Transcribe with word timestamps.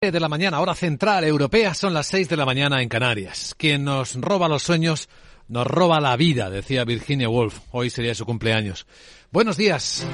de 0.00 0.18
la 0.18 0.30
mañana, 0.30 0.60
hora 0.60 0.74
central 0.74 1.24
europea, 1.24 1.74
son 1.74 1.92
las 1.92 2.06
6 2.06 2.30
de 2.30 2.36
la 2.38 2.46
mañana 2.46 2.80
en 2.80 2.88
Canarias. 2.88 3.54
Quien 3.58 3.84
nos 3.84 4.14
roba 4.14 4.48
los 4.48 4.62
sueños, 4.62 5.10
nos 5.46 5.66
roba 5.66 6.00
la 6.00 6.16
vida, 6.16 6.48
decía 6.48 6.86
Virginia 6.86 7.28
Woolf. 7.28 7.58
Hoy 7.70 7.90
sería 7.90 8.14
su 8.14 8.24
cumpleaños. 8.24 8.86
Buenos 9.30 9.58
días. 9.58 10.06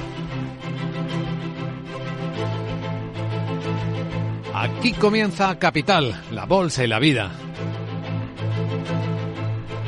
Aquí 4.52 4.92
comienza 4.94 5.56
Capital, 5.56 6.20
la 6.32 6.46
bolsa 6.46 6.82
y 6.82 6.88
la 6.88 6.98
vida. 6.98 7.30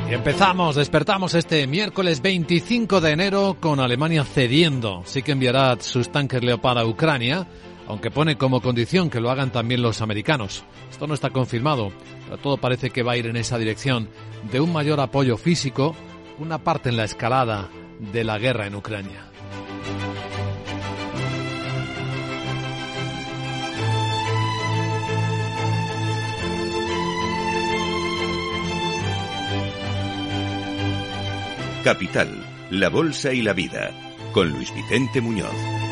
Y 0.08 0.14
empezamos, 0.14 0.76
despertamos 0.76 1.34
este 1.34 1.66
miércoles 1.66 2.22
25 2.22 3.00
de 3.00 3.10
enero 3.10 3.56
con 3.58 3.80
Alemania 3.80 4.22
cediendo. 4.22 5.02
Sí 5.06 5.24
que 5.24 5.32
enviará 5.32 5.76
sus 5.80 6.12
tanques 6.12 6.44
Leopard 6.44 6.78
a 6.78 6.86
Ucrania 6.86 7.48
aunque 7.88 8.10
pone 8.10 8.36
como 8.36 8.60
condición 8.60 9.08
que 9.08 9.20
lo 9.20 9.30
hagan 9.30 9.50
también 9.50 9.82
los 9.82 10.02
americanos. 10.02 10.62
Esto 10.90 11.06
no 11.06 11.14
está 11.14 11.30
confirmado, 11.30 11.90
pero 12.24 12.36
todo 12.36 12.58
parece 12.58 12.90
que 12.90 13.02
va 13.02 13.12
a 13.12 13.16
ir 13.16 13.26
en 13.26 13.36
esa 13.36 13.58
dirección 13.58 14.10
de 14.52 14.60
un 14.60 14.72
mayor 14.72 15.00
apoyo 15.00 15.38
físico, 15.38 15.96
una 16.38 16.58
parte 16.58 16.90
en 16.90 16.98
la 16.98 17.04
escalada 17.04 17.70
de 17.98 18.24
la 18.24 18.38
guerra 18.38 18.66
en 18.66 18.76
Ucrania. 18.76 19.24
Capital, 31.82 32.44
la 32.70 32.90
Bolsa 32.90 33.32
y 33.32 33.40
la 33.40 33.54
Vida, 33.54 33.92
con 34.34 34.50
Luis 34.50 34.74
Vicente 34.74 35.22
Muñoz. 35.22 35.87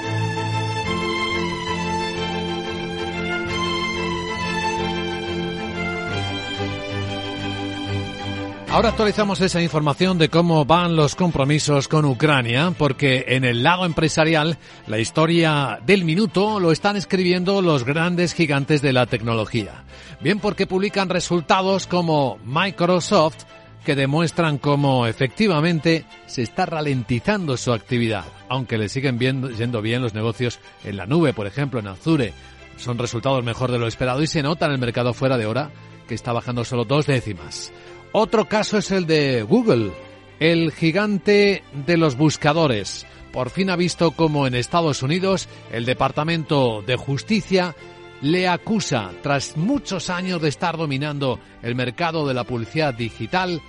Ahora 8.68 8.90
actualizamos 8.90 9.40
esa 9.40 9.62
información 9.62 10.18
de 10.18 10.28
cómo 10.28 10.64
van 10.64 10.96
los 10.96 11.14
compromisos 11.14 11.88
con 11.88 12.04
Ucrania, 12.04 12.74
porque 12.76 13.24
en 13.28 13.44
el 13.44 13.62
lado 13.62 13.86
empresarial 13.86 14.58
la 14.86 14.98
historia 14.98 15.78
del 15.86 16.04
minuto 16.04 16.58
lo 16.60 16.72
están 16.72 16.96
escribiendo 16.96 17.62
los 17.62 17.84
grandes 17.84 18.34
gigantes 18.34 18.82
de 18.82 18.92
la 18.92 19.06
tecnología. 19.06 19.84
Bien 20.20 20.40
porque 20.40 20.66
publican 20.66 21.08
resultados 21.08 21.86
como 21.86 22.38
Microsoft 22.44 23.44
que 23.84 23.94
demuestran 23.94 24.58
cómo 24.58 25.06
efectivamente 25.06 26.04
se 26.26 26.42
está 26.42 26.66
ralentizando 26.66 27.56
su 27.56 27.72
actividad, 27.72 28.24
aunque 28.48 28.78
le 28.78 28.88
siguen 28.88 29.16
viendo, 29.16 29.48
yendo 29.48 29.80
bien 29.80 30.02
los 30.02 30.12
negocios 30.12 30.58
en 30.82 30.96
la 30.96 31.06
nube, 31.06 31.32
por 31.32 31.46
ejemplo, 31.46 31.78
en 31.78 31.86
Azure. 31.86 32.34
Son 32.76 32.98
resultados 32.98 33.44
mejor 33.44 33.70
de 33.70 33.78
lo 33.78 33.86
esperado 33.86 34.22
y 34.22 34.26
se 34.26 34.42
nota 34.42 34.66
en 34.66 34.72
el 34.72 34.78
mercado 34.78 35.14
fuera 35.14 35.38
de 35.38 35.46
hora 35.46 35.70
que 36.08 36.14
está 36.14 36.32
bajando 36.32 36.64
solo 36.64 36.84
dos 36.84 37.06
décimas. 37.06 37.72
Otro 38.12 38.48
caso 38.48 38.78
es 38.78 38.90
el 38.90 39.06
de 39.06 39.42
Google, 39.42 39.92
el 40.40 40.72
gigante 40.72 41.62
de 41.86 41.96
los 41.96 42.16
buscadores. 42.16 43.06
Por 43.32 43.50
fin 43.50 43.70
ha 43.70 43.76
visto 43.76 44.12
cómo 44.12 44.46
en 44.46 44.54
Estados 44.54 45.02
Unidos 45.02 45.48
el 45.70 45.84
Departamento 45.84 46.82
de 46.82 46.96
Justicia 46.96 47.76
le 48.22 48.48
acusa, 48.48 49.10
tras 49.22 49.56
muchos 49.56 50.08
años 50.08 50.40
de 50.40 50.48
estar 50.48 50.76
dominando 50.76 51.38
el 51.62 51.74
mercado 51.74 52.26
de 52.26 52.34
la 52.34 52.44
publicidad 52.44 52.94
digital, 52.94 53.60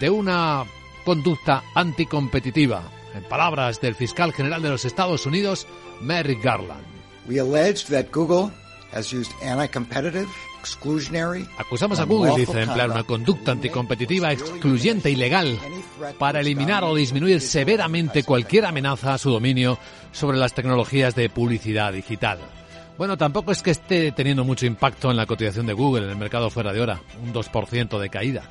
de 0.00 0.10
una 0.10 0.64
conducta 1.04 1.62
anticompetitiva. 1.74 2.82
En 3.14 3.22
palabras 3.24 3.80
del 3.80 3.94
fiscal 3.94 4.32
general 4.32 4.62
de 4.62 4.70
los 4.70 4.84
Estados 4.84 5.26
Unidos, 5.26 5.66
Merrick 6.00 6.42
Garland. 6.42 6.84
We 7.28 7.38
allege 7.38 7.86
that 7.90 8.10
Google 8.10 8.50
has 8.92 9.12
used 9.12 9.30
anti-competitive 9.42 10.28
Acusamos 11.58 11.98
a 11.98 12.04
Google, 12.04 12.34
dice, 12.36 12.56
de 12.56 12.62
emplear 12.62 12.90
una 12.90 13.04
conducta 13.04 13.52
anticompetitiva 13.52 14.32
excluyente 14.32 15.10
y 15.10 15.16
legal 15.16 15.58
para 16.18 16.40
eliminar 16.40 16.84
o 16.84 16.94
disminuir 16.94 17.40
severamente 17.40 18.22
cualquier 18.22 18.64
amenaza 18.66 19.14
a 19.14 19.18
su 19.18 19.30
dominio 19.30 19.78
sobre 20.12 20.38
las 20.38 20.54
tecnologías 20.54 21.14
de 21.14 21.28
publicidad 21.28 21.92
digital. 21.92 22.38
Bueno, 22.98 23.16
tampoco 23.16 23.52
es 23.52 23.62
que 23.62 23.70
esté 23.70 24.12
teniendo 24.12 24.44
mucho 24.44 24.66
impacto 24.66 25.10
en 25.10 25.16
la 25.16 25.26
cotización 25.26 25.66
de 25.66 25.72
Google 25.72 26.04
en 26.04 26.10
el 26.10 26.16
mercado 26.16 26.50
fuera 26.50 26.72
de 26.72 26.80
hora, 26.80 27.00
un 27.22 27.32
2% 27.32 27.98
de 27.98 28.10
caída. 28.10 28.42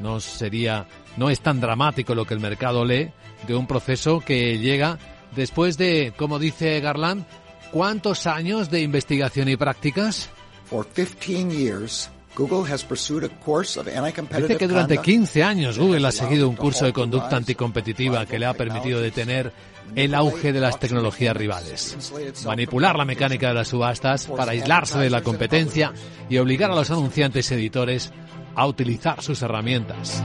No 0.00 0.20
sería, 0.20 0.86
no 1.16 1.30
es 1.30 1.40
tan 1.40 1.60
dramático 1.60 2.14
lo 2.14 2.24
que 2.26 2.34
el 2.34 2.40
mercado 2.40 2.84
lee 2.84 3.12
de 3.46 3.54
un 3.54 3.66
proceso 3.66 4.20
que 4.20 4.58
llega 4.58 4.98
después 5.34 5.78
de, 5.78 6.12
como 6.16 6.38
dice 6.38 6.80
Garland, 6.80 7.24
¿cuántos 7.70 8.26
años 8.26 8.70
de 8.70 8.82
investigación 8.82 9.48
y 9.48 9.56
prácticas? 9.56 10.30
Dice 14.48 14.58
que 14.58 14.66
durante 14.66 14.98
15 14.98 15.42
años 15.44 15.78
Google 15.78 16.06
ha 16.08 16.12
seguido 16.12 16.48
un 16.48 16.56
curso 16.56 16.84
de 16.84 16.92
conducta 16.92 17.36
anticompetitiva 17.36 18.26
que 18.26 18.38
le 18.38 18.46
ha 18.46 18.54
permitido 18.54 19.00
detener 19.00 19.52
el 19.94 20.14
auge 20.14 20.52
de 20.52 20.60
las 20.60 20.80
tecnologías 20.80 21.36
rivales, 21.36 21.96
manipular 22.44 22.96
la 22.96 23.04
mecánica 23.04 23.48
de 23.48 23.54
las 23.54 23.68
subastas 23.68 24.26
para 24.26 24.52
aislarse 24.52 24.98
de 24.98 25.10
la 25.10 25.22
competencia 25.22 25.92
y 26.28 26.38
obligar 26.38 26.70
a 26.72 26.74
los 26.74 26.90
anunciantes 26.90 27.50
y 27.50 27.54
editores 27.54 28.12
a 28.56 28.66
utilizar 28.66 29.22
sus 29.22 29.42
herramientas. 29.42 30.22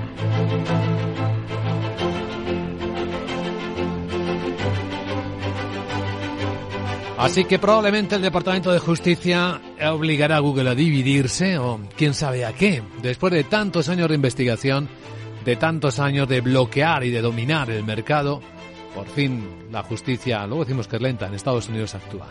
Así 7.19 7.43
que 7.43 7.59
probablemente 7.59 8.15
el 8.15 8.21
Departamento 8.21 8.71
de 8.71 8.79
Justicia 8.79 9.59
obligará 9.91 10.37
a 10.37 10.39
Google 10.39 10.69
a 10.69 10.73
dividirse 10.73 11.57
o 11.57 11.81
quién 11.97 12.13
sabe 12.13 12.45
a 12.45 12.53
qué, 12.53 12.81
después 13.01 13.33
de 13.33 13.43
tantos 13.43 13.89
años 13.89 14.07
de 14.07 14.15
investigación, 14.15 14.87
de 15.43 15.57
tantos 15.57 15.99
años 15.99 16.29
de 16.29 16.39
bloquear 16.39 17.03
y 17.03 17.09
de 17.09 17.21
dominar 17.21 17.69
el 17.71 17.83
mercado, 17.83 18.41
por 18.95 19.05
fin 19.05 19.67
la 19.69 19.83
justicia, 19.83 20.47
luego 20.47 20.63
decimos 20.63 20.87
que 20.87 20.95
es 20.95 21.01
lenta, 21.01 21.27
en 21.27 21.33
Estados 21.33 21.67
Unidos 21.67 21.93
actúa. 21.93 22.27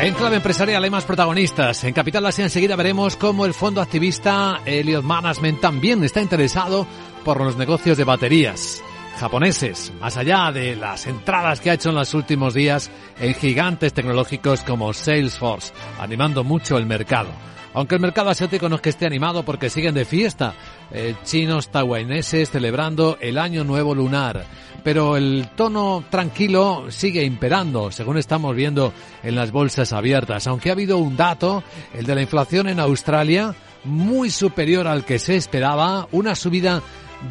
En 0.00 0.14
clave 0.14 0.36
empresarial 0.36 0.84
hay 0.84 0.90
más 0.90 1.04
protagonistas. 1.04 1.82
En 1.82 1.92
Capital 1.92 2.24
Asia 2.24 2.44
enseguida 2.44 2.76
veremos 2.76 3.16
cómo 3.16 3.44
el 3.44 3.52
fondo 3.52 3.80
activista 3.80 4.60
Elliott 4.64 5.02
Management 5.02 5.60
también 5.60 6.04
está 6.04 6.22
interesado 6.22 6.86
por 7.24 7.40
los 7.40 7.56
negocios 7.56 7.98
de 7.98 8.04
baterías 8.04 8.80
japoneses, 9.18 9.92
más 10.00 10.16
allá 10.16 10.52
de 10.52 10.76
las 10.76 11.08
entradas 11.08 11.60
que 11.60 11.70
ha 11.70 11.74
hecho 11.74 11.88
en 11.88 11.96
los 11.96 12.14
últimos 12.14 12.54
días 12.54 12.92
en 13.18 13.34
gigantes 13.34 13.92
tecnológicos 13.92 14.62
como 14.62 14.92
Salesforce, 14.92 15.72
animando 15.98 16.44
mucho 16.44 16.78
el 16.78 16.86
mercado. 16.86 17.30
Aunque 17.78 17.94
el 17.94 18.00
mercado 18.00 18.30
asiático 18.30 18.68
no 18.68 18.74
es 18.74 18.82
que 18.82 18.88
esté 18.88 19.06
animado 19.06 19.44
porque 19.44 19.70
siguen 19.70 19.94
de 19.94 20.04
fiesta, 20.04 20.52
eh, 20.90 21.14
chinos 21.22 21.68
taiwaneses 21.68 22.50
celebrando 22.50 23.18
el 23.20 23.38
año 23.38 23.62
nuevo 23.62 23.94
lunar. 23.94 24.44
Pero 24.82 25.16
el 25.16 25.50
tono 25.54 26.02
tranquilo 26.10 26.86
sigue 26.88 27.22
imperando, 27.22 27.92
según 27.92 28.18
estamos 28.18 28.56
viendo 28.56 28.92
en 29.22 29.36
las 29.36 29.52
bolsas 29.52 29.92
abiertas. 29.92 30.48
Aunque 30.48 30.70
ha 30.70 30.72
habido 30.72 30.98
un 30.98 31.16
dato, 31.16 31.62
el 31.94 32.04
de 32.04 32.16
la 32.16 32.22
inflación 32.22 32.68
en 32.68 32.80
Australia, 32.80 33.54
muy 33.84 34.30
superior 34.30 34.88
al 34.88 35.04
que 35.04 35.20
se 35.20 35.36
esperaba, 35.36 36.08
una 36.10 36.34
subida 36.34 36.82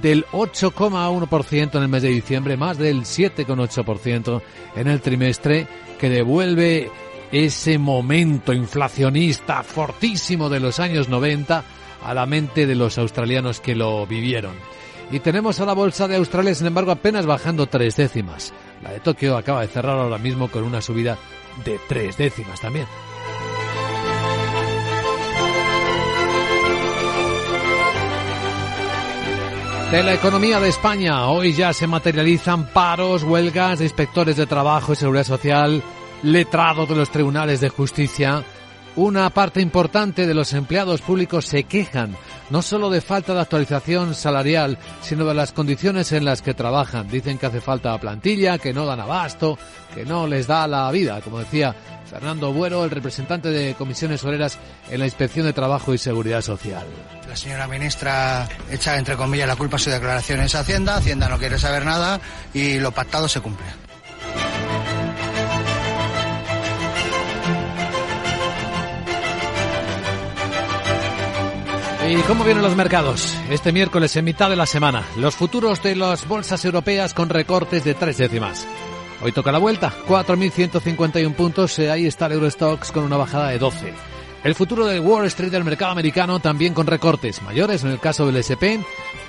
del 0.01 0.25
8,1% 0.27 1.75
en 1.75 1.83
el 1.83 1.89
mes 1.89 2.03
de 2.03 2.09
diciembre, 2.09 2.55
más 2.55 2.77
del 2.77 3.01
7,8% 3.01 4.41
en 4.77 4.87
el 4.87 5.01
trimestre, 5.01 5.67
que 5.99 6.09
devuelve 6.09 6.89
ese 7.31 7.77
momento 7.77 8.53
inflacionista 8.53 9.63
fortísimo 9.63 10.49
de 10.49 10.59
los 10.59 10.79
años 10.79 11.09
90 11.09 11.63
a 12.03 12.13
la 12.13 12.25
mente 12.25 12.65
de 12.65 12.75
los 12.75 12.97
australianos 12.97 13.59
que 13.59 13.75
lo 13.75 14.05
vivieron. 14.05 14.55
Y 15.11 15.19
tenemos 15.19 15.59
a 15.59 15.65
la 15.65 15.73
bolsa 15.73 16.07
de 16.07 16.17
Australia, 16.17 16.53
sin 16.53 16.67
embargo, 16.67 16.91
apenas 16.91 17.25
bajando 17.25 17.67
tres 17.67 17.95
décimas. 17.95 18.53
La 18.81 18.91
de 18.91 18.99
Tokio 18.99 19.37
acaba 19.37 19.61
de 19.61 19.67
cerrar 19.67 19.97
ahora 19.97 20.17
mismo 20.17 20.49
con 20.49 20.63
una 20.63 20.81
subida 20.81 21.17
de 21.63 21.79
tres 21.87 22.17
décimas 22.17 22.59
también. 22.59 22.85
De 29.91 30.03
la 30.03 30.13
economía 30.13 30.59
de 30.59 30.67
España, 30.67 31.29
hoy 31.29 31.53
ya 31.53 31.71
se 31.71 31.87
materializan 31.87 32.67
paros, 32.73 33.23
huelgas 33.23 33.79
inspectores 33.79 34.35
de 34.35 34.45
trabajo 34.45 34.91
y 34.91 34.97
seguridad 34.97 35.23
social, 35.23 35.81
letrados 36.23 36.89
de 36.89 36.95
los 36.95 37.09
tribunales 37.09 37.61
de 37.61 37.69
justicia. 37.69 38.43
Una 38.95 39.29
parte 39.29 39.61
importante 39.61 40.25
de 40.25 40.33
los 40.33 40.53
empleados 40.53 41.01
públicos 41.01 41.45
se 41.45 41.65
quejan 41.65 42.15
no 42.49 42.61
solo 42.61 42.89
de 42.89 43.01
falta 43.01 43.33
de 43.33 43.41
actualización 43.41 44.15
salarial, 44.15 44.77
sino 45.01 45.25
de 45.25 45.33
las 45.33 45.51
condiciones 45.51 46.11
en 46.11 46.25
las 46.25 46.41
que 46.41 46.53
trabajan. 46.53 47.07
Dicen 47.07 47.37
que 47.37 47.45
hace 47.45 47.61
falta 47.61 47.97
plantilla, 47.99 48.57
que 48.57 48.73
no 48.73 48.85
dan 48.85 48.99
abasto, 48.99 49.57
que 49.93 50.05
no 50.05 50.27
les 50.27 50.47
da 50.47 50.67
la 50.67 50.89
vida, 50.91 51.21
como 51.21 51.39
decía 51.39 51.75
Fernando 52.09 52.53
Buero, 52.53 52.85
el 52.85 52.91
representante 52.91 53.49
de 53.49 53.75
comisiones 53.75 54.23
obreras 54.23 54.57
en 54.89 54.99
la 54.99 55.05
Inspección 55.05 55.45
de 55.45 55.53
Trabajo 55.53 55.93
y 55.93 55.97
Seguridad 55.97 56.41
Social. 56.41 56.85
La 57.27 57.35
señora 57.35 57.67
ministra 57.67 58.47
echa 58.71 58.97
entre 58.97 59.17
comillas 59.17 59.47
la 59.47 59.57
culpa 59.57 59.75
a 59.75 59.79
su 59.79 59.89
declaración 59.89 60.39
en 60.39 60.47
Hacienda, 60.47 60.95
Hacienda 60.95 61.27
no 61.27 61.37
quiere 61.37 61.59
saber 61.59 61.85
nada 61.85 62.19
y 62.53 62.79
lo 62.79 62.91
pactado 62.91 63.27
se 63.27 63.41
cumple. 63.41 63.65
¿Y 72.09 72.15
cómo 72.21 72.45
vienen 72.45 72.63
los 72.63 72.77
mercados? 72.77 73.37
Este 73.49 73.73
miércoles, 73.73 74.15
en 74.15 74.23
mitad 74.23 74.49
de 74.49 74.55
la 74.55 74.65
semana, 74.65 75.03
los 75.17 75.35
futuros 75.35 75.83
de 75.83 75.93
las 75.93 76.25
bolsas 76.25 76.63
europeas 76.63 77.13
con 77.13 77.27
recortes 77.27 77.83
de 77.83 77.95
tres 77.95 78.17
décimas. 78.17 78.65
Hoy 79.21 79.33
toca 79.33 79.51
la 79.51 79.57
vuelta, 79.57 79.91
4.151 80.07 81.35
puntos, 81.35 81.77
eh, 81.79 81.91
ahí 81.91 82.05
está 82.05 82.27
el 82.27 82.33
Eurostox 82.33 82.93
con 82.93 83.03
una 83.03 83.17
bajada 83.17 83.49
de 83.49 83.59
12. 83.59 83.93
El 84.45 84.55
futuro 84.55 84.85
del 84.85 85.01
Wall 85.01 85.25
Street 85.25 85.51
del 85.51 85.65
mercado 85.65 85.91
americano 85.91 86.39
también 86.39 86.73
con 86.73 86.87
recortes 86.87 87.41
mayores 87.41 87.83
en 87.83 87.91
el 87.91 87.99
caso 87.99 88.25
del 88.25 88.37
SP, 88.39 88.79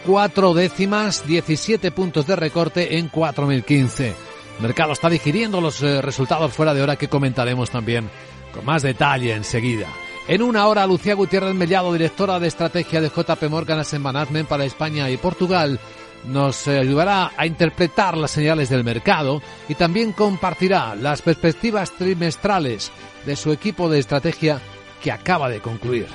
cuatro 0.07 0.55
décimas, 0.55 1.27
17 1.27 1.91
puntos 1.91 2.29
de 2.29 2.37
recorte 2.37 2.97
en 2.97 3.11
4.015. 3.11 4.05
El 4.05 4.63
mercado 4.63 4.93
está 4.93 5.11
digiriendo 5.11 5.61
los 5.61 5.83
eh, 5.83 6.01
resultados 6.01 6.53
fuera 6.53 6.75
de 6.75 6.83
hora 6.83 6.95
que 6.95 7.09
comentaremos 7.09 7.71
también 7.71 8.09
con 8.55 8.65
más 8.65 8.83
detalle 8.83 9.35
enseguida. 9.35 9.89
En 10.29 10.43
una 10.43 10.67
hora, 10.67 10.87
Lucía 10.87 11.15
Gutiérrez 11.15 11.55
Mellado, 11.55 11.91
directora 11.91 12.39
de 12.39 12.49
estrategia 12.49 13.01
de 13.01 13.09
JP 13.09 13.45
Morgan 13.49 13.79
Asset 13.79 13.99
Management 13.99 14.47
para 14.47 14.67
España 14.67 15.09
y 15.09 15.17
Portugal, 15.17 15.81
nos 16.27 16.69
eh, 16.69 16.79
ayudará 16.79 17.33
a 17.35 17.47
interpretar 17.47 18.15
las 18.15 18.33
señales 18.33 18.69
del 18.69 18.85
mercado 18.85 19.41
y 19.71 19.75
también 19.75 20.13
compartirá 20.13 20.95
las 20.95 21.23
perspectivas 21.23 21.93
trimestrales 21.93 22.93
de 23.25 23.37
su 23.37 23.53
equipo 23.53 23.89
de 23.89 24.01
estrategia 24.01 24.61
que 25.03 25.11
acaba 25.11 25.49
de 25.49 25.61
concluir. 25.61 26.09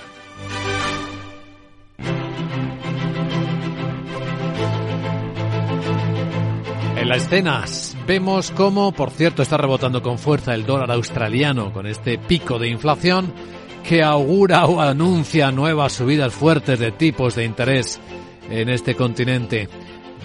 En 6.97 7.09
las 7.09 7.23
escenas 7.23 7.97
vemos 8.05 8.51
cómo, 8.51 8.91
por 8.91 9.09
cierto, 9.09 9.41
está 9.41 9.57
rebotando 9.57 10.03
con 10.03 10.19
fuerza 10.19 10.53
el 10.53 10.67
dólar 10.67 10.91
australiano 10.91 11.73
con 11.73 11.87
este 11.87 12.19
pico 12.19 12.59
de 12.59 12.69
inflación 12.69 13.33
que 13.83 14.01
augura 14.01 14.65
o 14.65 14.79
anuncia 14.79 15.51
nuevas 15.51 15.93
subidas 15.93 16.33
fuertes 16.33 16.79
de 16.79 16.91
tipos 16.91 17.35
de 17.35 17.45
interés 17.45 17.99
en 18.49 18.69
este 18.69 18.95
continente. 18.95 19.67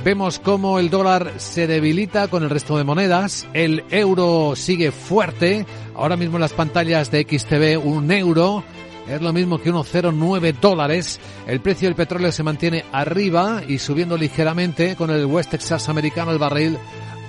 Vemos 0.05 0.39
cómo 0.39 0.79
el 0.79 0.91
dólar 0.91 1.35
se 1.39 1.67
debilita 1.67 2.29
con 2.29 2.45
el 2.45 2.51
resto 2.51 2.79
de 2.79 2.85
monedas, 2.85 3.49
el 3.53 3.85
euro 3.91 4.55
sigue 4.55 4.93
fuerte, 4.93 5.67
ahora 5.95 6.17
mismo 6.17 6.37
en 6.37 6.43
las 6.43 6.53
pantallas 6.53 7.11
de 7.11 7.27
XTV 7.29 7.85
un 7.85 8.11
euro 8.13 8.63
es 9.09 9.23
lo 9.23 9.33
mismo 9.33 9.59
que 9.59 9.71
unos 9.71 9.93
0,9 9.93 10.55
dólares, 10.61 11.19
el 11.47 11.61
precio 11.61 11.89
del 11.89 11.97
petróleo 11.97 12.31
se 12.31 12.43
mantiene 12.43 12.85
arriba 12.93 13.63
y 13.67 13.79
subiendo 13.79 14.19
ligeramente 14.19 14.97
con 14.97 15.11
el 15.11 15.25
West 15.25 15.51
Texas 15.51 15.89
americano 15.89 16.31
el 16.31 16.39
barril 16.39 16.79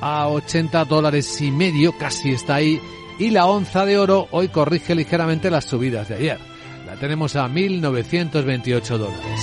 a 0.01 0.27
80 0.27 0.83
dólares 0.85 1.41
y 1.41 1.51
medio, 1.51 1.97
casi 1.97 2.31
está 2.31 2.55
ahí 2.55 2.81
y 3.19 3.31
la 3.31 3.45
onza 3.45 3.85
de 3.85 3.97
oro 3.97 4.27
hoy 4.31 4.47
corrige 4.47 4.95
ligeramente 4.95 5.51
las 5.51 5.65
subidas 5.65 6.07
de 6.07 6.15
ayer. 6.15 6.39
La 6.85 6.95
tenemos 6.95 7.35
a 7.35 7.47
1.928 7.47 8.97
dólares. 8.97 9.41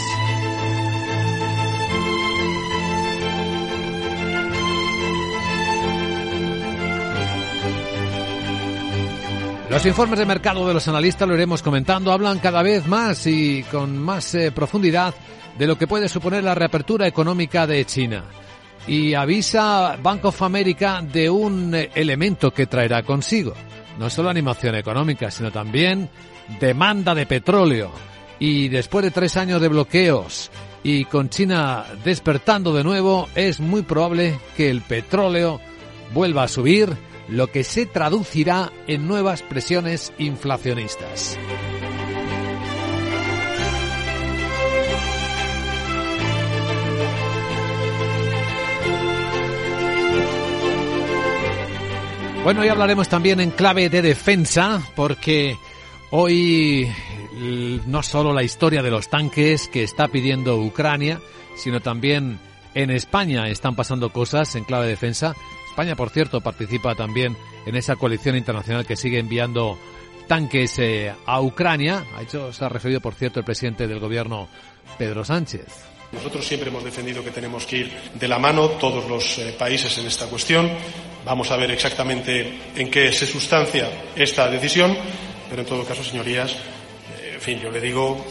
Los 9.69 9.84
informes 9.84 10.19
de 10.19 10.25
mercado 10.25 10.67
de 10.67 10.73
los 10.73 10.88
analistas, 10.88 11.28
lo 11.28 11.34
iremos 11.34 11.62
comentando, 11.62 12.11
hablan 12.11 12.38
cada 12.38 12.62
vez 12.62 12.87
más 12.87 13.26
y 13.26 13.62
con 13.64 13.99
más 13.99 14.34
eh, 14.34 14.50
profundidad 14.50 15.14
de 15.58 15.67
lo 15.67 15.76
que 15.76 15.87
puede 15.87 16.08
suponer 16.08 16.43
la 16.43 16.55
reapertura 16.55 17.06
económica 17.06 17.67
de 17.67 17.84
China 17.84 18.25
y 18.87 19.15
avisa 19.15 19.97
Bank 20.03 20.25
of 20.27 20.43
America 20.43 21.03
de 21.03 21.29
un 21.29 21.75
elemento 21.94 22.53
que 22.53 22.67
traerá 22.67 23.03
consigo. 23.03 23.55
No 23.99 24.11
solo 24.11 24.29
animación 24.29 24.75
económica, 24.75 25.31
sino 25.31 25.50
también 25.50 26.09
demanda 26.61 27.15
de 27.15 27.27
petróleo. 27.27 27.91
Y 28.38 28.69
después 28.69 29.05
de 29.05 29.11
tres 29.11 29.37
años 29.37 29.61
de 29.61 29.69
bloqueos 29.69 30.50
y 30.83 31.06
con 31.06 31.31
China 31.31 31.85
despertando 32.05 32.73
de 32.75 32.85
nuevo, 32.85 33.29
es 33.35 33.61
muy 33.61 33.83
probable 33.83 34.38
que 34.56 34.71
el 34.71 34.83
petróleo 34.83 35.61
vuelva 36.12 36.44
a 36.44 36.49
subir, 36.49 36.97
lo 37.29 37.49
que 37.49 37.65
se 37.65 37.87
traducirá 37.87 38.71
en 38.87 39.09
nuevas 39.09 39.43
presiones 39.43 40.12
inflacionistas. 40.19 41.37
Bueno, 52.47 52.61
hoy 52.61 52.69
hablaremos 52.69 53.09
también 53.09 53.41
en 53.41 53.51
clave 53.51 53.89
de 53.89 54.03
defensa, 54.03 54.81
porque 54.95 55.59
hoy 56.13 56.89
no 57.87 58.05
solo 58.05 58.33
la 58.33 58.45
historia 58.45 58.85
de 58.85 58.91
los 58.93 59.09
tanques 59.09 59.67
que 59.67 59.83
está 59.83 60.07
pidiendo 60.07 60.57
Ucrania, 60.57 61.21
sino 61.57 61.81
también 61.81 62.39
en 62.73 62.93
España 62.93 63.49
están 63.49 63.75
pasando 63.75 64.11
cosas 64.11 64.55
en 64.55 64.63
clave 64.63 64.85
de 64.85 64.93
defensa. 64.93 65.35
España, 65.69 65.97
por 65.97 66.11
cierto, 66.11 66.41
participa 66.41 66.95
también 66.95 67.37
en 67.67 67.75
esa 67.75 67.97
coalición 67.97 68.37
internacional 68.37 68.87
que 68.87 68.95
sigue 68.95 69.19
enviando 69.19 69.77
tanques 70.29 70.79
eh, 70.79 71.13
a 71.27 71.41
Ucrania. 71.41 72.07
A 72.17 72.23
hecho 72.23 72.53
se 72.53 72.65
ha 72.65 72.69
referido, 72.69 73.01
por 73.01 73.15
cierto, 73.15 73.41
el 73.41 73.45
presidente 73.45 73.89
del 73.89 73.99
gobierno, 73.99 74.47
Pedro 74.97 75.25
Sánchez. 75.25 75.67
Nosotros 76.13 76.47
siempre 76.47 76.71
hemos 76.71 76.85
defendido 76.85 77.25
que 77.25 77.33
tenemos 77.33 77.67
que 77.67 77.79
ir 77.79 77.93
de 78.15 78.29
la 78.29 78.39
mano 78.39 78.69
todos 78.69 79.11
los 79.11 79.37
eh, 79.41 79.53
países 79.59 79.99
en 79.99 80.07
esta 80.07 80.27
cuestión. 80.27 80.71
Vamos 81.26 81.50
a 81.50 81.56
ver 81.56 81.73
exactamente 81.73 82.56
en 82.76 82.88
qué 82.88 83.12
se 83.12 83.26
sustancia 83.26 83.90
esta 84.14 84.49
decisión, 84.49 84.96
pero 85.50 85.62
en 85.62 85.67
todo 85.67 85.84
caso, 85.84 86.05
señorías, 86.05 86.52
eh, 86.52 87.32
en 87.34 87.40
fin, 87.40 87.58
yo 87.58 87.69
le 87.69 87.81
digo, 87.81 88.25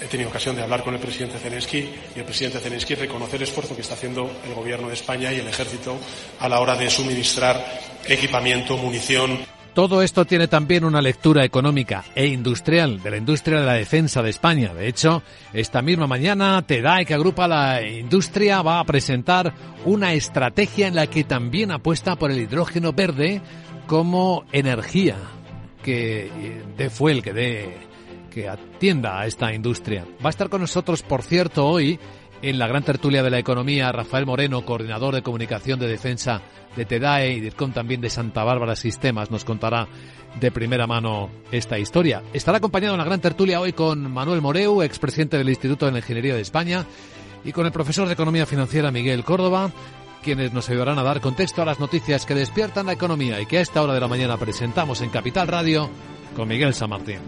he 0.00 0.04
tenido 0.04 0.30
ocasión 0.30 0.54
de 0.54 0.62
hablar 0.62 0.84
con 0.84 0.94
el 0.94 1.00
presidente 1.00 1.40
Zelensky 1.40 1.90
y 2.14 2.18
el 2.20 2.24
presidente 2.24 2.60
Zelensky 2.60 2.94
reconoce 2.94 3.34
el 3.34 3.42
esfuerzo 3.42 3.74
que 3.74 3.82
está 3.82 3.94
haciendo 3.94 4.30
el 4.46 4.54
gobierno 4.54 4.86
de 4.86 4.94
España 4.94 5.32
y 5.32 5.40
el 5.40 5.48
ejército 5.48 5.98
a 6.38 6.48
la 6.48 6.60
hora 6.60 6.76
de 6.76 6.88
suministrar 6.88 7.80
equipamiento, 8.06 8.76
munición. 8.76 9.55
Todo 9.76 10.00
esto 10.00 10.24
tiene 10.24 10.48
también 10.48 10.86
una 10.86 11.02
lectura 11.02 11.44
económica 11.44 12.02
e 12.14 12.28
industrial 12.28 13.02
de 13.02 13.10
la 13.10 13.18
industria 13.18 13.60
de 13.60 13.66
la 13.66 13.74
defensa 13.74 14.22
de 14.22 14.30
España. 14.30 14.72
De 14.72 14.88
hecho, 14.88 15.22
esta 15.52 15.82
misma 15.82 16.06
mañana 16.06 16.62
TEDAE, 16.62 17.04
que 17.04 17.12
agrupa 17.12 17.46
la 17.46 17.86
industria, 17.86 18.62
va 18.62 18.80
a 18.80 18.84
presentar 18.84 19.52
una 19.84 20.14
estrategia 20.14 20.88
en 20.88 20.94
la 20.94 21.08
que 21.08 21.24
también 21.24 21.72
apuesta 21.72 22.16
por 22.16 22.30
el 22.30 22.40
hidrógeno 22.40 22.94
verde 22.94 23.42
como 23.86 24.46
energía 24.50 25.16
que 25.82 26.62
dé 26.78 26.88
fuel, 26.88 27.22
que 27.22 27.76
que 28.30 28.48
atienda 28.48 29.20
a 29.20 29.26
esta 29.26 29.52
industria. 29.52 30.06
Va 30.24 30.28
a 30.28 30.30
estar 30.30 30.48
con 30.48 30.62
nosotros, 30.62 31.02
por 31.02 31.22
cierto, 31.22 31.66
hoy 31.66 32.00
en 32.42 32.58
la 32.58 32.66
gran 32.66 32.82
tertulia 32.82 33.22
de 33.22 33.30
la 33.30 33.38
economía, 33.38 33.92
Rafael 33.92 34.24
Moreno, 34.24 34.64
coordinador 34.64 35.14
de 35.14 35.22
comunicación 35.22 35.78
de 35.78 35.88
defensa 35.88 36.42
de 36.76 36.84
TEDAE 36.84 37.32
y 37.32 37.40
DIRCOM 37.40 37.72
también 37.72 38.00
de 38.00 38.10
Santa 38.10 38.44
Bárbara 38.44 38.76
Sistemas, 38.76 39.30
nos 39.30 39.44
contará 39.44 39.88
de 40.38 40.50
primera 40.50 40.86
mano 40.86 41.30
esta 41.50 41.78
historia. 41.78 42.22
Estará 42.32 42.58
acompañado 42.58 42.94
en 42.94 42.98
la 42.98 43.04
gran 43.04 43.20
tertulia 43.20 43.60
hoy 43.60 43.72
con 43.72 44.12
Manuel 44.12 44.42
Moreu, 44.42 44.82
expresidente 44.82 45.38
del 45.38 45.48
Instituto 45.48 45.86
de 45.86 45.92
la 45.92 45.98
Ingeniería 45.98 46.34
de 46.34 46.42
España, 46.42 46.84
y 47.44 47.52
con 47.52 47.64
el 47.66 47.72
profesor 47.72 48.06
de 48.06 48.14
Economía 48.14 48.44
Financiera 48.44 48.90
Miguel 48.90 49.24
Córdoba, 49.24 49.70
quienes 50.22 50.52
nos 50.52 50.68
ayudarán 50.68 50.98
a 50.98 51.02
dar 51.02 51.20
contexto 51.20 51.62
a 51.62 51.66
las 51.66 51.80
noticias 51.80 52.26
que 52.26 52.34
despiertan 52.34 52.86
la 52.86 52.92
economía 52.92 53.40
y 53.40 53.46
que 53.46 53.58
a 53.58 53.62
esta 53.62 53.82
hora 53.82 53.94
de 53.94 54.00
la 54.00 54.08
mañana 54.08 54.36
presentamos 54.36 55.00
en 55.00 55.10
Capital 55.10 55.48
Radio 55.48 55.88
con 56.34 56.48
Miguel 56.48 56.74
San 56.74 56.90
Martín. 56.90 57.20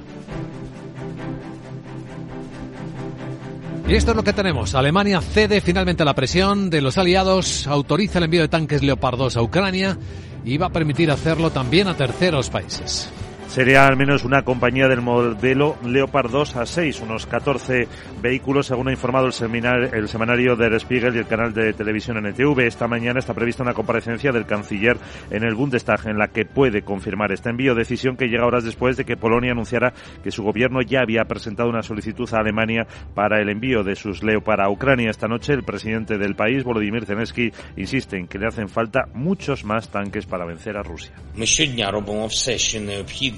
Y 3.88 3.94
esto 3.94 4.10
es 4.10 4.16
lo 4.18 4.22
que 4.22 4.34
tenemos. 4.34 4.74
Alemania 4.74 5.22
cede 5.22 5.62
finalmente 5.62 6.04
la 6.04 6.14
presión 6.14 6.68
de 6.68 6.82
los 6.82 6.98
aliados, 6.98 7.66
autoriza 7.66 8.18
el 8.18 8.24
envío 8.24 8.42
de 8.42 8.48
tanques 8.48 8.82
Leopard 8.82 9.16
2 9.16 9.38
a 9.38 9.42
Ucrania 9.42 9.96
y 10.44 10.58
va 10.58 10.66
a 10.66 10.70
permitir 10.70 11.10
hacerlo 11.10 11.50
también 11.50 11.88
a 11.88 11.96
terceros 11.96 12.50
países. 12.50 13.10
Sería 13.48 13.86
al 13.86 13.96
menos 13.96 14.24
una 14.24 14.42
compañía 14.42 14.88
del 14.88 15.00
modelo 15.00 15.76
Leopard 15.84 16.30
2 16.30 16.56
a 16.56 16.66
6, 16.66 17.00
unos 17.00 17.26
14 17.26 17.88
vehículos, 18.20 18.66
según 18.66 18.88
ha 18.88 18.92
informado 18.92 19.26
el, 19.26 19.32
seminar, 19.32 19.94
el 19.94 20.08
semanario 20.08 20.54
Der 20.54 20.78
Spiegel 20.78 21.16
y 21.16 21.18
el 21.18 21.26
canal 21.26 21.54
de 21.54 21.72
televisión 21.72 22.18
NTV. 22.18 22.60
Esta 22.60 22.86
mañana 22.86 23.18
está 23.18 23.34
prevista 23.34 23.62
una 23.62 23.72
comparecencia 23.72 24.32
del 24.32 24.46
canciller 24.46 24.98
en 25.30 25.44
el 25.44 25.54
Bundestag 25.54 26.06
en 26.06 26.18
la 26.18 26.28
que 26.28 26.44
puede 26.44 26.82
confirmar 26.82 27.32
este 27.32 27.48
envío, 27.48 27.74
decisión 27.74 28.16
que 28.16 28.28
llega 28.28 28.46
horas 28.46 28.64
después 28.64 28.96
de 28.96 29.04
que 29.04 29.16
Polonia 29.16 29.52
anunciara 29.52 29.94
que 30.22 30.30
su 30.30 30.42
gobierno 30.42 30.82
ya 30.82 31.00
había 31.00 31.24
presentado 31.24 31.70
una 31.70 31.82
solicitud 31.82 32.28
a 32.34 32.40
Alemania 32.40 32.86
para 33.14 33.40
el 33.40 33.48
envío 33.48 33.82
de 33.82 33.96
sus 33.96 34.22
Leopard 34.22 34.60
a 34.60 34.70
Ucrania. 34.70 35.10
Esta 35.10 35.26
noche 35.26 35.54
el 35.54 35.62
presidente 35.62 36.18
del 36.18 36.36
país, 36.36 36.64
Volodymyr 36.64 37.06
Zelensky, 37.06 37.50
insiste 37.76 38.18
en 38.18 38.28
que 38.28 38.38
le 38.38 38.46
hacen 38.46 38.68
falta 38.68 39.08
muchos 39.14 39.64
más 39.64 39.88
tanques 39.88 40.26
para 40.26 40.44
vencer 40.44 40.76
a 40.76 40.82
Rusia. 40.82 41.14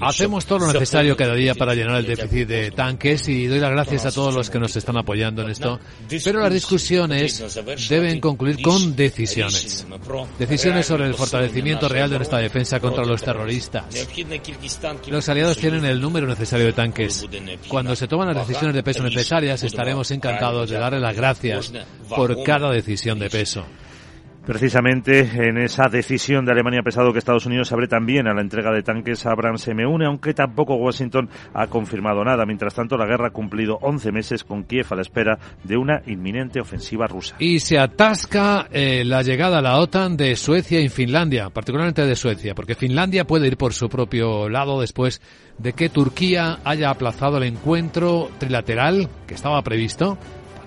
Hacemos 0.01 0.45
todo 0.45 0.59
lo 0.59 0.73
necesario 0.73 1.15
cada 1.15 1.35
día 1.35 1.53
para 1.53 1.75
llenar 1.75 1.97
el 1.97 2.07
déficit 2.07 2.47
de 2.47 2.71
tanques 2.71 3.27
y 3.27 3.45
doy 3.45 3.59
las 3.59 3.71
gracias 3.71 4.05
a 4.05 4.11
todos 4.11 4.33
los 4.33 4.49
que 4.49 4.59
nos 4.59 4.75
están 4.75 4.97
apoyando 4.97 5.43
en 5.43 5.51
esto. 5.51 5.79
Pero 6.23 6.41
las 6.41 6.53
discusiones 6.53 7.43
deben 7.87 8.19
concluir 8.19 8.61
con 8.61 8.95
decisiones. 8.95 9.85
Decisiones 10.39 10.85
sobre 10.85 11.05
el 11.05 11.13
fortalecimiento 11.13 11.87
real 11.87 12.09
de 12.09 12.17
nuestra 12.17 12.39
defensa 12.39 12.79
contra 12.79 13.05
los 13.05 13.21
terroristas. 13.21 13.85
Los 15.07 15.29
aliados 15.29 15.57
tienen 15.57 15.85
el 15.85 16.01
número 16.01 16.27
necesario 16.27 16.65
de 16.65 16.73
tanques. 16.73 17.25
Cuando 17.67 17.95
se 17.95 18.07
toman 18.07 18.33
las 18.33 18.47
decisiones 18.47 18.75
de 18.75 18.83
peso 18.83 19.03
necesarias, 19.03 19.63
estaremos 19.63 20.09
encantados 20.11 20.69
de 20.69 20.79
darle 20.79 20.99
las 20.99 21.15
gracias 21.15 21.71
por 22.09 22.43
cada 22.43 22.71
decisión 22.71 23.19
de 23.19 23.29
peso. 23.29 23.65
Precisamente 24.45 25.19
en 25.47 25.59
esa 25.59 25.87
decisión 25.87 26.45
de 26.45 26.51
Alemania 26.51 26.79
ha 26.79 26.83
pesado 26.83 27.13
que 27.13 27.19
Estados 27.19 27.45
Unidos 27.45 27.71
abre 27.71 27.87
también 27.87 28.27
a 28.27 28.33
la 28.33 28.41
entrega 28.41 28.71
de 28.71 28.81
tanques 28.81 29.25
Abrams 29.27 29.61
se 29.61 29.75
me 29.75 29.85
une, 29.85 30.07
aunque 30.07 30.33
tampoco 30.33 30.75
Washington 30.75 31.29
ha 31.53 31.67
confirmado 31.67 32.23
nada. 32.23 32.45
Mientras 32.45 32.73
tanto, 32.73 32.97
la 32.97 33.05
guerra 33.05 33.27
ha 33.27 33.31
cumplido 33.31 33.77
11 33.81 34.11
meses 34.11 34.43
con 34.43 34.63
Kiev 34.63 34.87
a 34.89 34.95
la 34.95 35.03
espera 35.03 35.37
de 35.63 35.77
una 35.77 36.01
inminente 36.07 36.59
ofensiva 36.59 37.05
rusa. 37.05 37.35
Y 37.37 37.59
se 37.59 37.77
atasca 37.77 38.67
eh, 38.71 39.03
la 39.05 39.21
llegada 39.21 39.59
a 39.59 39.61
la 39.61 39.77
OTAN 39.77 40.17
de 40.17 40.35
Suecia 40.35 40.81
y 40.81 40.89
Finlandia, 40.89 41.51
particularmente 41.51 42.05
de 42.05 42.15
Suecia, 42.15 42.55
porque 42.55 42.73
Finlandia 42.73 43.25
puede 43.25 43.47
ir 43.47 43.57
por 43.57 43.73
su 43.73 43.89
propio 43.89 44.49
lado 44.49 44.81
después 44.81 45.21
de 45.59 45.73
que 45.73 45.89
Turquía 45.89 46.59
haya 46.63 46.89
aplazado 46.89 47.37
el 47.37 47.43
encuentro 47.43 48.29
trilateral 48.39 49.07
que 49.27 49.35
estaba 49.35 49.61
previsto 49.61 50.17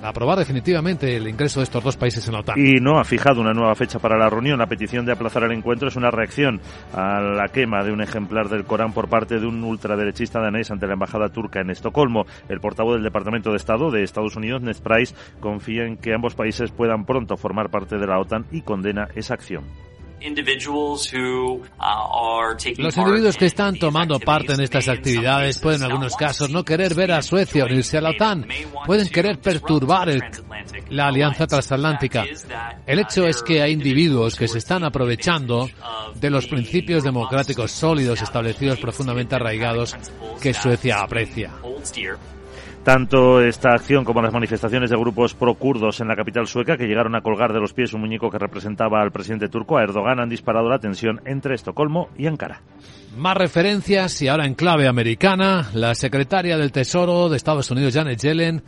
aprobar 0.05 0.39
definitivamente 0.39 1.17
el 1.17 1.29
ingreso 1.29 1.61
de 1.61 1.65
estos 1.65 1.83
dos 1.83 1.97
países 1.97 2.27
en 2.27 2.35
la 2.35 2.41
OTAN. 2.41 2.59
Y 2.59 2.81
no 2.81 2.99
ha 2.99 3.05
fijado 3.05 3.41
una 3.41 3.53
nueva 3.53 3.75
fecha 3.75 3.99
para 3.99 4.19
la 4.19 4.29
reunión. 4.29 4.59
La 4.59 4.67
petición 4.67 5.07
de 5.07 5.13
aplazar 5.13 5.45
el 5.45 5.53
encuentro 5.53 5.89
es 5.89 5.97
una 5.97 6.11
reacción 6.11 6.61
a 6.93 7.21
la 7.21 7.49
quema 7.49 7.83
de 7.83 7.93
un 7.93 8.03
ejemplar 8.03 8.49
del 8.49 8.65
Corán 8.65 8.93
por 8.93 9.09
parte 9.09 9.41
de 9.41 9.47
un 9.47 9.63
ultraderechista 9.65 10.41
danés 10.41 10.71
ante 10.71 10.87
la 10.87 10.95
embajada 10.95 11.31
turca 11.31 11.61
en 11.61 11.71
Estocolmo. 11.71 12.27
El 12.49 12.61
portavoz 12.61 12.95
del 12.95 13.05
Departamento 13.05 13.51
de 13.51 13.57
Estado 13.57 13.91
de 13.91 14.03
Estados 14.03 14.37
Unidos, 14.37 14.63
Ned 14.63 14.77
Price, 14.83 15.15
confía 15.41 15.85
en 15.85 15.97
que 15.97 16.15
ambos 16.15 16.35
países 16.35 16.71
puedan 16.71 17.05
pronto 17.05 17.37
formar 17.37 17.71
parte 17.71 17.97
de 17.97 18.07
la 18.07 18.19
OTAN 18.19 18.47
y 18.53 18.63
condena 18.63 19.09
esa 19.15 19.35
acción. 19.35 19.65
Uh, 20.25 21.61
Los 22.79 22.97
individuos 22.97 23.37
que 23.37 23.45
están 23.45 23.77
tomando 23.77 24.19
parte 24.19 24.55
en 24.55 24.61
estas 24.61 24.89
actividades 24.89 25.59
pueden 25.59 25.83
en 25.83 25.91
algunos 25.91 26.17
casos 26.17 26.49
no 26.49 26.65
querer 26.65 26.95
ver 26.95 27.13
a 27.13 27.21
Suecia 27.21 27.67
unirse 27.67 27.99
a 27.99 28.01
la 28.01 28.11
OTAN, 28.11 28.47
pueden 28.87 29.09
querer 29.09 29.39
perturbar 29.39 30.09
la 30.89 31.09
alianza 31.09 31.47
transatlántica. 31.47 32.25
El 32.87 33.01
hecho 33.01 33.27
es 33.27 33.43
que 33.43 33.61
hay 33.61 33.73
individuos 33.73 34.37
que 34.37 34.49
se 34.49 34.59
están 34.59 34.85
aprovechando 34.85 35.69
de 36.15 36.31
los 36.31 36.47
principios 36.47 37.05
democráticos 37.05 37.71
sólidos 37.73 38.23
establecidos 38.23 38.79
profundamente 38.81 39.35
arraigados 39.35 39.95
que 40.41 40.55
Suecia 40.55 41.01
aprecia. 41.01 41.51
Tanto 42.85 43.41
esta 43.41 43.71
acción 43.71 44.05
como 44.05 44.21
las 44.21 44.35
manifestaciones 44.35 44.91
de 44.91 44.97
grupos 44.99 45.33
pro-kurdos 45.33 46.01
en 46.01 46.09
la 46.09 46.17
capital 46.17 46.47
sueca 46.47 46.77
que 46.77 46.87
llegaron 46.87 47.15
a 47.15 47.23
colgar 47.23 47.55
de 47.55 47.59
los 47.59 47.73
pies 47.73 47.95
un 47.95 48.03
muñeco 48.03 48.31
que 48.31 48.39
representaba 48.39 49.01
al 49.01 49.11
presidente 49.11 49.49
turco, 49.49 49.79
a 49.79 49.83
Erdogan, 49.83 50.21
han 50.21 50.29
disparado 50.29 50.69
la 50.69 50.79
tensión 50.79 51.23
entre 51.25 51.55
Estocolmo 51.55 52.11
y 52.19 52.27
Ankara. 52.27 52.61
Más 53.17 53.39
referencias 53.39 54.21
y 54.21 54.29
ahora 54.29 54.45
en 54.45 54.55
clave 54.55 54.87
americana, 54.87 55.71
la 55.73 55.95
secretaria 55.95 56.59
del 56.59 56.73
Tesoro 56.73 57.31
de 57.31 57.39
Estados 57.39 57.71
Unidos, 57.71 57.95
Janet 57.95 58.21
Yellen, 58.21 58.63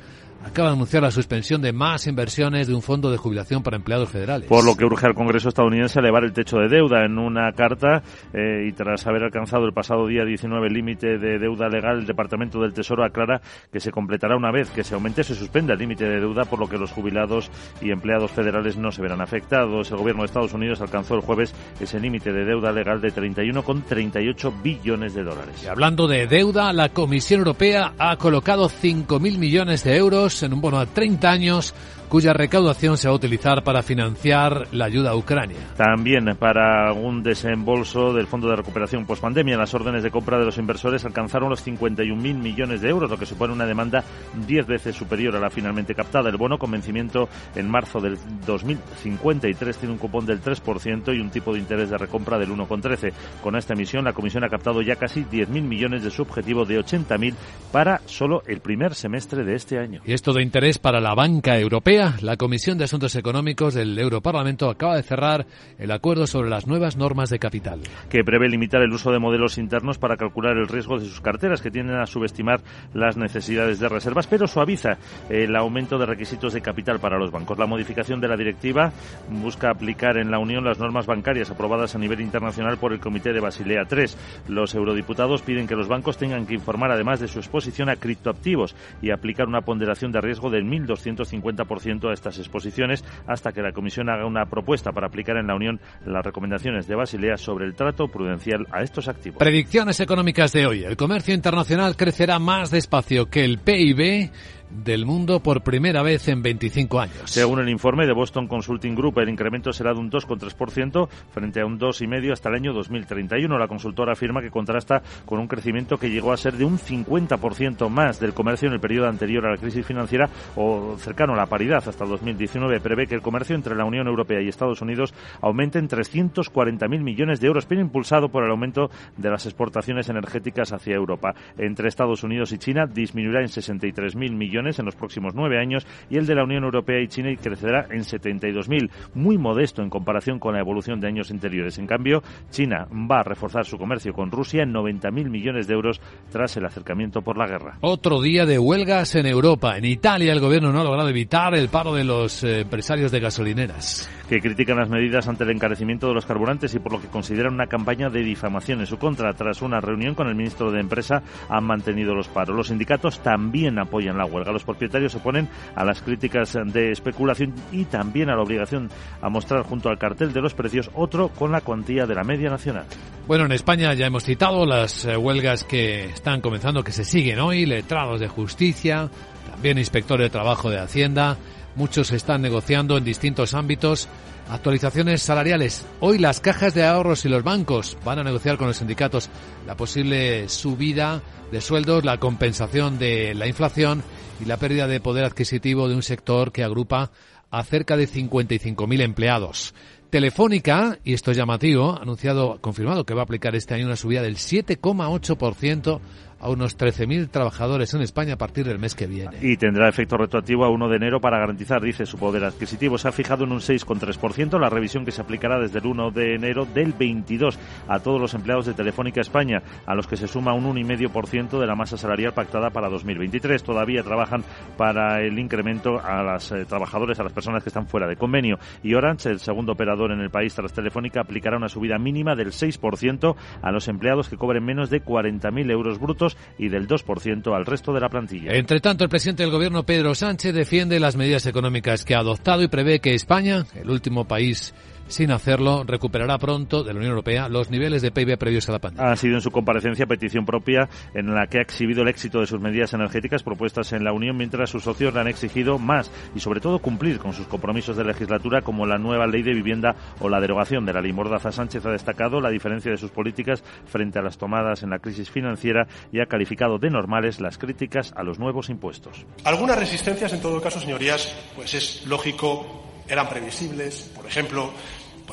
acaba 0.47 0.69
de 0.69 0.75
anunciar 0.77 1.03
la 1.03 1.11
suspensión 1.11 1.61
de 1.61 1.73
más 1.73 2.07
inversiones 2.07 2.69
de 2.69 2.75
un 2.75 2.83
fondo 2.83 3.11
de 3.11 3.17
jubilación 3.17 3.63
para 3.63 3.77
empleados 3.77 4.09
federales. 4.11 4.49
Por 4.49 4.65
lo 4.65 4.77
que 4.77 4.85
urge 4.85 5.07
al 5.07 5.15
Congreso 5.15 5.49
estadounidense 5.49 5.99
elevar 5.99 6.25
el 6.25 6.33
techo 6.33 6.59
de 6.59 6.69
deuda 6.69 7.05
en 7.05 7.19
una 7.19 7.51
carta 7.53 8.03
eh, 8.33 8.67
y 8.69 8.73
tras 8.73 9.07
haber 9.07 9.25
alcanzado 9.25 9.65
el 9.67 9.73
pasado 9.73 10.07
día 10.07 10.25
19 10.25 10.69
el 10.69 10.73
límite 10.73 11.19
de 11.19 11.39
deuda 11.39 11.69
legal, 11.69 11.99
el 11.99 12.07
Departamento 12.07 12.61
del 12.61 12.73
Tesoro 12.73 13.05
aclara 13.05 13.41
que 13.73 13.81
se 13.81 13.91
completará 13.91 14.37
una 14.37 14.53
vez 14.53 14.71
que 14.71 14.85
se 14.85 14.95
aumente 14.95 15.25
se 15.25 15.35
suspenda 15.35 15.73
el 15.73 15.81
límite 15.81 16.05
de 16.05 16.21
deuda, 16.21 16.45
por 16.45 16.61
lo 16.61 16.69
que 16.69 16.79
los 16.79 16.93
jubilados 16.93 17.51
y 17.83 17.91
empleados 17.91 18.31
federales 18.31 18.77
no 18.77 18.93
se 18.93 19.03
verán 19.03 19.21
afectados. 19.21 19.91
El 19.91 19.99
gobierno 19.99 20.23
de 20.23 20.27
Estados 20.27 20.53
Unidos 20.53 20.81
alcanzó 20.81 21.17
el 21.17 21.23
jueves 21.23 21.55
ese 21.81 21.99
límite 21.99 22.33
de 22.33 22.45
deuda 22.45 22.71
legal 22.71 23.01
de 23.01 23.13
31,38 23.13 24.63
billones 24.63 25.15
de 25.15 25.25
dólares. 25.25 25.63
Y 25.65 25.67
hablando 25.67 26.07
de 26.07 26.29
deuda, 26.29 26.73
la 26.73 26.91
Comisión 26.91 27.41
Europea 27.41 27.95
ha 27.99 28.17
colocado 28.17 28.69
5.000 28.69 29.39
millones 29.39 29.83
de 29.83 29.97
euros 29.97 30.36
en 30.43 30.53
un 30.53 30.61
bono 30.61 30.79
a 30.79 30.87
30 30.87 31.31
años 31.31 31.75
cuya 32.09 32.33
recaudación 32.33 32.97
se 32.97 33.09
va 33.09 33.13
a 33.13 33.17
utilizar 33.17 33.63
para 33.63 33.83
financiar 33.83 34.69
la 34.73 34.87
ayuda 34.87 35.11
a 35.11 35.17
Ucrania. 35.17 35.59
También 35.77 36.37
para 36.39 36.93
un 36.93 37.23
desembolso 37.23 38.13
del 38.13 38.27
Fondo 38.27 38.49
de 38.49 38.57
Recuperación 38.57 39.07
Postpandemia. 39.07 39.57
Las 39.57 39.75
órdenes 39.75 40.03
de 40.03 40.11
compra 40.11 40.39
de 40.39 40.45
los 40.45 40.59
inversores 40.59 41.05
alcanzaron 41.05 41.51
los 41.51 41.67
51.000 41.67 42.17
millones 42.17 42.81
de 42.81 42.89
euros, 42.89 43.11
lo 43.11 43.19
que 43.19 43.27
supone 43.27 43.53
una 43.53 43.67
demanda 43.67 44.05
10 44.47 44.67
veces 44.67 44.97
superior 44.97 45.37
a 45.37 45.41
la 45.41 45.51
finalmente 45.51 45.95
captada. 45.95 46.31
El 46.31 46.37
bono 46.37 46.59
con 46.59 46.71
vencimiento 46.71 47.29
en 47.55 47.71
marzo 47.71 48.01
del 48.01 48.19
2053 48.47 49.77
tiene 49.77 49.93
un 49.93 49.99
cupón 49.99 50.27
del 50.27 50.41
3% 50.41 51.17
y 51.17 51.21
un 51.21 51.31
tipo 51.31 51.53
de 51.53 51.61
interés 51.61 51.91
de 51.91 51.99
recompra 51.99 52.39
del 52.39 52.51
1,13. 52.51 53.13
Con 53.43 53.57
esta 53.57 53.75
emisión, 53.75 54.05
la 54.05 54.13
Comisión 54.13 54.45
ha 54.45 54.49
captado 54.49 54.83
ya 54.83 54.97
casi 54.97 55.25
10.000 55.25 55.49
millones 55.63 56.03
de 56.03 56.11
su 56.11 56.23
objetivo 56.23 56.65
de 56.65 56.79
80.000 56.79 57.35
para 57.73 58.01
solo 58.07 58.43
el 58.47 58.61
primer 58.61 58.95
semestre 58.95 59.45
de 59.45 59.55
este 59.55 59.79
año. 59.79 60.01
Y 60.05 60.13
esto 60.13 60.33
de 60.33 60.43
interés 60.43 60.79
para 60.79 61.01
la 61.01 61.15
banca 61.15 61.59
europea 61.59 61.96
la 62.21 62.37
Comisión 62.37 62.77
de 62.77 62.85
Asuntos 62.85 63.17
Económicos 63.17 63.73
del 63.73 63.99
Europarlamento 63.99 64.69
acaba 64.69 64.97
de 64.97 65.03
cerrar 65.03 65.47
el 65.79 65.91
acuerdo 65.91 66.27
sobre 66.27 66.51
las 66.51 66.67
nuevas 66.67 66.99
normas 66.99 67.31
de 67.31 67.39
capital. 67.39 67.81
Que 68.11 68.23
prevé 68.23 68.51
limitar 68.51 68.83
el 68.83 68.93
uso 68.93 69.13
de 69.13 69.19
modelos 69.19 69.57
internos 69.57 69.97
para 69.97 70.19
calcular 70.19 70.59
el 70.59 70.69
riesgo 70.69 70.99
de 70.99 71.07
sus 71.07 71.23
carteras, 71.23 71.63
que 71.63 71.71
tienden 71.71 71.97
a 71.97 72.05
subestimar 72.05 72.61
las 72.93 73.17
necesidades 73.17 73.79
de 73.79 73.89
reservas, 73.89 74.27
pero 74.27 74.47
suaviza 74.47 74.99
el 75.31 75.57
aumento 75.57 75.97
de 75.97 76.05
requisitos 76.05 76.53
de 76.53 76.61
capital 76.61 77.01
para 77.01 77.19
los 77.19 77.31
bancos. 77.31 77.59
La 77.59 77.67
modificación 77.67 78.21
de 78.21 78.29
la 78.29 78.37
directiva 78.37 78.93
busca 79.31 79.71
aplicar 79.71 80.19
en 80.19 80.31
la 80.31 80.39
Unión 80.39 80.65
las 80.65 80.79
normas 80.79 81.07
bancarias 81.07 81.51
aprobadas 81.51 81.95
a 81.95 81.99
nivel 81.99 82.21
internacional 82.21 82.77
por 82.77 82.93
el 82.93 83.01
Comité 83.01 83.33
de 83.33 83.41
Basilea 83.41 83.87
III. 83.91 84.05
Los 84.49 84.75
eurodiputados 84.75 85.41
piden 85.41 85.67
que 85.67 85.77
los 85.77 85.89
bancos 85.89 86.19
tengan 86.19 86.47
que 86.47 86.55
informar 86.55 86.91
además 86.91 87.21
de 87.21 87.29
su 87.29 87.39
exposición 87.39 87.89
a 87.89 87.97
criptoactivos 87.97 88.77
y 89.01 89.13
aplicar 89.13 89.49
una 89.49 89.63
ponderación 89.63 90.13
de 90.13 90.21
riesgo 90.21 90.51
del 90.51 90.67
1.250% 90.67 91.86
a 91.87 92.13
estas 92.13 92.39
exposiciones 92.39 93.05
hasta 93.27 93.53
que 93.53 93.63
la 93.63 93.73
Comisión 93.73 94.09
haga 94.11 94.27
una 94.27 94.47
propuesta 94.47 94.91
para 94.93 95.07
aplicar 95.07 95.37
en 95.37 95.47
la 95.47 95.55
Unión 95.55 95.81
las 96.05 96.25
recomendaciones 96.25 96.89
de 96.89 96.97
Basilea 96.97 97.37
sobre 97.37 97.65
el 97.65 97.75
trato 97.75 98.09
prudencial 98.09 98.67
a 98.73 98.83
estos 98.83 99.09
activos. 99.09 99.39
Predicciones 99.39 100.01
económicas 100.01 100.53
de 100.53 100.67
hoy. 100.67 100.85
El 100.85 100.97
comercio 100.97 101.33
internacional 101.33 101.97
crecerá 101.97 102.39
más 102.41 102.71
despacio 102.71 103.27
que 103.27 103.45
el 103.45 103.59
PIB 103.59 104.31
del 104.71 105.07
mundo 105.07 105.41
por 105.41 105.63
primera 105.63 106.03
vez 106.03 106.29
en 106.29 106.43
25 106.43 107.01
años. 107.01 107.31
Según 107.31 107.61
el 107.61 107.69
informe 107.69 108.07
de 108.07 108.13
Boston 108.13 108.49
Consulting 108.49 108.95
Group, 108.95 109.19
el 109.19 109.29
incremento 109.29 109.73
será 109.73 109.93
de 109.93 110.01
un 110.01 110.11
2,3% 110.11 111.09
frente 111.33 111.61
a 111.61 111.67
un 111.67 111.79
2,5% 111.79 112.33
hasta 112.33 112.49
el 112.49 112.57
año 112.57 112.73
2031. 112.73 113.59
La 113.59 113.69
consultora 113.69 114.13
afirma 114.13 114.41
que 114.41 114.51
contrasta 114.51 115.03
con 115.25 115.39
un 115.39 115.49
crecimiento 115.49 115.99
que 115.99 116.11
llegó 116.11 116.33
a 116.33 116.37
ser 116.37 116.55
de 116.55 116.65
un 116.65 116.79
50% 116.79 117.89
más 117.89 118.21
del 118.21 118.35
comercio 118.35 118.69
en 118.69 118.75
el 118.75 118.81
periodo 118.81 119.09
anterior 119.09 119.47
a 119.47 119.53
la 119.53 119.59
crisis 119.59 119.87
financiera 119.87 120.29
o 120.57 120.97
cercano 120.99 121.35
a 121.35 121.37
la 121.37 121.47
paridad 121.47 121.87
hasta 121.87 122.05
el 122.05 122.11
2019. 122.11 122.81
Prevé 122.81 123.07
que 123.07 123.15
el 123.15 123.23
comercio 123.23 123.55
entre 123.55 123.77
la 123.77 123.85
Unión 123.85 124.07
Europea 124.07 124.41
y 124.41 124.49
Estados 124.49 124.83
Unidos 124.83 125.15
aumente 125.41 125.79
en 125.79 125.89
340.000 125.89 126.89
millones 127.03 127.41
de 127.41 127.47
euros, 127.47 127.67
pero 127.67 127.81
impulsado 127.81 128.29
por 128.29 128.45
el 128.45 128.51
aumento 128.51 128.91
de 129.17 129.31
las 129.31 129.47
exportaciones 129.47 130.09
energéticas 130.09 130.73
hacia 130.73 130.95
Europa. 130.95 131.35
Entre 131.59 131.89
Estados 131.89 132.23
Unidos 132.25 132.53
y 132.53 132.59
China 132.59 132.87
disminuirá 132.87 133.41
en 133.41 133.49
63.000 133.49 134.33
millones 134.33 134.56
millones 134.57 134.79
en 134.79 134.87
los 134.87 134.97
próximos 134.97 135.35
nueve 135.35 135.59
años 135.61 135.87
y 136.09 136.17
el 136.17 136.27
de 136.27 136.35
la 136.35 136.45
Unión 136.45 136.65
Europea 136.65 137.01
y 137.01 137.09
China 137.09 137.31
crecerá 137.41 137.87
en 137.91 138.01
72.000, 138.01 138.91
muy 139.15 139.37
modesto 139.37 139.83
en 139.83 139.91
comparación 139.91 140.39
con 140.39 140.55
la 140.55 140.61
evolución 140.61 140.99
de 141.01 141.09
años 141.09 141.31
anteriores. 141.31 141.79
En 141.79 141.87
cambio, 141.87 142.23
China 142.51 142.87
va 142.91 143.21
a 143.21 143.23
reforzar 143.23 143.67
su 143.67 143.77
comercio 143.77 144.13
con 144.15 144.31
Rusia 144.31 144.63
en 144.63 144.73
90.000 144.73 145.29
millones 145.29 145.67
de 145.67 145.75
euros 145.75 146.01
tras 146.31 146.57
el 146.57 146.65
acercamiento 146.65 147.21
por 147.21 147.37
la 147.37 147.47
guerra. 147.47 147.77
Otro 147.83 148.23
día 148.23 148.47
de 148.47 148.59
huelgas 148.59 149.15
en 149.15 149.27
Europa. 149.27 149.77
En 149.77 149.85
Italia 149.85 150.33
el 150.33 150.41
gobierno 150.41 150.73
no 150.73 150.81
ha 150.81 150.85
logrado 150.85 151.09
evitar 151.09 151.55
el 151.55 151.69
paro 151.69 151.95
de 151.95 152.05
los 152.05 152.43
eh, 152.43 152.61
empresarios 152.61 153.13
de 153.13 153.21
gasolineras 153.21 154.09
que 154.29 154.41
critican 154.41 154.77
las 154.77 154.89
medidas 154.89 155.29
ante 155.29 155.45
el 155.45 155.51
encarecimiento 155.51 156.09
de 156.09 156.15
los 156.15 156.27
carburantes 156.27 156.75
y 156.75 156.79
por 156.79 156.93
lo 156.93 157.01
que 157.01 157.09
consideran 157.09 157.55
una 157.55 157.69
campaña 157.69 158.11
de 158.11 158.23
difamación 158.23 158.81
en 158.81 158.87
su 158.87 158.99
contra. 158.99 159.33
Tras 159.35 159.63
una 159.63 159.81
reunión 159.81 160.15
con 160.15 160.27
el 160.29 160.35
ministro 160.35 160.71
de 160.71 160.81
Empresa 160.81 161.23
han 161.49 161.65
mantenido 161.65 162.15
los 162.15 162.29
paros. 162.29 162.57
Los 162.57 162.69
sindicatos 162.69 163.21
también 163.21 163.79
apoyan 163.79 164.19
la 164.19 164.25
huelga. 164.25 164.46
Los 164.53 164.65
propietarios 164.65 165.13
se 165.13 165.19
oponen 165.19 165.49
a 165.75 165.85
las 165.85 166.03
críticas 166.03 166.57
de 166.67 166.93
especulación 166.93 167.55
y 167.73 167.85
también 167.85 168.31
a 168.31 168.37
la 168.37 168.43
obligación 168.43 168.91
a 169.21 169.29
mostrar 169.29 169.63
junto 169.63 169.89
al 169.89 169.99
cartel 169.99 170.33
de 170.33 170.41
los 170.41 170.55
precios 170.55 170.91
otro 170.95 171.29
con 171.29 171.53
la 171.53 171.61
cuantía 171.61 172.07
de 172.07 172.15
la 172.15 172.25
media 172.25 172.51
nacional. 172.51 172.85
Bueno, 173.27 173.45
en 173.45 173.53
España 173.53 173.93
ya 173.95 174.07
hemos 174.07 174.25
citado 174.25 174.65
las 174.67 175.05
eh, 175.05 175.17
huelgas 175.17 175.65
que 175.65 176.07
están 176.07 176.41
comenzando, 176.41 176.85
que 176.85 176.93
se 176.93 177.05
siguen 177.05 177.41
hoy, 177.41 177.67
letrados 177.67 178.21
de 178.21 178.29
justicia, 178.29 179.11
también 179.51 179.79
inspectores 179.79 180.27
de 180.27 180.31
trabajo 180.31 180.71
de 180.71 180.79
Hacienda, 180.79 181.37
Muchos 181.77 182.11
están 182.11 182.41
negociando 182.41 182.97
en 182.97 183.05
distintos 183.05 183.53
ámbitos 183.53 184.09
actualizaciones 184.49 185.21
salariales. 185.21 185.85
Hoy 186.01 186.17
las 186.17 186.41
cajas 186.41 186.73
de 186.73 186.87
ahorros 186.87 187.27
y 187.27 187.29
los 187.29 187.45
bancos 187.45 187.99
van 188.03 188.19
a 188.19 188.25
negociar 188.25 188.57
con 188.57 188.69
los 188.69 188.79
sindicatos 188.79 189.29
la 189.67 189.77
posible 189.77 190.49
subida 190.49 191.21
de 191.53 191.61
sueldos, 191.61 192.03
la 192.03 192.17
compensación 192.17 192.99
de 192.99 193.35
la 193.35 193.47
inflación 193.47 194.03
y 194.41 194.45
la 194.45 194.57
pérdida 194.57 194.87
de 194.87 195.01
poder 195.01 195.25
adquisitivo 195.25 195.89
de 195.89 195.95
un 195.95 196.03
sector 196.03 196.53
que 196.53 196.65
agrupa 196.65 197.11
a 197.51 197.65
cerca 197.65 197.97
de 197.97 198.09
55.000 198.09 199.01
empleados. 199.01 199.75
Telefónica, 200.17 200.99
y 201.05 201.13
esto 201.13 201.31
es 201.31 201.37
llamativo, 201.37 201.91
ha 201.91 202.01
anunciado, 202.01 202.57
confirmado 202.63 203.05
que 203.05 203.13
va 203.13 203.21
a 203.21 203.25
aplicar 203.25 203.55
este 203.55 203.75
año 203.75 203.85
una 203.85 203.97
subida 203.97 204.23
del 204.23 204.37
7,8% 204.37 206.01
a 206.41 206.51
unos 206.51 206.77
13.000 206.77 207.31
trabajadores 207.31 207.95
en 207.95 208.03
España 208.03 208.35
a 208.35 208.37
partir 208.37 208.67
del 208.67 208.79
mes 208.79 208.95
que 208.95 209.07
viene. 209.07 209.37
Y 209.41 209.57
tendrá 209.57 209.89
efecto 209.89 210.17
retroactivo 210.17 210.65
a 210.65 210.69
1 210.69 210.89
de 210.89 210.97
enero 210.97 211.21
para 211.21 211.39
garantizar, 211.39 211.81
dice, 211.81 212.05
su 212.05 212.19
poder 212.19 212.45
adquisitivo. 212.45 212.99
Se 212.99 213.09
ha 213.09 213.13
fijado 213.13 213.45
en 213.45 213.53
un 213.53 213.61
6,3%, 213.61 214.59
la 214.61 214.69
revisión 214.69 215.05
que 215.05 215.13
se 215.13 215.21
aplicará 215.21 215.59
desde 215.59 215.79
el 215.79 215.87
1 215.87 216.11
de 216.11 216.35
enero 216.35 216.67
del 216.67 216.93
22 216.93 217.59
a 217.89 218.01
todos 218.01 218.21
los 218.21 218.35
empleados 218.35 218.67
de 218.67 218.75
Telefónica 218.75 219.21
España, 219.21 219.63
a 219.87 219.95
los 219.95 220.07
que 220.07 220.17
se 220.17 220.29
suma 220.29 220.53
un 220.53 220.65
1,5% 220.77 221.59
de 221.59 221.67
la 221.67 221.75
masa 221.75 221.97
salarial 221.97 222.35
pactada 222.35 222.71
para 222.71 222.89
2023. 222.89 223.63
Todavía 223.63 224.03
trabajan 224.03 224.45
para 224.77 225.23
el 225.23 225.39
incremento 225.39 226.01
a 226.01 226.23
los 226.23 226.53
eh, 226.53 226.65
trabajadores, 226.67 227.19
a 227.19 227.25
las 227.25 227.33
personas 227.33 227.63
que 227.63 227.71
están 227.71 227.87
fuera 227.87 228.07
de 228.07 228.17
convenio. 228.17 228.59
Y 228.83 228.95
Orange, 228.95 229.31
el 229.31 229.41
segundo 229.41 229.73
operador 229.73 230.06
en 230.13 230.21
el 230.21 230.31
país 230.31 230.55
tras 230.55 230.73
Telefónica, 230.73 231.21
aplicará 231.21 231.57
una 231.57 231.69
subida 231.69 231.99
mínima 231.99 232.35
del 232.35 232.49
6% 232.49 233.37
a 233.63 233.73
los 233.73 233.89
empleados 233.89 234.29
que 234.29 234.37
cobren 234.37 234.65
menos 234.65 234.91
de 234.91 235.03
40.000 235.03 235.71
euros 235.71 235.99
brutos 235.99 236.37
y 236.59 236.69
del 236.69 236.89
2% 236.89 237.55
al 237.55 237.67
resto 237.67 237.93
de 237.93 238.01
la 238.01 238.09
plantilla. 238.09 238.53
Entre 238.53 238.81
tanto, 238.81 239.05
el 239.05 239.11
presidente 239.11 239.43
del 239.43 239.53
gobierno, 239.53 239.85
Pedro 239.85 240.15
Sánchez, 240.15 240.55
defiende 240.55 241.01
las 241.01 241.17
medidas 241.17 241.47
económicas 241.47 242.05
que 242.05 242.15
ha 242.15 242.21
adoptado 242.21 242.63
y 242.63 242.69
prevé 242.69 243.01
que 243.01 243.15
España, 243.15 243.65
el 243.75 243.91
último 243.91 244.27
país 244.27 244.75
sin 245.09 245.31
hacerlo, 245.31 245.85
recuperará 245.85 246.39
pronto 246.39 246.83
de 246.83 246.93
la 246.93 246.99
Unión 246.99 247.11
Europea 247.11 247.49
los 247.49 247.71
niveles 247.71 248.03
de 248.03 248.11
PIB 248.11 248.39
previos 248.39 248.69
a 248.69 248.73
la 248.73 248.79
pandemia. 248.79 249.13
Ha 249.13 249.17
sido 249.17 249.37
en 249.37 249.41
su 249.41 249.51
comparecencia 249.51 250.07
petición 250.07 250.45
propia 250.45 250.89
en 251.15 251.35
la 251.35 251.47
que 251.47 251.59
ha 251.59 251.63
exhibido 251.63 252.03
el 252.03 252.09
éxito 252.09 252.41
de 252.41 252.47
sus 252.47 252.61
medidas 252.61 252.93
energéticas 252.95 253.43
propuestas 253.43 253.93
en 253.93 254.05
la 254.05 254.13
Unión, 254.13 254.37
mientras 254.37 254.71
sus 254.71 254.85
socios 254.85 255.15
le 255.15 255.21
han 255.21 255.29
exigido 255.29 255.79
más 255.79 256.11
y, 256.35 256.41
sobre 256.41 256.61
todo, 256.61 256.79
cumplir 256.79 257.19
con 257.19 257.33
sus 257.33 257.47
compromisos 257.47 257.97
de 257.97 258.05
legislatura, 258.05 258.63
como 258.63 258.87
la 258.87 258.99
nueva 258.99 259.27
ley 259.27 259.43
de 259.43 259.55
vivienda 259.55 259.95
o 260.21 260.29
la 260.29 260.41
derogación 260.41 260.85
de 260.85 260.93
la 260.93 261.01
ley 261.01 261.13
Mordaza. 261.13 261.53
Sánchez 261.53 261.85
ha 261.87 261.91
destacado 261.91 262.41
la 262.41 262.51
diferencia 262.51 262.91
de 262.91 262.97
sus 262.97 263.11
políticas 263.11 263.63
frente 263.87 264.19
a 264.19 264.23
las 264.23 264.39
tomadas 264.39 264.83
en 264.83 264.91
la 264.91 264.99
crisis 264.99 265.31
financiera 265.31 265.87
y 266.13 266.21
ha 266.21 266.27
calificado 266.27 266.79
de 266.79 266.91
normales 266.91 267.41
las 267.41 267.59
críticas 267.59 268.13
a 268.17 268.23
los 268.23 268.39
nuevos 268.39 268.69
impuestos. 268.69 269.25
Algunas 269.45 269.79
resistencias, 269.79 270.33
en 270.33 270.41
todo 270.41 270.61
caso, 270.61 270.81
señorías, 270.81 271.35
pues 271.55 271.75
es 271.75 272.07
lógico 272.07 272.85
eran 273.09 273.29
previsibles, 273.29 274.11
por 274.15 274.27
ejemplo, 274.27 274.73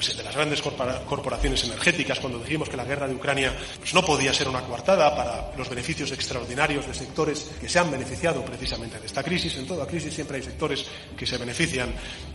pues 0.04 0.18
de 0.18 0.24
las 0.24 0.36
grandes 0.36 0.62
corporaciones 0.62 1.64
energéticas, 1.64 2.20
cuando 2.20 2.40
dijimos 2.40 2.68
que 2.68 2.76
la 2.76 2.84
guerra 2.84 3.08
de 3.08 3.16
Ucrania 3.16 3.56
pues 3.80 3.94
no 3.94 4.04
podía 4.04 4.34
ser 4.34 4.50
una 4.50 4.62
coartada 4.62 5.16
para 5.16 5.52
los 5.58 5.70
beneficios 5.70 6.12
extraordinarios 6.12 6.86
de 6.86 6.94
sectores 6.94 7.52
que 7.60 7.70
se 7.70 7.80
han 7.80 7.90
beneficiado 7.90 8.44
precisamente 8.44 9.00
de 9.00 9.06
esta 9.06 9.24
crisis. 9.24 9.56
En 9.56 9.66
toda 9.66 9.88
crisis 9.88 10.14
siempre 10.14 10.38
hay 10.38 10.44
sectores 10.44 10.86
que 11.16 11.26
se 11.26 11.38
benefician 11.38 11.94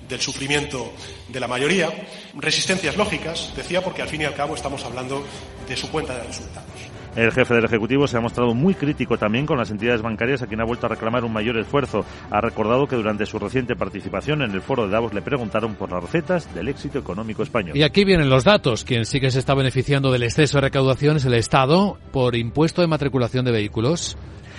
del 0.08 0.20
sufrimiento 0.20 0.92
de 1.28 1.40
la 1.40 1.46
mayoría. 1.46 1.92
Resistencias 2.34 2.96
lógicas, 2.96 3.52
decía, 3.54 3.84
porque 3.84 4.00
al 4.00 4.08
fin 4.08 4.22
y 4.22 4.24
al 4.24 4.34
cabo 4.34 4.54
estamos 4.54 4.82
hablando 4.84 5.22
de 5.68 5.76
su 5.76 5.90
cuenta 5.90 6.16
de 6.16 6.22
resultados. 6.22 6.67
El 7.16 7.32
jefe 7.32 7.54
del 7.54 7.64
Ejecutivo 7.64 8.06
se 8.06 8.16
ha 8.16 8.20
mostrado 8.20 8.54
muy 8.54 8.74
crítico 8.74 9.18
también 9.18 9.46
con 9.46 9.58
las 9.58 9.70
entidades 9.70 10.02
bancarias 10.02 10.42
a 10.42 10.46
quien 10.46 10.60
ha 10.60 10.64
vuelto 10.64 10.86
a 10.86 10.88
reclamar 10.90 11.24
un 11.24 11.32
mayor 11.32 11.58
esfuerzo. 11.58 12.04
Ha 12.30 12.40
recordado 12.40 12.86
que 12.86 12.96
durante 12.96 13.26
su 13.26 13.38
reciente 13.38 13.76
participación 13.76 14.42
en 14.42 14.52
el 14.52 14.60
foro 14.60 14.86
de 14.86 14.92
Davos 14.92 15.14
le 15.14 15.22
preguntaron 15.22 15.74
por 15.74 15.90
las 15.90 16.02
recetas 16.02 16.54
del 16.54 16.68
éxito 16.68 16.98
económico 16.98 17.42
español. 17.42 17.76
Y 17.76 17.82
aquí 17.82 18.04
vienen 18.04 18.30
los 18.30 18.44
datos. 18.44 18.84
Quien 18.84 19.04
sí 19.04 19.20
que 19.20 19.30
se 19.30 19.38
está 19.38 19.54
beneficiando 19.54 20.12
del 20.12 20.22
exceso 20.22 20.58
de 20.58 20.62
recaudación 20.62 21.16
es 21.16 21.24
el 21.24 21.34
Estado 21.34 21.98
por 22.12 22.36
impuesto 22.36 22.82
de 22.82 22.88
matriculación 22.88 23.44
de 23.44 23.52
vehículos. 23.52 24.16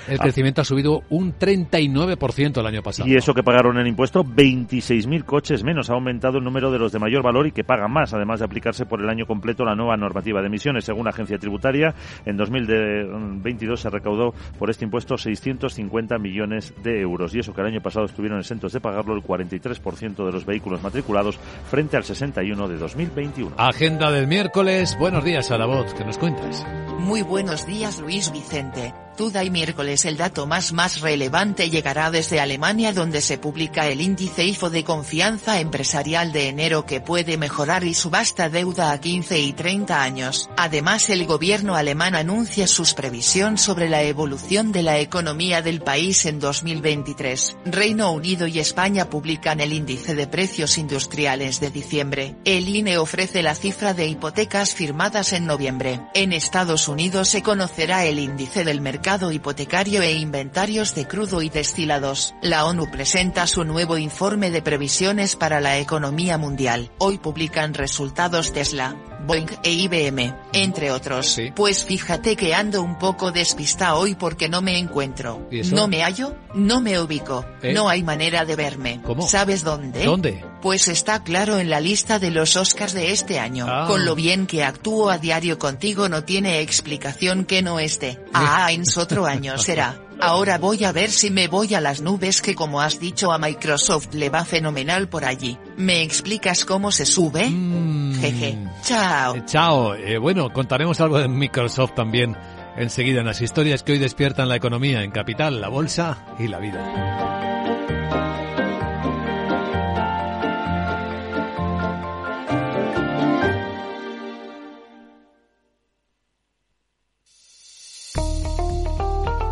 El 0.08 0.18
ah. 0.20 0.24
crecimiento 0.24 0.62
ha 0.62 0.66
subido 0.66 1.04
un 1.10 1.34
39% 1.38 2.60
el 2.60 2.66
año 2.66 2.82
pasado. 2.82 3.10
Y 3.10 3.16
eso 3.16 3.34
que 3.34 3.44
pagaron 3.44 3.78
el 3.78 3.88
impuesto, 3.88 4.24
26.000 4.24 5.24
coches 5.26 5.64
menos. 5.64 5.90
Ha 5.90 5.94
aumentado 5.94 6.38
el 6.38 6.44
número 6.44 6.72
de 6.72 6.80
los 6.80 6.92
de 6.92 7.00
mayor 7.00 7.24
valor 7.24 7.48
y 7.48 7.52
que 7.52 7.64
pagan 7.64 7.92
más, 7.92 8.14
además 8.14 8.40
de 8.40 8.46
aplicarse 8.46 8.86
por 8.86 9.02
el 9.02 9.10
año 9.10 9.26
completo 9.26 9.64
la 9.64 9.76
nueva 9.76 9.98
normativa 9.98 10.42
de 10.42 10.48
emisiones. 10.48 10.86
Según 10.86 11.06
la 11.06 11.12
agencia 11.12 11.38
tributaria, 11.38 11.94
en 12.26 12.38
2022 12.38 13.80
se 13.80 13.90
recaudó 13.90 14.34
por 14.58 14.70
este 14.70 14.86
impuesto 14.86 15.18
650 15.18 16.18
millones 16.18 16.74
de 16.84 17.02
euros. 17.02 17.34
Y 17.36 17.40
eso 17.40 17.54
que 17.54 17.62
el 17.62 17.68
año 17.68 17.82
pasado 17.82 18.06
estuvieron 18.06 18.40
exentos 18.40 18.74
de 18.74 18.80
pagarlo 18.80 19.16
el 19.16 19.24
43% 19.24 20.26
de 20.26 20.32
los 20.32 20.46
vehículos 20.46 20.82
matriculados 20.82 21.38
frente 21.70 21.98
al 21.98 22.04
61 22.04 22.68
de 22.68 22.78
2021. 22.78 23.56
Agenda 23.58 24.12
del 24.12 24.28
miércoles. 24.28 24.98
Buenos 25.00 25.24
días, 25.24 25.52
a 25.52 25.58
la 25.58 25.66
voz. 25.66 25.94
¿Qué 25.94 26.04
nos 26.04 26.18
cuentas? 26.18 26.66
Muy 27.00 27.22
buenos 27.22 27.66
días, 27.66 28.00
Luis 28.00 28.32
Vicente. 28.32 28.94
Duda 29.20 29.44
y 29.44 29.50
miércoles 29.50 30.06
el 30.06 30.16
dato 30.16 30.48
más 30.48 30.72
más 30.72 31.02
relevante 31.02 31.70
llegará 31.70 32.10
desde 32.10 32.40
Alemania 32.40 32.94
donde 32.94 33.20
se 33.20 33.38
publica 33.38 33.86
el 33.88 34.00
índice 34.00 34.46
IFO 34.46 34.70
de 34.70 34.86
confianza 34.86 35.60
empresarial 35.60 36.32
de 36.32 36.48
enero 36.48 36.86
que 36.86 37.02
puede 37.02 37.38
mejorar 37.38 37.84
y 37.84 37.94
subasta 37.94 38.48
deuda 38.48 38.94
a 38.94 39.02
15 39.02 39.38
y 39.42 39.52
30 39.52 40.02
años. 40.02 40.50
Además 40.56 41.10
el 41.10 41.26
gobierno 41.26 41.76
alemán 41.76 42.16
anuncia 42.16 42.66
sus 42.66 42.94
previsiones 42.94 43.60
sobre 43.60 43.90
la 43.90 44.04
evolución 44.04 44.72
de 44.72 44.84
la 44.84 45.00
economía 45.00 45.62
del 45.62 45.82
país 45.82 46.26
en 46.26 46.40
2023. 46.40 47.58
Reino 47.66 48.14
Unido 48.14 48.48
y 48.48 48.60
España 48.60 49.10
publican 49.10 49.60
el 49.60 49.74
índice 49.74 50.16
de 50.16 50.28
precios 50.28 50.78
industriales 50.78 51.60
de 51.60 51.72
diciembre. 51.72 52.38
El 52.46 52.70
INE 52.70 52.98
ofrece 52.98 53.44
la 53.44 53.54
cifra 53.54 53.94
de 53.94 54.08
hipotecas 54.08 54.74
firmadas 54.74 55.34
en 55.34 55.46
noviembre. 55.46 56.00
En 56.14 56.32
Estados 56.32 56.88
Unidos 56.88 57.28
se 57.28 57.44
conocerá 57.44 58.06
el 58.06 58.18
índice 58.18 58.64
del 58.64 58.80
mercado 58.80 59.09
hipotecario 59.10 60.04
e 60.04 60.14
inventarios 60.14 60.94
de 60.94 61.08
crudo 61.08 61.42
y 61.42 61.50
destilados. 61.50 62.36
La 62.44 62.66
ONU 62.66 62.92
presenta 62.92 63.48
su 63.48 63.64
nuevo 63.64 63.98
informe 63.98 64.52
de 64.52 64.62
previsiones 64.62 65.36
para 65.36 65.60
la 65.60 65.80
economía 65.80 66.38
mundial. 66.38 66.92
Hoy 67.00 67.18
publican 67.18 67.74
resultados 67.74 68.54
Tesla, 68.54 68.96
Boeing 69.26 69.48
e 69.64 69.72
IBM, 69.72 70.34
entre 70.54 70.92
otros. 70.92 71.40
Pues 71.56 71.84
fíjate 71.84 72.36
que 72.36 72.54
ando 72.54 72.82
un 72.82 72.98
poco 72.98 73.32
despista 73.32 73.96
hoy 73.96 74.16
porque 74.16 74.50
no 74.50 74.62
me 74.62 74.78
encuentro. 74.78 75.48
No 75.72 75.88
me 75.88 76.04
hallo, 76.04 76.36
no 76.54 76.82
me 76.82 77.00
ubico, 77.00 77.46
¿Eh? 77.62 77.74
no 77.74 77.90
hay 77.90 78.04
manera 78.04 78.46
de 78.46 78.56
verme. 78.56 79.02
¿Cómo? 79.04 79.28
¿Sabes 79.28 79.64
dónde? 79.64 80.06
¿Dónde? 80.06 80.44
Pues 80.62 80.88
está 80.88 81.24
claro 81.24 81.60
en 81.60 81.70
la 81.70 81.80
lista 81.80 82.20
de 82.20 82.32
los 82.32 82.56
Oscars 82.56 82.94
de 82.94 83.12
este 83.12 83.40
año. 83.40 83.66
Ah. 83.70 83.86
Con 83.88 84.06
lo 84.06 84.16
bien 84.16 84.48
que 84.48 84.64
actúo 84.64 85.10
a 85.10 85.18
diario 85.18 85.60
contigo 85.60 86.10
no 86.10 86.24
tiene 86.24 86.62
explicación 86.62 87.46
que 87.46 87.62
no 87.62 87.80
esté. 87.80 88.20
Ah, 88.34 88.72
en 88.72 88.84
otro 88.98 89.26
año 89.26 89.58
será. 89.58 90.00
Ahora 90.22 90.58
voy 90.58 90.84
a 90.84 90.92
ver 90.92 91.10
si 91.12 91.30
me 91.32 91.48
voy 91.48 91.74
a 91.76 91.82
las 91.82 92.02
nubes 92.02 92.42
que 92.42 92.56
como 92.56 92.82
has 92.82 93.00
dicho 93.00 93.32
a 93.32 93.38
Microsoft 93.38 94.14
le 94.14 94.30
va 94.30 94.44
fenomenal 94.44 95.08
por 95.08 95.24
allí. 95.24 95.58
¿Me 95.78 96.02
explicas 96.02 96.66
cómo 96.66 96.92
se 96.92 97.06
sube? 97.06 97.50
Mm. 97.50 98.20
Jeje. 98.20 98.58
Chao. 98.84 99.36
Eh, 99.36 99.44
chao. 99.46 99.96
Eh, 99.96 100.18
bueno, 100.18 100.52
contaremos 100.52 101.00
algo 101.00 101.20
de 101.20 101.28
Microsoft 101.28 101.96
también 101.96 102.36
enseguida 102.76 103.20
en 103.22 103.28
las 103.28 103.42
historias 103.42 103.84
que 103.84 103.94
hoy 103.94 104.00
despiertan 104.00 104.50
la 104.50 104.56
economía 104.56 105.04
en 105.04 105.12
Capital, 105.12 105.62
la 105.62 105.70
Bolsa 105.70 106.26
y 106.38 106.48
la 106.48 106.60
vida. 106.60 107.59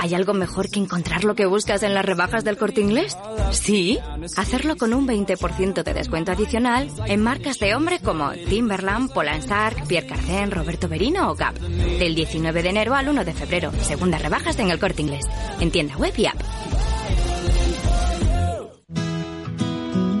¿Hay 0.00 0.14
algo 0.14 0.34
mejor 0.34 0.70
que 0.70 0.80
encontrar 0.80 1.24
lo 1.24 1.34
que 1.34 1.46
buscas 1.46 1.82
en 1.82 1.94
las 1.94 2.04
rebajas 2.04 2.44
del 2.44 2.56
corte 2.56 2.80
inglés? 2.80 3.16
Sí, 3.50 3.98
hacerlo 4.36 4.76
con 4.76 4.94
un 4.94 5.06
20% 5.06 5.82
de 5.82 5.94
descuento 5.94 6.32
adicional 6.32 6.90
en 7.06 7.22
marcas 7.22 7.58
de 7.58 7.74
hombre 7.74 8.00
como 8.00 8.30
Timberland, 8.32 9.12
Polanstar, 9.12 9.74
Pierre 9.86 10.06
Cardin, 10.06 10.50
Roberto 10.50 10.88
Berino 10.88 11.30
o 11.30 11.34
Gap. 11.34 11.58
Del 11.58 12.14
19 12.14 12.62
de 12.62 12.68
enero 12.68 12.94
al 12.94 13.08
1 13.08 13.24
de 13.24 13.34
febrero, 13.34 13.72
segundas 13.82 14.22
rebajas 14.22 14.58
en 14.58 14.70
el 14.70 14.78
corte 14.78 15.02
inglés. 15.02 15.24
En 15.60 15.70
tienda 15.70 15.96
web 15.96 16.14
y 16.16 16.26
app. 16.26 16.40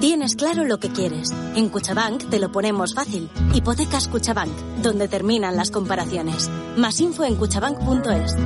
Tienes 0.06 0.36
claro 0.36 0.62
lo 0.62 0.78
que 0.78 0.90
quieres. 0.90 1.32
En 1.56 1.68
Cuchabank 1.68 2.30
te 2.30 2.38
lo 2.38 2.52
ponemos 2.52 2.94
fácil. 2.94 3.28
Hipotecas 3.52 4.06
Cuchabank, 4.06 4.56
donde 4.80 5.08
terminan 5.08 5.56
las 5.56 5.72
comparaciones. 5.72 6.48
Más 6.76 7.00
info 7.00 7.24
en 7.24 7.34
cuchabank.es. 7.34 8.36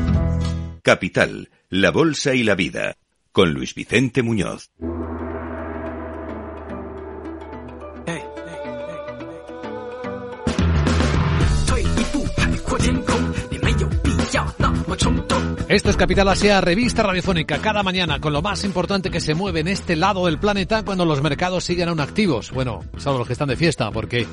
Capital, 0.83 1.51
la 1.69 1.91
Bolsa 1.91 2.35
y 2.35 2.45
la 2.45 2.55
Vida, 2.55 2.97
con 3.31 3.53
Luis 3.53 3.75
Vicente 3.75 4.23
Muñoz. 4.23 4.71
Esto 15.71 15.89
es 15.89 15.97
Capital 15.97 16.27
Asia, 16.27 16.61
revista 16.61 17.05
radiofónica, 17.05 17.59
cada 17.59 17.85
mañana 17.85 18.19
con 18.19 18.33
lo 18.33 18.43
más 18.43 18.65
importante 18.65 19.09
que 19.09 19.21
se 19.21 19.35
mueve 19.35 19.61
en 19.61 19.69
este 19.69 19.95
lado 19.95 20.27
del 20.27 20.41
planeta 20.41 20.85
cuando 20.85 21.05
los 21.05 21.23
mercados 21.23 21.63
siguen 21.63 21.89
aún 21.89 22.01
activos. 22.01 22.51
Bueno, 22.51 22.81
salvo 22.97 23.19
los 23.19 23.29
que 23.29 23.35
están 23.35 23.51
de 23.51 23.55
fiesta, 23.55 23.89
porque 23.93 24.27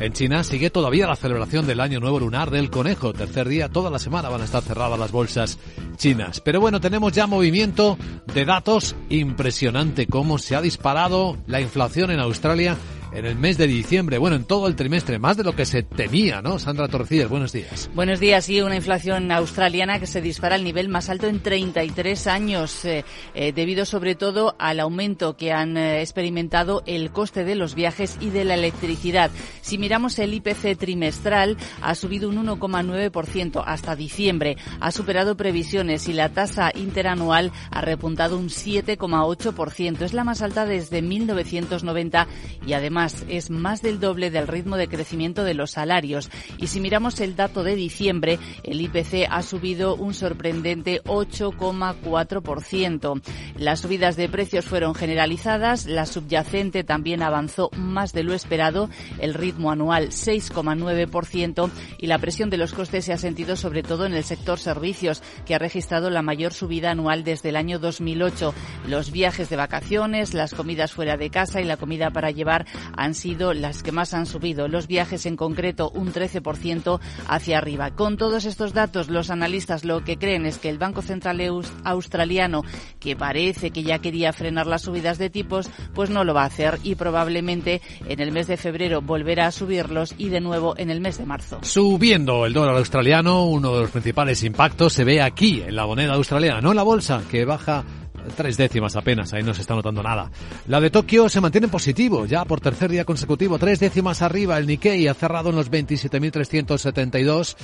en 0.00 0.12
China 0.12 0.42
sigue 0.42 0.68
todavía 0.68 1.06
la 1.06 1.14
celebración 1.14 1.64
del 1.64 1.78
Año 1.78 2.00
Nuevo 2.00 2.18
Lunar 2.18 2.50
del 2.50 2.70
Conejo. 2.70 3.12
Tercer 3.12 3.46
día, 3.46 3.68
toda 3.68 3.88
la 3.88 4.00
semana 4.00 4.30
van 4.30 4.40
a 4.40 4.46
estar 4.46 4.64
cerradas 4.64 4.98
las 4.98 5.12
bolsas 5.12 5.60
chinas. 5.96 6.40
Pero 6.40 6.60
bueno, 6.60 6.80
tenemos 6.80 7.12
ya 7.12 7.28
movimiento 7.28 7.96
de 8.34 8.44
datos 8.44 8.96
impresionante, 9.10 10.08
cómo 10.08 10.38
se 10.38 10.56
ha 10.56 10.60
disparado 10.60 11.36
la 11.46 11.60
inflación 11.60 12.10
en 12.10 12.18
Australia 12.18 12.76
en 13.12 13.26
el 13.26 13.36
mes 13.36 13.58
de 13.58 13.66
diciembre, 13.66 14.18
bueno, 14.18 14.36
en 14.36 14.44
todo 14.44 14.68
el 14.68 14.76
trimestre, 14.76 15.18
más 15.18 15.36
de 15.36 15.44
lo 15.44 15.54
que 15.54 15.66
se 15.66 15.82
temía, 15.82 16.40
¿no? 16.42 16.58
Sandra 16.58 16.88
Torrecillas, 16.88 17.28
buenos 17.28 17.52
días. 17.52 17.90
Buenos 17.94 18.20
días, 18.20 18.44
sí, 18.44 18.60
una 18.60 18.76
inflación 18.76 19.32
australiana 19.32 19.98
que 19.98 20.06
se 20.06 20.20
dispara 20.20 20.54
al 20.54 20.64
nivel 20.64 20.88
más 20.88 21.08
alto 21.10 21.26
en 21.26 21.40
33 21.40 22.26
años, 22.28 22.84
eh, 22.84 23.04
eh, 23.34 23.52
debido 23.52 23.84
sobre 23.84 24.14
todo 24.14 24.54
al 24.58 24.80
aumento 24.80 25.36
que 25.36 25.52
han 25.52 25.76
eh, 25.76 26.00
experimentado 26.00 26.82
el 26.86 27.10
coste 27.10 27.44
de 27.44 27.56
los 27.56 27.74
viajes 27.74 28.16
y 28.20 28.30
de 28.30 28.44
la 28.44 28.54
electricidad. 28.54 29.30
Si 29.60 29.76
miramos 29.78 30.18
el 30.18 30.34
IPC 30.34 30.78
trimestral, 30.78 31.56
ha 31.82 31.94
subido 31.94 32.28
un 32.28 32.46
1,9% 32.46 33.62
hasta 33.66 33.96
diciembre, 33.96 34.56
ha 34.80 34.92
superado 34.92 35.36
previsiones 35.36 36.08
y 36.08 36.12
la 36.12 36.28
tasa 36.28 36.70
interanual 36.74 37.50
ha 37.70 37.80
repuntado 37.80 38.38
un 38.38 38.48
7,8%. 38.48 40.02
Es 40.02 40.12
la 40.12 40.24
más 40.24 40.42
alta 40.42 40.64
desde 40.64 41.02
1990 41.02 42.26
y 42.66 42.72
además 42.74 42.99
es 43.28 43.50
más 43.50 43.82
del 43.82 44.00
doble 44.00 44.30
del 44.30 44.48
ritmo 44.48 44.76
de 44.76 44.88
crecimiento 44.88 45.44
de 45.44 45.54
los 45.54 45.70
salarios. 45.70 46.30
Y 46.58 46.66
si 46.66 46.80
miramos 46.80 47.20
el 47.20 47.36
dato 47.36 47.62
de 47.62 47.76
diciembre, 47.76 48.38
el 48.62 48.80
IPC 48.80 49.26
ha 49.30 49.42
subido 49.42 49.94
un 49.94 50.14
sorprendente 50.14 51.02
8,4%. 51.04 53.22
Las 53.56 53.80
subidas 53.80 54.16
de 54.16 54.28
precios 54.28 54.64
fueron 54.64 54.94
generalizadas, 54.94 55.86
la 55.86 56.06
subyacente 56.06 56.84
también 56.84 57.22
avanzó 57.22 57.70
más 57.76 58.12
de 58.12 58.22
lo 58.22 58.34
esperado, 58.34 58.90
el 59.18 59.34
ritmo 59.34 59.70
anual 59.70 60.08
6,9% 60.08 61.70
y 61.98 62.06
la 62.06 62.18
presión 62.18 62.50
de 62.50 62.58
los 62.58 62.72
costes 62.72 63.04
se 63.04 63.12
ha 63.12 63.18
sentido 63.18 63.56
sobre 63.56 63.82
todo 63.82 64.06
en 64.06 64.14
el 64.14 64.24
sector 64.24 64.58
servicios, 64.58 65.22
que 65.46 65.54
ha 65.54 65.58
registrado 65.58 66.10
la 66.10 66.22
mayor 66.22 66.52
subida 66.52 66.90
anual 66.90 67.24
desde 67.24 67.50
el 67.50 67.56
año 67.56 67.78
2008. 67.78 68.54
Los 68.86 69.10
viajes 69.10 69.48
de 69.48 69.56
vacaciones, 69.56 70.34
las 70.34 70.54
comidas 70.54 70.92
fuera 70.92 71.16
de 71.16 71.30
casa 71.30 71.60
y 71.60 71.64
la 71.64 71.76
comida 71.76 72.10
para 72.10 72.30
llevar 72.30 72.66
han 72.96 73.14
sido 73.14 73.54
las 73.54 73.82
que 73.82 73.92
más 73.92 74.14
han 74.14 74.26
subido. 74.26 74.68
Los 74.68 74.86
viajes 74.86 75.26
en 75.26 75.36
concreto 75.36 75.90
un 75.90 76.12
13% 76.12 77.00
hacia 77.28 77.58
arriba. 77.58 77.90
Con 77.92 78.16
todos 78.16 78.44
estos 78.44 78.72
datos, 78.72 79.08
los 79.08 79.30
analistas 79.30 79.84
lo 79.84 80.04
que 80.04 80.16
creen 80.16 80.46
es 80.46 80.58
que 80.58 80.68
el 80.68 80.78
Banco 80.78 81.02
Central 81.02 81.40
Australiano, 81.84 82.62
que 82.98 83.16
parece 83.16 83.70
que 83.70 83.82
ya 83.82 83.98
quería 83.98 84.32
frenar 84.32 84.66
las 84.66 84.82
subidas 84.82 85.18
de 85.18 85.30
tipos, 85.30 85.70
pues 85.94 86.10
no 86.10 86.24
lo 86.24 86.34
va 86.34 86.42
a 86.42 86.46
hacer 86.46 86.78
y 86.82 86.94
probablemente 86.94 87.80
en 88.08 88.20
el 88.20 88.32
mes 88.32 88.46
de 88.46 88.56
febrero 88.56 89.00
volverá 89.00 89.46
a 89.46 89.52
subirlos 89.52 90.14
y 90.18 90.28
de 90.28 90.40
nuevo 90.40 90.74
en 90.76 90.90
el 90.90 91.00
mes 91.00 91.18
de 91.18 91.26
marzo. 91.26 91.60
Subiendo 91.62 92.46
el 92.46 92.52
dólar 92.52 92.76
australiano, 92.76 93.46
uno 93.46 93.74
de 93.74 93.82
los 93.82 93.90
principales 93.90 94.42
impactos 94.42 94.92
se 94.92 95.04
ve 95.04 95.22
aquí 95.22 95.62
en 95.66 95.76
la 95.76 95.86
moneda 95.86 96.14
australiana, 96.14 96.60
no 96.60 96.70
en 96.70 96.76
la 96.76 96.82
bolsa, 96.82 97.22
que 97.30 97.44
baja 97.44 97.84
tres 98.32 98.56
décimas 98.56 98.96
apenas, 98.96 99.32
ahí 99.32 99.42
no 99.42 99.54
se 99.54 99.62
está 99.62 99.74
notando 99.74 100.02
nada. 100.02 100.30
La 100.66 100.80
de 100.80 100.90
Tokio 100.90 101.28
se 101.28 101.40
mantiene 101.40 101.66
en 101.66 101.70
positivo, 101.70 102.26
ya 102.26 102.44
por 102.44 102.60
tercer 102.60 102.90
día 102.90 103.04
consecutivo, 103.04 103.58
tres 103.58 103.80
décimas 103.80 104.22
arriba. 104.22 104.58
El 104.58 104.66
Nikkei 104.66 105.08
ha 105.08 105.14
cerrado 105.14 105.50
en 105.50 105.56
los 105.56 105.70
27.372 105.70 107.56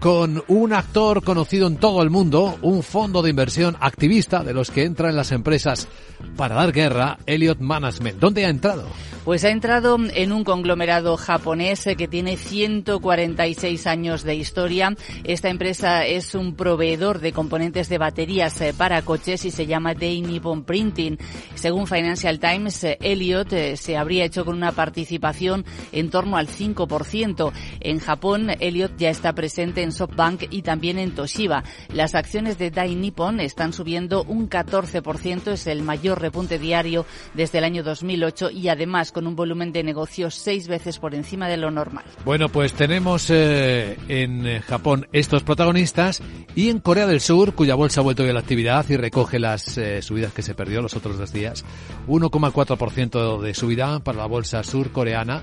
con 0.00 0.42
un 0.48 0.72
actor 0.72 1.22
conocido 1.22 1.66
en 1.66 1.76
todo 1.76 2.02
el 2.02 2.10
mundo, 2.10 2.58
un 2.62 2.82
fondo 2.82 3.22
de 3.22 3.30
inversión 3.30 3.76
activista 3.80 4.42
de 4.42 4.54
los 4.54 4.70
que 4.70 4.84
entra 4.84 5.08
en 5.08 5.16
las 5.16 5.32
empresas 5.32 5.88
para 6.36 6.54
dar 6.54 6.72
guerra, 6.72 7.18
Elliot 7.26 7.60
Management. 7.60 8.18
¿Dónde 8.18 8.44
ha 8.44 8.48
entrado? 8.48 8.88
Pues 9.24 9.44
ha 9.44 9.50
entrado 9.50 9.96
en 10.14 10.32
un 10.32 10.44
conglomerado 10.44 11.16
japonés 11.16 11.88
que 11.96 12.08
tiene 12.08 12.36
146 12.36 13.86
años 13.86 14.22
de 14.22 14.34
historia. 14.34 14.94
Esta 15.24 15.48
empresa 15.48 16.04
es 16.04 16.34
un 16.34 16.54
proveedor 16.54 17.20
de 17.20 17.32
componentes 17.32 17.88
de 17.88 17.98
baterías 17.98 18.60
eh, 18.60 18.74
para 18.76 19.00
coches 19.02 19.46
y 19.46 19.50
se 19.50 19.66
llama 19.66 19.94
Dei 20.14 20.22
Nippon 20.22 20.62
Printing. 20.62 21.18
Según 21.56 21.88
Financial 21.88 22.38
Times, 22.38 22.84
eh, 22.84 22.98
Elliot 23.00 23.52
eh, 23.52 23.76
se 23.76 23.96
habría 23.96 24.24
hecho 24.24 24.44
con 24.44 24.56
una 24.56 24.70
participación 24.70 25.64
en 25.90 26.10
torno 26.10 26.36
al 26.36 26.46
5%. 26.46 27.52
En 27.80 27.98
Japón, 27.98 28.50
Elliot 28.60 28.96
ya 28.96 29.10
está 29.10 29.32
presente 29.32 29.82
en 29.82 29.90
SoftBank 29.90 30.44
y 30.50 30.62
también 30.62 30.98
en 31.00 31.16
Toshiba. 31.16 31.64
Las 31.92 32.14
acciones 32.14 32.58
de 32.58 32.70
Dai 32.70 32.94
Nippon 32.94 33.40
están 33.40 33.72
subiendo 33.72 34.22
un 34.22 34.48
14%, 34.48 35.52
es 35.52 35.66
el 35.66 35.82
mayor 35.82 36.20
repunte 36.20 36.60
diario 36.60 37.06
desde 37.34 37.58
el 37.58 37.64
año 37.64 37.82
2008 37.82 38.50
y 38.50 38.68
además 38.68 39.10
con 39.10 39.26
un 39.26 39.34
volumen 39.34 39.72
de 39.72 39.82
negocios 39.82 40.36
seis 40.36 40.68
veces 40.68 40.98
por 40.98 41.14
encima 41.14 41.48
de 41.48 41.56
lo 41.56 41.72
normal. 41.72 42.04
Bueno, 42.24 42.48
pues 42.48 42.72
tenemos 42.74 43.30
eh, 43.30 43.98
en 44.06 44.60
Japón 44.60 45.08
estos 45.12 45.42
protagonistas 45.42 46.22
y 46.54 46.68
en 46.68 46.78
Corea 46.78 47.06
del 47.08 47.20
Sur, 47.20 47.54
cuya 47.54 47.74
bolsa 47.74 48.00
ha 48.00 48.04
vuelto 48.04 48.22
a 48.22 48.26
la 48.26 48.40
actividad 48.40 48.84
y 48.88 48.96
recoge 48.96 49.38
las 49.38 49.76
eh, 49.78 49.93
subidas 50.02 50.32
que 50.32 50.42
se 50.42 50.54
perdió 50.54 50.82
los 50.82 50.94
otros 50.94 51.18
dos 51.18 51.32
días. 51.32 51.64
1,4% 52.06 53.40
de 53.40 53.54
subida 53.54 54.00
para 54.00 54.18
la 54.18 54.26
bolsa 54.26 54.62
surcoreana, 54.62 55.42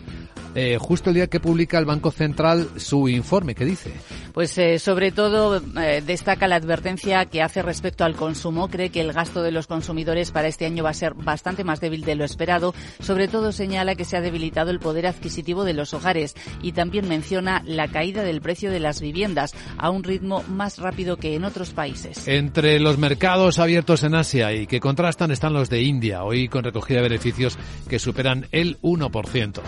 eh, 0.54 0.78
justo 0.80 1.10
el 1.10 1.16
día 1.16 1.28
que 1.28 1.40
publica 1.40 1.78
el 1.78 1.86
Banco 1.86 2.12
Central 2.12 2.68
su 2.76 3.08
informe. 3.08 3.56
¿Qué 3.56 3.66
dice? 3.66 3.92
Pues 4.34 4.58
eh, 4.58 4.80
sobre 4.80 5.12
todo 5.12 5.62
eh, 5.80 6.02
destaca 6.06 6.48
la 6.48 6.56
advertencia 6.56 7.26
que 7.26 7.42
hace 7.42 7.62
respecto 7.62 8.04
al 8.04 8.16
consumo. 8.16 8.68
Cree 8.68 8.90
que 8.90 9.02
el 9.02 9.14
gasto 9.14 9.42
de 9.44 9.52
los 9.52 9.68
consumidores 9.68 10.32
para 10.32 10.48
este 10.48 10.66
año 10.66 10.84
va 10.84 10.90
a 10.90 10.94
ser 10.94 11.14
bastante 11.14 11.64
más 11.64 11.80
débil 11.80 12.04
de 12.04 12.16
lo 12.16 12.26
esperado. 12.26 12.74
Sobre 13.00 13.28
todo 13.28 13.52
señala 13.52 13.96
que 13.96 14.06
se 14.06 14.18
ha 14.18 14.22
debilitado 14.22 14.72
el 14.72 14.80
poder 14.80 15.08
adquisitivo 15.08 15.64
de 15.64 15.74
los 15.74 15.94
hogares 15.94 16.36
y 16.62 16.74
también 16.74 17.08
menciona 17.08 17.64
la 17.66 17.88
caída 17.88 18.24
del 18.24 18.42
precio 18.42 18.72
de 18.72 18.80
las 18.80 19.00
viviendas 19.00 19.54
a 19.78 19.90
un 19.90 20.04
ritmo 20.04 20.44
más 20.50 20.80
rápido 20.80 21.18
que 21.18 21.36
en 21.36 21.46
otros 21.46 21.72
países. 21.72 22.28
Entre 22.28 22.80
los 22.80 22.98
mercados 22.98 23.60
abiertos 23.60 24.04
en 24.04 24.16
Asia 24.16 24.41
y 24.50 24.66
que 24.66 24.80
contrastan 24.80 25.30
están 25.30 25.54
los 25.54 25.70
de 25.70 25.84
India, 25.84 26.24
hoy 26.24 26.48
con 26.48 26.64
recogida 26.64 26.98
de 26.98 27.10
beneficios 27.10 27.58
que 27.88 28.00
superan 28.00 28.48
el 28.52 28.80
1%. 28.82 29.62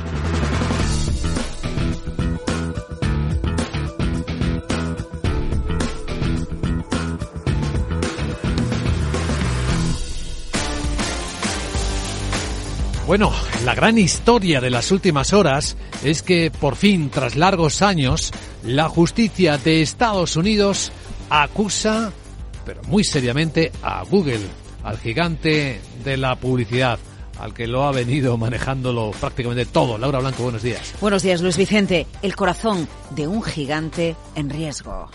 Bueno, 13.05 13.31
la 13.63 13.75
gran 13.75 13.97
historia 13.99 14.59
de 14.59 14.71
las 14.71 14.89
últimas 14.91 15.33
horas 15.33 15.77
es 16.03 16.23
que 16.23 16.49
por 16.49 16.75
fin, 16.75 17.12
tras 17.12 17.36
largos 17.36 17.81
años, 17.81 18.31
la 18.63 18.89
justicia 18.89 19.57
de 19.57 19.81
Estados 19.81 20.36
Unidos 20.36 20.91
acusa, 21.29 22.12
pero 22.65 22.81
muy 22.86 23.03
seriamente, 23.03 23.71
a 23.83 24.03
Google, 24.03 24.39
al 24.83 24.97
gigante 24.97 25.81
de 26.03 26.17
la 26.17 26.35
publicidad 26.35 26.99
al 27.39 27.53
que 27.53 27.67
lo 27.67 27.83
ha 27.83 27.91
venido 27.91 28.37
manejándolo 28.37 29.11
prácticamente 29.19 29.65
todo. 29.65 29.97
Laura 29.97 30.19
Blanco, 30.19 30.43
buenos 30.43 30.61
días. 30.61 30.93
Buenos 31.01 31.23
días, 31.23 31.41
Luis 31.41 31.57
Vicente. 31.57 32.07
El 32.21 32.35
corazón 32.35 32.87
de 33.11 33.27
un 33.27 33.41
gigante 33.41 34.15
en 34.35 34.49
riesgo. 34.49 35.09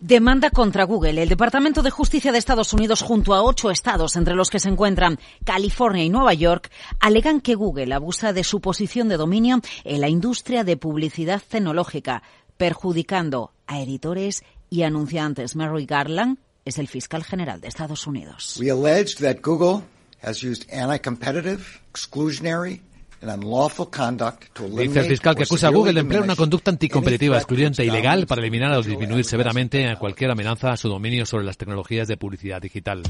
Demanda 0.00 0.50
contra 0.50 0.84
Google. 0.84 1.20
El 1.20 1.28
Departamento 1.28 1.82
de 1.82 1.90
Justicia 1.90 2.30
de 2.30 2.38
Estados 2.38 2.72
Unidos, 2.72 3.02
junto 3.02 3.34
a 3.34 3.42
ocho 3.42 3.70
estados, 3.70 4.14
entre 4.14 4.36
los 4.36 4.48
que 4.48 4.60
se 4.60 4.68
encuentran 4.68 5.18
California 5.44 6.04
y 6.04 6.08
Nueva 6.08 6.34
York, 6.34 6.70
alegan 7.00 7.40
que 7.40 7.56
Google 7.56 7.92
abusa 7.92 8.32
de 8.32 8.44
su 8.44 8.60
posición 8.60 9.08
de 9.08 9.16
dominio 9.16 9.60
en 9.82 10.00
la 10.00 10.08
industria 10.08 10.62
de 10.62 10.76
publicidad 10.76 11.42
tecnológica, 11.46 12.22
perjudicando 12.56 13.52
a 13.66 13.80
editores 13.80 14.44
y 14.70 14.82
anunciantes. 14.82 15.56
Mary 15.56 15.86
Garland 15.86 16.38
es 16.64 16.78
el 16.78 16.88
fiscal 16.88 17.24
general 17.24 17.60
de 17.60 17.68
Estados 17.68 18.06
Unidos. 18.06 18.56
We 18.60 18.70
allege 18.70 19.16
that 19.20 19.42
Google 19.42 19.82
has 20.22 20.42
used 20.42 20.64
anti-competitive, 20.72 21.80
exclusionary 21.90 22.82
Dice 23.20 25.00
el 25.00 25.06
fiscal 25.06 25.34
que 25.34 25.42
acusa 25.42 25.66
a 25.66 25.70
Google 25.70 25.92
de 25.92 26.00
emplear 26.00 26.22
una 26.22 26.36
conducta 26.36 26.70
anticompetitiva, 26.70 27.36
excluyente 27.36 27.82
e 27.82 27.86
ilegal 27.86 28.26
para 28.26 28.40
eliminar 28.40 28.70
o 28.72 28.82
disminuir 28.82 29.24
severamente 29.24 29.96
cualquier 29.98 30.30
amenaza 30.30 30.70
a 30.70 30.76
su 30.76 30.88
dominio 30.88 31.26
sobre 31.26 31.44
las 31.44 31.56
tecnologías 31.56 32.06
de 32.06 32.16
publicidad 32.16 32.62
digital. 32.62 33.02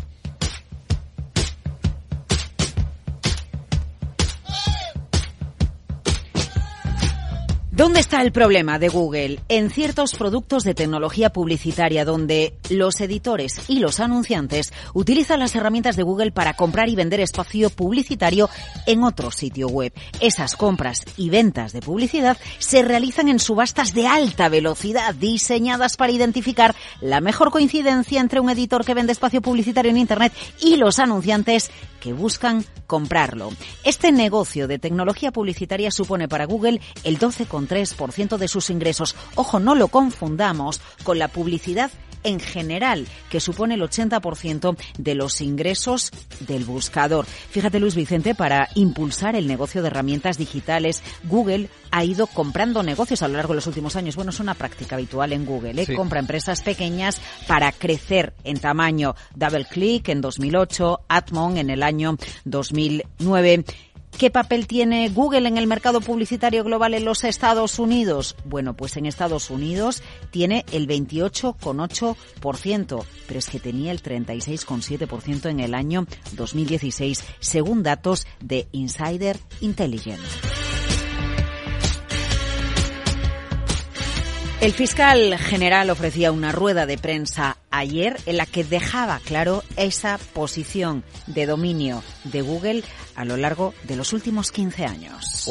¿Dónde 7.79 8.01
está 8.01 8.23
el 8.23 8.33
problema 8.33 8.81
de 8.81 8.89
Google? 8.89 9.39
En 9.49 9.71
ciertos 9.71 10.17
productos 10.17 10.65
de 10.65 10.75
tecnología 10.75 11.31
publicitaria 11.31 12.05
donde 12.05 12.55
los 12.71 13.01
editores 13.01 13.61
y 13.69 13.79
los 13.79 14.01
anunciantes 14.01 14.73
utilizan 14.95 15.39
las 15.39 15.55
herramientas 15.55 15.95
de 15.95 16.03
Google 16.03 16.33
para 16.33 16.55
comprar 16.55 16.89
y 16.89 16.97
vender 16.97 17.21
espacio 17.21 17.71
publicitario 17.71 18.51
en 18.89 19.05
otro 19.05 19.31
sitio 19.31 19.69
web. 19.69 19.93
Esas 20.19 20.57
compras 20.57 21.05
y 21.17 21.31
ventas 21.31 21.73
de 21.73 21.81
publicidad 21.81 22.37
se 22.59 22.83
realizan 22.83 23.29
en 23.29 23.39
subastas 23.39 23.95
de 23.95 24.09
alta 24.09 24.49
velocidad 24.49 25.15
diseñadas 25.15 25.97
para 25.97 26.11
identificar 26.11 26.75
la 27.01 27.21
mejor 27.21 27.53
coincidencia 27.53 28.21
entre 28.21 28.41
un 28.41 28.51
editor 28.51 28.85
que 28.85 28.95
vende 28.95 29.13
espacio 29.13 29.41
publicitario 29.41 29.93
en 29.93 29.99
Internet 29.99 30.33
y 30.61 30.79
los 30.79 30.99
anunciantes 30.99 31.71
que 32.01 32.13
buscan 32.13 32.65
comprarlo. 32.87 33.51
Este 33.85 34.13
negocio 34.13 34.67
de 34.67 34.79
tecnología 34.79 35.31
publicitaria 35.31 35.91
supone 35.91 36.29
para 36.29 36.47
Google 36.47 36.81
el 37.05 37.19
12,3% 37.69 38.37
de 38.37 38.49
sus 38.49 38.71
ingresos. 38.71 39.15
Ojo, 39.35 39.61
no 39.61 39.75
lo 39.75 39.89
confundamos 39.89 40.81
con 41.05 41.19
la 41.19 41.29
publicidad 41.29 41.91
en 42.25 42.41
general, 42.41 43.07
que 43.31 43.41
supone 43.41 43.75
el 43.75 43.83
80% 43.83 44.77
de 44.99 45.15
los 45.15 45.41
ingresos 45.41 46.11
del 46.41 46.65
buscador. 46.65 47.27
Fíjate, 47.27 47.81
Luis 47.81 47.95
Vicente, 47.95 48.35
para 48.35 48.69
impulsar 48.75 49.37
el 49.37 49.47
negocio 49.47 49.83
de 49.83 49.89
herramientas 49.89 50.39
digitales, 50.39 51.03
Google 51.25 51.69
ha 51.91 52.05
ido 52.05 52.27
comprando 52.27 52.83
negocios 52.83 53.23
a 53.23 53.29
lo 53.29 53.37
largo 53.37 53.53
de 53.53 53.59
los 53.59 53.67
últimos 53.67 53.97
años. 53.97 54.17
Bueno, 54.17 54.31
es 54.31 54.41
una 54.41 54.55
práctica 54.55 54.97
habitual 54.97 55.33
en 55.33 55.47
Google. 55.47 55.81
¿eh? 55.81 55.95
Compra 55.95 56.21
empresas 56.21 56.63
pequeñas 56.63 57.21
para 57.47 57.73
crecer 57.73 58.35
en 58.45 58.59
tamaño. 58.59 59.15
DoubleClick 59.35 60.09
en 60.09 60.21
2008, 60.21 61.01
Atmon 61.09 61.57
en 61.57 61.71
el 61.71 61.83
año 61.83 62.17
2009. 62.45 63.65
¿Qué 64.17 64.31
papel 64.31 64.67
tiene 64.67 65.11
Google 65.11 65.47
en 65.49 65.59
el 65.59 65.67
mercado 65.67 66.01
publicitario 66.01 66.65
global 66.65 66.95
en 66.95 67.05
los 67.05 67.25
Estados 67.25 67.79
Unidos? 67.79 68.37
Bueno, 68.45 68.75
pues 68.75 68.97
en 68.97 69.05
Estados 69.07 69.51
Unidos 69.51 70.03
tiene 70.31 70.65
el 70.73 70.89
28,8%, 70.89 73.05
pero 73.27 73.39
es 73.39 73.49
que 73.49 73.61
tenía 73.61 73.93
el 73.93 74.03
36,7% 74.03 75.51
en 75.51 75.61
el 75.61 75.75
año 75.75 76.07
2016, 76.33 77.23
según 77.39 77.83
datos 77.83 78.27
de 78.41 78.67
Insider 78.73 79.39
Intelligence. 79.61 80.68
El 84.61 84.73
fiscal 84.73 85.39
general 85.39 85.89
ofrecía 85.89 86.33
una 86.33 86.51
rueda 86.51 86.85
de 86.85 86.99
prensa 86.99 87.59
ayer 87.71 88.19
en 88.27 88.39
la 88.39 88.45
que 88.45 88.65
dejaba 88.65 89.21
claro 89.25 89.63
esa 89.77 90.19
posición 90.33 91.05
de 91.29 91.47
dominio 91.47 92.03
de 92.25 92.43
Google 92.43 92.83
a 93.15 93.25
lo 93.25 93.37
largo 93.37 93.73
de 93.85 93.95
los 93.95 94.13
últimos 94.13 94.51
15 94.51 94.85
años. 94.85 95.45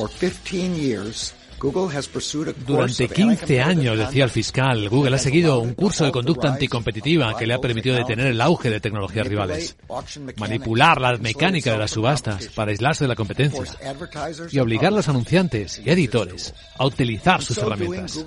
Durante 2.66 3.08
15 3.08 3.62
años, 3.62 3.98
decía 3.98 4.24
el 4.24 4.30
fiscal, 4.30 4.90
Google 4.90 5.16
ha 5.16 5.20
seguido 5.20 5.60
un 5.60 5.74
curso 5.74 6.06
de 6.06 6.12
conducta 6.12 6.50
anticompetitiva 6.50 7.36
que 7.38 7.48
le 7.48 7.54
ha 7.54 7.60
permitido 7.60 7.96
detener 7.96 8.28
el 8.28 8.42
auge 8.42 8.70
de 8.70 8.80
tecnologías 8.80 9.28
rivales, 9.28 9.76
manipular 10.38 11.02
la 11.02 11.18
mecánica 11.18 11.72
de 11.72 11.78
las 11.80 11.92
subastas 11.92 12.48
para 12.50 12.72
aislarse 12.72 13.06
de 13.06 13.08
la 13.08 13.16
competencia 13.16 13.64
y 14.52 14.60
obligar 14.60 14.94
a 14.94 14.98
los 14.98 15.10
anunciantes 15.10 15.82
y 15.84 15.90
editores 15.90 16.54
a 16.78 16.86
utilizar 16.86 17.42
sus 17.42 17.58
herramientas. 17.58 18.24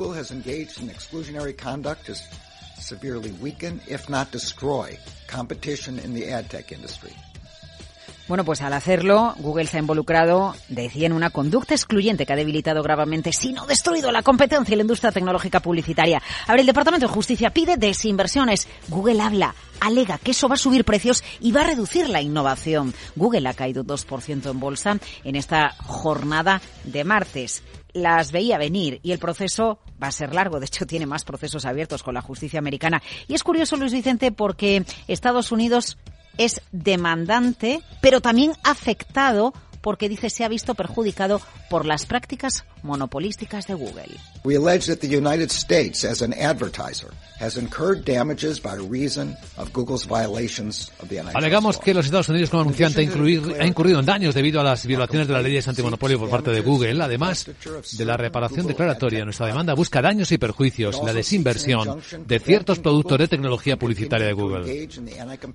Bueno, 8.30 8.44
pues 8.44 8.62
al 8.62 8.74
hacerlo, 8.74 9.34
Google 9.38 9.66
se 9.66 9.76
ha 9.76 9.80
involucrado, 9.80 10.54
decía, 10.68 11.06
en 11.06 11.14
una 11.14 11.30
conducta 11.30 11.74
excluyente 11.74 12.24
que 12.24 12.32
ha 12.32 12.36
debilitado 12.36 12.80
gravemente, 12.80 13.32
si 13.32 13.52
no 13.52 13.66
destruido 13.66 14.12
la 14.12 14.22
competencia 14.22 14.72
y 14.72 14.76
la 14.76 14.82
industria 14.82 15.10
tecnológica 15.10 15.58
publicitaria. 15.58 16.22
Ahora, 16.46 16.60
el 16.60 16.66
Departamento 16.68 17.08
de 17.08 17.12
Justicia 17.12 17.50
pide 17.50 17.76
desinversiones. 17.76 18.68
Google 18.86 19.20
habla, 19.20 19.56
alega 19.80 20.18
que 20.18 20.30
eso 20.30 20.48
va 20.48 20.54
a 20.54 20.58
subir 20.58 20.84
precios 20.84 21.24
y 21.40 21.50
va 21.50 21.62
a 21.62 21.66
reducir 21.66 22.08
la 22.08 22.22
innovación. 22.22 22.94
Google 23.16 23.48
ha 23.48 23.54
caído 23.54 23.82
2% 23.82 24.48
en 24.48 24.60
bolsa 24.60 24.96
en 25.24 25.34
esta 25.34 25.74
jornada 25.82 26.62
de 26.84 27.02
martes 27.02 27.64
las 27.92 28.30
veía 28.30 28.56
venir 28.56 29.00
y 29.02 29.10
el 29.10 29.18
proceso 29.18 29.80
va 30.00 30.06
a 30.06 30.12
ser 30.12 30.32
largo. 30.32 30.60
De 30.60 30.66
hecho, 30.66 30.86
tiene 30.86 31.06
más 31.06 31.24
procesos 31.24 31.64
abiertos 31.64 32.04
con 32.04 32.14
la 32.14 32.22
justicia 32.22 32.60
americana. 32.60 33.02
Y 33.26 33.34
es 33.34 33.42
curioso, 33.42 33.76
Luis 33.76 33.92
Vicente, 33.92 34.30
porque 34.30 34.84
Estados 35.08 35.50
Unidos 35.50 35.98
es 36.40 36.62
demandante, 36.72 37.82
pero 38.00 38.22
también 38.22 38.52
afectado 38.64 39.52
porque 39.80 40.08
dice 40.08 40.30
se 40.30 40.44
ha 40.44 40.48
visto 40.48 40.74
perjudicado 40.74 41.40
por 41.68 41.86
las 41.86 42.06
prácticas 42.06 42.64
monopolísticas 42.82 43.66
de 43.66 43.74
Google. 43.74 44.08
We 44.44 44.56
allege 44.56 44.86
that 44.86 44.98
the 45.00 45.16
United 45.16 45.50
States, 45.50 46.04
as 46.04 46.22
an 46.22 46.32
advertiser, 46.32 47.10
has 47.38 47.56
incurred 47.56 48.04
damages 48.04 48.60
by 48.60 48.76
reason 48.76 49.36
of 49.56 49.72
Google's 49.72 50.06
violations 50.06 50.90
of 51.00 51.08
the 51.08 51.18
antitrust 51.18 51.36
Alegamos 51.36 51.78
que 51.78 51.94
los 51.94 52.06
Estados 52.06 52.28
Unidos 52.28 52.50
como 52.50 52.62
anunciante 52.62 53.00
ha 53.00 53.66
incurrido 53.66 54.00
en 54.00 54.06
daños 54.06 54.34
debido 54.34 54.60
a 54.60 54.64
las 54.64 54.86
violaciones 54.86 55.28
de 55.28 55.34
las 55.34 55.42
leyes 55.42 55.68
antimonopolio 55.68 56.18
por 56.18 56.28
parte 56.28 56.50
de 56.50 56.60
Google. 56.60 57.02
Además 57.02 57.46
de 57.92 58.04
la 58.04 58.16
reparación 58.16 58.66
declaratoria, 58.66 59.24
nuestra 59.24 59.46
demanda 59.46 59.74
busca 59.74 60.02
daños 60.02 60.32
y 60.32 60.38
perjuicios, 60.38 61.00
la 61.04 61.12
desinversión 61.12 62.00
de 62.26 62.38
ciertos 62.40 62.78
productos 62.78 63.18
de 63.18 63.28
tecnología 63.28 63.78
publicitaria 63.78 64.26
de 64.26 64.32
Google. 64.32 64.88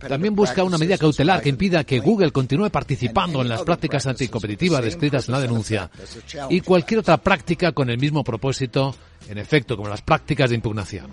También 0.07 0.35
busca 0.35 0.63
una 0.63 0.77
medida 0.77 0.97
cautelar 0.97 1.41
que 1.41 1.49
impida 1.49 1.83
que 1.83 1.99
Google 1.99 2.31
continúe 2.31 2.69
participando 2.69 3.41
en 3.41 3.49
las 3.49 3.63
prácticas 3.63 4.07
anticompetitivas 4.15 4.83
descritas 4.83 5.27
en 5.27 5.33
la 5.33 5.39
denuncia 5.39 5.89
y 6.49 6.61
cualquier 6.61 7.01
otra 7.01 7.17
práctica 7.17 7.71
con 7.73 7.89
el 7.89 7.97
mismo 7.97 8.23
propósito 8.23 8.95
en 9.29 9.37
efecto, 9.37 9.75
como 9.75 9.89
las 9.89 10.01
prácticas 10.01 10.49
de 10.49 10.55
impugnación. 10.55 11.07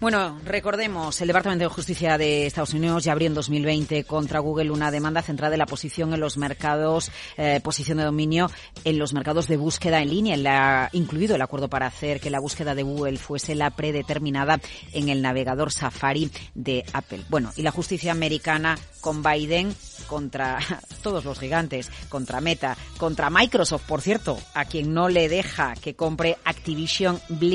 Bueno, 0.00 0.38
recordemos, 0.44 1.20
el 1.20 1.28
Departamento 1.28 1.64
de 1.64 1.68
Justicia 1.68 2.18
de 2.18 2.46
Estados 2.46 2.74
Unidos 2.74 3.04
ya 3.04 3.12
abrió 3.12 3.28
en 3.28 3.34
2020 3.34 4.04
contra 4.04 4.40
Google 4.40 4.70
una 4.70 4.90
demanda 4.90 5.22
centrada 5.22 5.54
en 5.54 5.58
la 5.58 5.66
posición 5.66 6.12
en 6.14 6.20
los 6.20 6.36
mercados, 6.36 7.10
eh, 7.36 7.60
posición 7.62 7.98
de 7.98 8.04
dominio 8.04 8.50
en 8.84 8.98
los 8.98 9.12
mercados 9.12 9.48
de 9.48 9.56
búsqueda 9.56 10.02
en 10.02 10.10
línea, 10.10 10.36
la, 10.36 10.90
incluido 10.92 11.36
el 11.36 11.42
acuerdo 11.42 11.68
para 11.68 11.86
hacer 11.86 12.20
que 12.20 12.30
la 12.30 12.40
búsqueda 12.40 12.74
de 12.74 12.82
Google 12.82 13.18
fuese 13.18 13.54
la 13.54 13.70
predeterminada 13.70 14.60
en 14.92 15.08
el 15.08 15.22
navegador 15.22 15.72
Safari 15.72 16.30
de 16.54 16.84
Apple. 16.92 17.24
Bueno, 17.28 17.52
y 17.56 17.62
la 17.62 17.70
justicia 17.70 18.12
americana 18.12 18.78
con 19.00 19.22
Biden 19.22 19.74
contra 20.06 20.58
todos 21.02 21.24
los 21.24 21.38
gigantes, 21.38 21.90
contra 22.08 22.40
Meta, 22.40 22.76
contra 22.96 23.30
Microsoft, 23.30 23.84
por 23.86 24.00
cierto, 24.00 24.38
a 24.54 24.64
quien 24.64 24.94
no 24.94 25.08
le 25.08 25.28
deja 25.28 25.74
que 25.74 25.94
compre 25.94 26.38
Activision 26.44 27.20
Blizzard, 27.28 27.53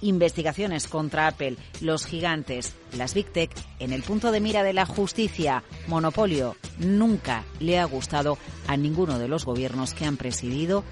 investigaciones 0.00 0.88
contra 0.88 1.26
Apple, 1.26 1.56
los 1.80 2.06
gigantes, 2.06 2.74
las 2.96 3.14
Big 3.14 3.26
Tech, 3.32 3.50
en 3.78 3.92
el 3.92 4.02
punto 4.02 4.32
de 4.32 4.40
mira 4.40 4.62
de 4.62 4.72
la 4.72 4.86
justicia, 4.86 5.62
monopolio, 5.86 6.56
nunca 6.78 7.44
le 7.60 7.78
ha 7.78 7.84
gustado 7.84 8.38
a 8.66 8.76
ninguno 8.76 9.18
de 9.18 9.28
los 9.28 9.44
gobiernos 9.44 9.94
que 9.94 10.04
han 10.04 10.16
presidido 10.16 10.84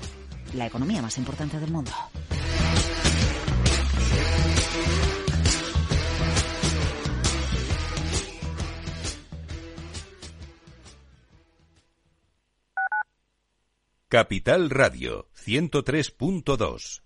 la 0.55 0.67
economía 0.67 1.03
más 1.03 1.19
importante 1.19 1.59
del 1.59 1.71
mundo. 1.71 1.93
Capital 14.09 14.71
Radio 14.71 15.29
103.2. 15.35 17.06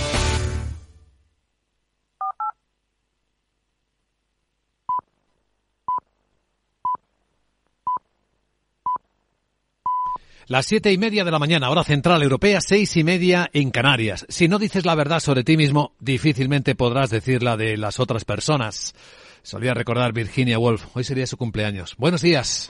Las 10.51 10.65
siete 10.65 10.91
y 10.91 10.97
media 10.97 11.23
de 11.23 11.31
la 11.31 11.39
mañana, 11.39 11.69
hora 11.69 11.85
central 11.85 12.21
europea, 12.21 12.59
seis 12.59 12.97
y 12.97 13.05
media 13.05 13.49
en 13.53 13.71
Canarias. 13.71 14.25
Si 14.27 14.49
no 14.49 14.59
dices 14.59 14.85
la 14.85 14.95
verdad 14.95 15.21
sobre 15.21 15.45
ti 15.45 15.55
mismo, 15.55 15.93
difícilmente 16.01 16.75
podrás 16.75 17.09
decirla 17.09 17.55
de 17.55 17.77
las 17.77 18.01
otras 18.01 18.25
personas. 18.25 18.93
Solía 19.43 19.73
recordar 19.73 20.11
Virginia 20.11 20.59
Woolf. 20.59 20.87
Hoy 20.93 21.05
sería 21.05 21.25
su 21.25 21.37
cumpleaños. 21.37 21.95
Buenos 21.97 22.21
días. 22.21 22.69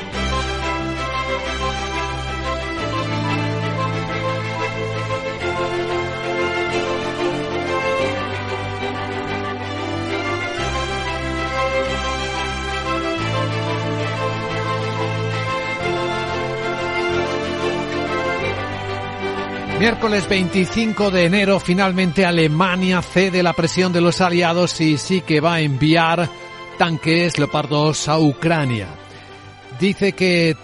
Miércoles 19.81 20.29
25 20.29 21.09
de 21.09 21.25
enero, 21.25 21.59
finalmente 21.59 22.23
Alemania 22.23 23.01
cede 23.01 23.41
la 23.41 23.53
presión 23.53 23.91
de 23.91 23.99
los 23.99 24.21
aliados 24.21 24.79
y 24.79 24.99
sí 24.99 25.21
que 25.21 25.39
va 25.39 25.55
a 25.55 25.61
enviar 25.61 26.29
tanques 26.77 27.39
Leopard 27.39 27.67
2 27.67 28.07
a 28.09 28.19
Ucrania. 28.19 28.89
Dice 29.79 30.11
que 30.11 30.55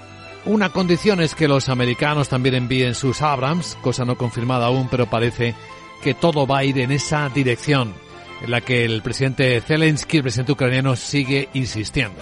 una 0.46 0.70
condición 0.70 1.20
es 1.20 1.34
que 1.34 1.48
los 1.48 1.68
americanos 1.68 2.30
también 2.30 2.54
envíen 2.54 2.94
sus 2.94 3.24
Abrams, 3.24 3.76
cosa 3.82 4.06
no 4.06 4.20
confirmada 4.20 4.68
aún, 4.68 4.88
pero 4.88 5.08
parece 5.08 5.56
que 6.04 6.14
todo 6.14 6.46
va 6.46 6.60
a 6.60 6.64
ir 6.64 6.78
en 6.78 6.92
esa 6.92 7.28
dirección, 7.30 7.96
en 8.44 8.52
la 8.52 8.62
que 8.62 8.86
el 8.86 9.02
presidente 9.02 9.60
Zelensky, 9.62 10.18
el 10.18 10.24
presidente 10.24 10.52
ucraniano, 10.52 10.96
sigue 10.96 11.50
insistiendo. 11.56 12.22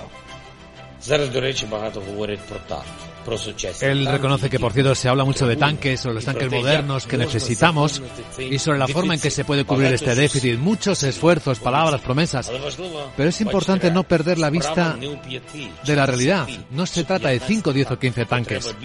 Él 3.81 4.05
reconoce 4.05 4.49
que, 4.49 4.59
por 4.59 4.73
cierto, 4.73 4.95
se 4.95 5.09
habla 5.09 5.23
mucho 5.23 5.47
de 5.47 5.55
tanques, 5.55 5.99
sobre 5.99 6.15
los 6.15 6.25
tanques 6.25 6.51
modernos 6.51 7.07
que 7.07 7.17
necesitamos 7.17 8.01
y 8.37 8.59
sobre 8.59 8.79
la 8.79 8.87
forma 8.87 9.13
en 9.13 9.19
que 9.19 9.31
se 9.31 9.43
puede 9.45 9.65
cubrir 9.65 9.93
este 9.93 10.15
déficit. 10.15 10.57
Muchos 10.59 11.03
esfuerzos, 11.03 11.59
palabras, 11.59 12.01
promesas. 12.01 12.51
Pero 13.17 13.29
es 13.29 13.41
importante 13.41 13.91
no 13.91 14.03
perder 14.03 14.37
la 14.37 14.49
vista 14.49 14.97
de 14.97 15.95
la 15.95 16.05
realidad. 16.05 16.47
No 16.71 16.85
se 16.85 17.03
trata 17.03 17.29
de 17.29 17.39
5, 17.39 17.73
10 17.73 17.91
o 17.91 17.99
15 17.99 18.25
tanques. 18.25 18.75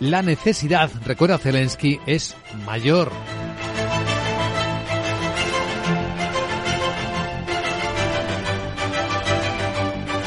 La 0.00 0.22
necesidad, 0.22 0.90
recuerda 1.04 1.38
Zelensky, 1.38 1.98
es 2.06 2.34
mayor. 2.66 3.10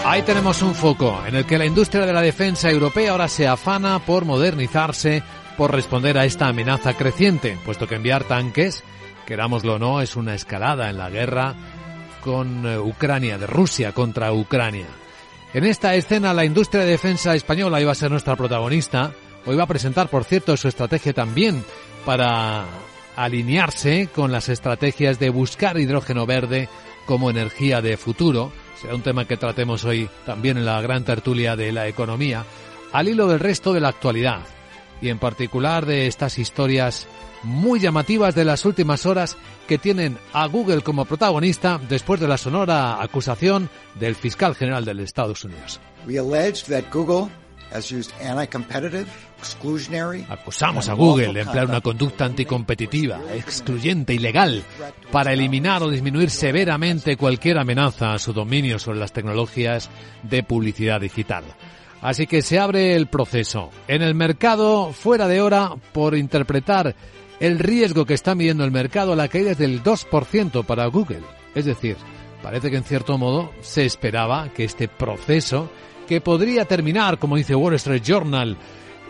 Ahí 0.10 0.24
tenemos 0.24 0.63
un 0.63 0.74
foco 0.74 1.22
en 1.28 1.36
el 1.36 1.45
que 1.45 1.60
la 1.60 1.67
industria 1.67 2.04
de 2.04 2.13
la 2.13 2.24
defensa 2.24 2.67
europea 2.72 3.12
ahora 3.12 3.28
se 3.28 3.48
afana 3.48 4.00
por 4.00 4.26
modernizarse, 4.26 5.22
por 5.56 5.72
responder 5.72 6.17
a 6.17 6.26
esta 6.26 6.48
amenaza 6.48 6.95
creciente, 6.95 7.60
puesto 7.63 7.86
que 7.86 7.93
enviar 7.93 8.24
tanques, 8.24 8.84
querámoslo 9.28 9.76
o 9.76 9.78
no, 9.78 10.02
es 10.02 10.15
una 10.15 10.34
escalada 10.34 10.89
en 10.89 10.98
la 10.98 11.12
guerra 11.12 11.54
con 12.24 12.65
eh, 12.65 12.80
Ucrania, 12.80 13.38
de 13.38 13.45
Rusia 13.45 13.91
contra 13.91 14.34
Ucrania. 14.34 14.88
En 15.54 15.63
esta 15.63 15.93
escena 15.93 16.34
la 16.34 16.43
industria 16.43 16.86
de 16.86 16.89
defensa 16.89 17.36
española 17.36 17.80
iba 17.80 17.91
a 17.91 17.95
ser 17.95 18.10
nuestra 18.10 18.36
protagonista, 18.36 19.12
hoy 19.45 19.58
va 19.58 19.65
a 19.65 19.67
presentar, 19.67 20.08
por 20.08 20.24
cierto, 20.24 20.58
su 20.58 20.69
estrategia 20.69 21.13
también 21.13 21.63
para 22.04 22.65
alinearse 23.15 24.10
con 24.15 24.32
las 24.32 24.50
estrategias 24.50 25.19
de 25.19 25.30
buscar 25.30 25.80
hidrógeno 25.80 26.26
verde 26.26 26.67
como 27.06 27.30
energía 27.30 27.84
de 27.84 27.95
futuro, 27.95 28.52
será 28.79 28.95
un 28.95 29.01
tema 29.01 29.25
que 29.25 29.37
tratemos 29.37 29.83
hoy 29.85 30.09
también 30.25 30.57
en 30.57 30.65
la 30.65 30.81
gran 30.81 31.03
tertulia 31.03 31.55
de 31.55 31.71
la 31.71 31.87
economía, 31.87 32.45
al 32.91 33.07
hilo 33.07 33.27
del 33.27 33.39
resto 33.39 33.73
de 33.73 33.79
la 33.79 33.89
actualidad, 33.89 34.41
y 35.01 35.09
en 35.09 35.19
particular 35.19 35.85
de 35.85 36.07
estas 36.07 36.37
historias 36.37 37.07
muy 37.43 37.79
llamativas 37.79 38.35
de 38.35 38.45
las 38.45 38.65
últimas 38.65 39.05
horas 39.05 39.37
que 39.67 39.77
tienen 39.77 40.17
a 40.33 40.45
Google 40.47 40.81
como 40.81 41.05
protagonista 41.05 41.79
después 41.87 42.19
de 42.19 42.27
la 42.27 42.37
sonora 42.37 43.01
acusación 43.01 43.69
del 43.99 44.15
fiscal 44.15 44.55
general 44.55 44.83
de 44.83 44.93
los 44.93 45.05
Estados 45.05 45.43
Unidos. 45.43 45.79
Google 46.05 46.21
Acusamos 50.30 50.89
a 50.89 50.93
Google 50.93 51.34
de 51.34 51.41
emplear 51.41 51.67
una 51.67 51.82
conducta 51.82 52.25
anticompetitiva, 52.25 53.19
excluyente, 53.34 54.13
ilegal, 54.13 54.63
para 55.12 55.34
eliminar 55.34 55.82
o 55.84 55.89
disminuir 55.89 56.30
severamente 56.30 57.17
cualquier 57.17 57.58
amenaza 57.58 58.13
a 58.13 58.19
su 58.19 58.34
dominio 58.34 58.80
sobre 58.80 58.99
las 58.99 59.13
tecnologías 59.13 59.89
de 60.23 60.43
publicidad 60.43 61.02
digital. 61.02 61.43
Así 62.02 62.28
que 62.28 62.41
se 62.41 62.60
abre 62.60 62.95
el 62.95 63.08
proceso. 63.08 63.71
En 63.88 64.02
el 64.02 64.15
mercado, 64.15 64.93
fuera 64.93 65.28
de 65.28 65.41
hora, 65.41 65.73
por 65.91 66.15
interpretar 66.15 66.95
el 67.39 67.60
riesgo 67.60 68.06
que 68.06 68.13
está 68.13 68.36
midiendo 68.36 68.63
el 68.63 68.71
mercado, 68.71 69.15
la 69.15 69.28
caída 69.28 69.54
del 69.54 69.84
2% 69.84 70.65
para 70.65 70.86
Google. 70.88 71.23
Es 71.56 71.65
decir, 71.65 71.97
parece 72.41 72.69
que 72.69 72.78
en 72.78 72.84
cierto 72.84 73.17
modo 73.17 73.52
se 73.62 73.86
esperaba 73.86 74.49
que 74.49 74.63
este 74.63 74.88
proceso 74.88 75.69
que 76.08 76.21
podría 76.21 76.65
terminar, 76.65 77.19
como 77.19 77.36
dice 77.36 77.56
Wall 77.56 77.75
Street 77.75 78.02
Journal, 78.04 78.58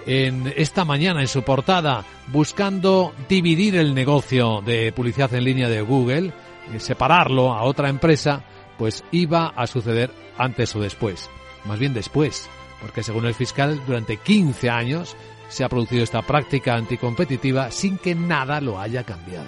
en 0.06 0.52
esta 0.56 0.86
mañana 0.86 1.22
en 1.22 1.28
su 1.28 1.44
portada, 1.44 2.06
buscando 2.28 3.14
dividir 3.28 3.76
el 3.76 3.94
negocio 3.94 4.62
de 4.62 4.92
publicidad 4.92 5.34
en 5.34 5.44
línea 5.44 5.70
de 5.70 5.82
Google, 5.82 6.34
separarlo 6.78 7.54
a 7.54 7.64
otra 7.64 7.90
empresa, 7.90 8.44
pues 8.78 9.04
iba 9.12 9.48
a 9.48 9.68
suceder 9.68 10.12
antes 10.38 10.76
o 10.76 10.80
después. 10.80 11.30
Más 11.66 11.80
bien 11.80 11.94
después, 11.94 12.50
porque 12.82 13.04
según 13.04 13.26
el 13.26 13.34
fiscal, 13.34 13.82
durante 13.86 14.18
15 14.18 14.70
años 14.70 15.16
se 15.50 15.64
ha 15.64 15.70
producido 15.70 16.04
esta 16.04 16.22
práctica 16.22 16.76
anticompetitiva 16.76 17.72
sin 17.72 17.98
que 17.98 18.16
nada 18.16 18.62
lo 18.62 18.80
haya 18.80 19.04
cambiado. 19.04 19.48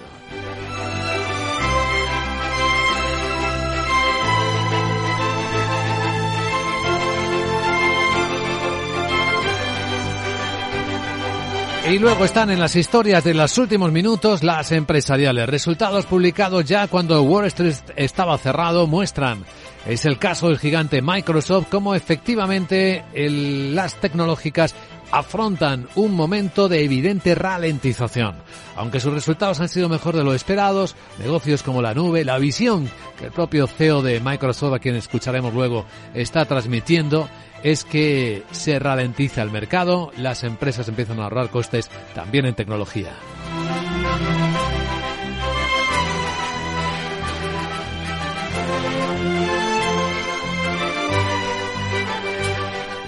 Y 11.84 11.98
luego 11.98 12.24
están 12.24 12.50
en 12.50 12.60
las 12.60 12.76
historias 12.76 13.24
de 13.24 13.34
los 13.34 13.58
últimos 13.58 13.90
minutos 13.90 14.44
las 14.44 14.70
empresariales. 14.70 15.48
Resultados 15.48 16.06
publicados 16.06 16.64
ya 16.64 16.86
cuando 16.86 17.20
Wall 17.22 17.46
Street 17.46 17.74
estaba 17.96 18.38
cerrado 18.38 18.86
muestran. 18.86 19.44
Es 19.84 20.06
el 20.06 20.16
caso 20.16 20.46
del 20.46 20.60
gigante 20.60 21.02
Microsoft, 21.02 21.66
como 21.68 21.96
efectivamente 21.96 23.04
las 23.14 23.96
tecnológicas 23.96 24.76
afrontan 25.10 25.88
un 25.96 26.14
momento 26.14 26.68
de 26.68 26.84
evidente 26.84 27.34
ralentización. 27.34 28.36
Aunque 28.76 29.00
sus 29.00 29.12
resultados 29.12 29.60
han 29.60 29.68
sido 29.68 29.88
mejor 29.88 30.16
de 30.16 30.24
lo 30.24 30.34
esperados, 30.34 30.94
negocios 31.18 31.64
como 31.64 31.82
la 31.82 31.94
nube, 31.94 32.24
la 32.24 32.38
visión 32.38 32.88
que 33.18 33.26
el 33.26 33.32
propio 33.32 33.66
CEO 33.66 34.02
de 34.02 34.20
Microsoft, 34.20 34.74
a 34.74 34.78
quien 34.78 34.94
escucharemos 34.94 35.52
luego, 35.52 35.84
está 36.14 36.44
transmitiendo, 36.46 37.28
es 37.62 37.84
que 37.84 38.42
se 38.50 38.78
ralentiza 38.78 39.42
el 39.42 39.50
mercado, 39.50 40.10
las 40.16 40.44
empresas 40.44 40.88
empiezan 40.88 41.20
a 41.20 41.24
ahorrar 41.24 41.50
costes 41.50 41.90
también 42.14 42.46
en 42.46 42.54
tecnología. 42.54 43.12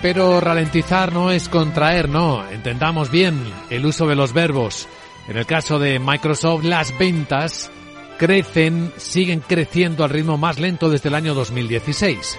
Pero 0.04 0.38
ralentizar 0.38 1.14
no 1.14 1.30
es 1.30 1.48
contraer, 1.48 2.10
no. 2.10 2.46
Entendamos 2.50 3.10
bien 3.10 3.42
el 3.70 3.86
uso 3.86 4.06
de 4.06 4.14
los 4.14 4.34
verbos. 4.34 4.86
En 5.28 5.38
el 5.38 5.46
caso 5.46 5.78
de 5.78 5.98
Microsoft, 5.98 6.62
las 6.62 6.96
ventas 6.98 7.70
crecen, 8.18 8.92
siguen 8.98 9.40
creciendo 9.40 10.04
al 10.04 10.10
ritmo 10.10 10.36
más 10.36 10.58
lento 10.58 10.90
desde 10.90 11.08
el 11.08 11.14
año 11.14 11.32
2016. 11.32 12.36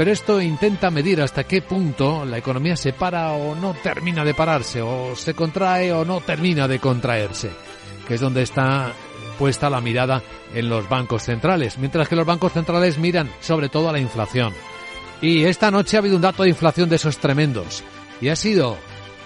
Pero 0.00 0.12
esto 0.12 0.40
intenta 0.40 0.90
medir 0.90 1.20
hasta 1.20 1.44
qué 1.44 1.60
punto 1.60 2.24
la 2.24 2.38
economía 2.38 2.74
se 2.74 2.94
para 2.94 3.32
o 3.32 3.54
no 3.54 3.74
termina 3.74 4.24
de 4.24 4.32
pararse, 4.32 4.80
o 4.80 5.14
se 5.14 5.34
contrae 5.34 5.92
o 5.92 6.06
no 6.06 6.22
termina 6.22 6.66
de 6.66 6.78
contraerse, 6.78 7.50
que 8.08 8.14
es 8.14 8.20
donde 8.22 8.40
está 8.40 8.94
puesta 9.38 9.68
la 9.68 9.82
mirada 9.82 10.22
en 10.54 10.70
los 10.70 10.88
bancos 10.88 11.24
centrales, 11.24 11.76
mientras 11.76 12.08
que 12.08 12.16
los 12.16 12.24
bancos 12.24 12.54
centrales 12.54 12.96
miran 12.96 13.28
sobre 13.40 13.68
todo 13.68 13.90
a 13.90 13.92
la 13.92 14.00
inflación. 14.00 14.54
Y 15.20 15.44
esta 15.44 15.70
noche 15.70 15.98
ha 15.98 16.00
habido 16.00 16.16
un 16.16 16.22
dato 16.22 16.44
de 16.44 16.48
inflación 16.48 16.88
de 16.88 16.96
esos 16.96 17.18
tremendos. 17.18 17.84
Y 18.22 18.28
ha 18.28 18.36
sido 18.36 18.78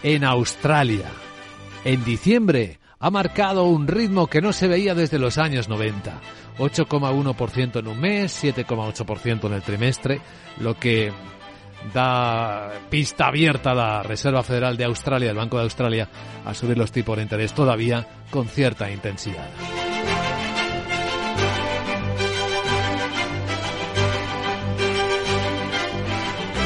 en 0.03 0.25
Australia. 0.25 1.09
En 1.85 2.05
diciembre 2.05 2.81
ha 2.99 3.13
marcado 3.13 3.67
un 3.67 3.87
ritmo 3.87 4.27
que 4.27 4.41
no 4.41 4.53
se 4.53 4.67
veía 4.67 4.97
desde 4.97 5.21
los 5.21 5.39
años 5.39 5.69
90. 5.69 6.21
8,1% 6.59 7.79
en 7.79 7.87
un 7.89 8.01
mes, 8.01 8.45
7,8% 8.45 9.47
en 9.47 9.53
el 9.53 9.63
trimestre, 9.63 10.21
lo 10.59 10.75
que 10.75 11.13
da 11.93 12.73
pista 12.89 13.27
abierta 13.27 13.73
a 13.73 13.75
la 13.75 14.03
Reserva 14.03 14.43
Federal 14.43 14.77
de 14.77 14.85
Australia, 14.85 15.31
el 15.31 15.37
Banco 15.37 15.59
de 15.59 15.65
Australia, 15.65 16.09
a 16.45 16.55
subir 16.55 16.79
los 16.79 16.93
tipos 16.93 17.17
de 17.17 17.23
interés 17.23 17.53
todavía 17.53 18.07
con 18.31 18.49
cierta 18.49 18.91
intensidad. 18.91 19.49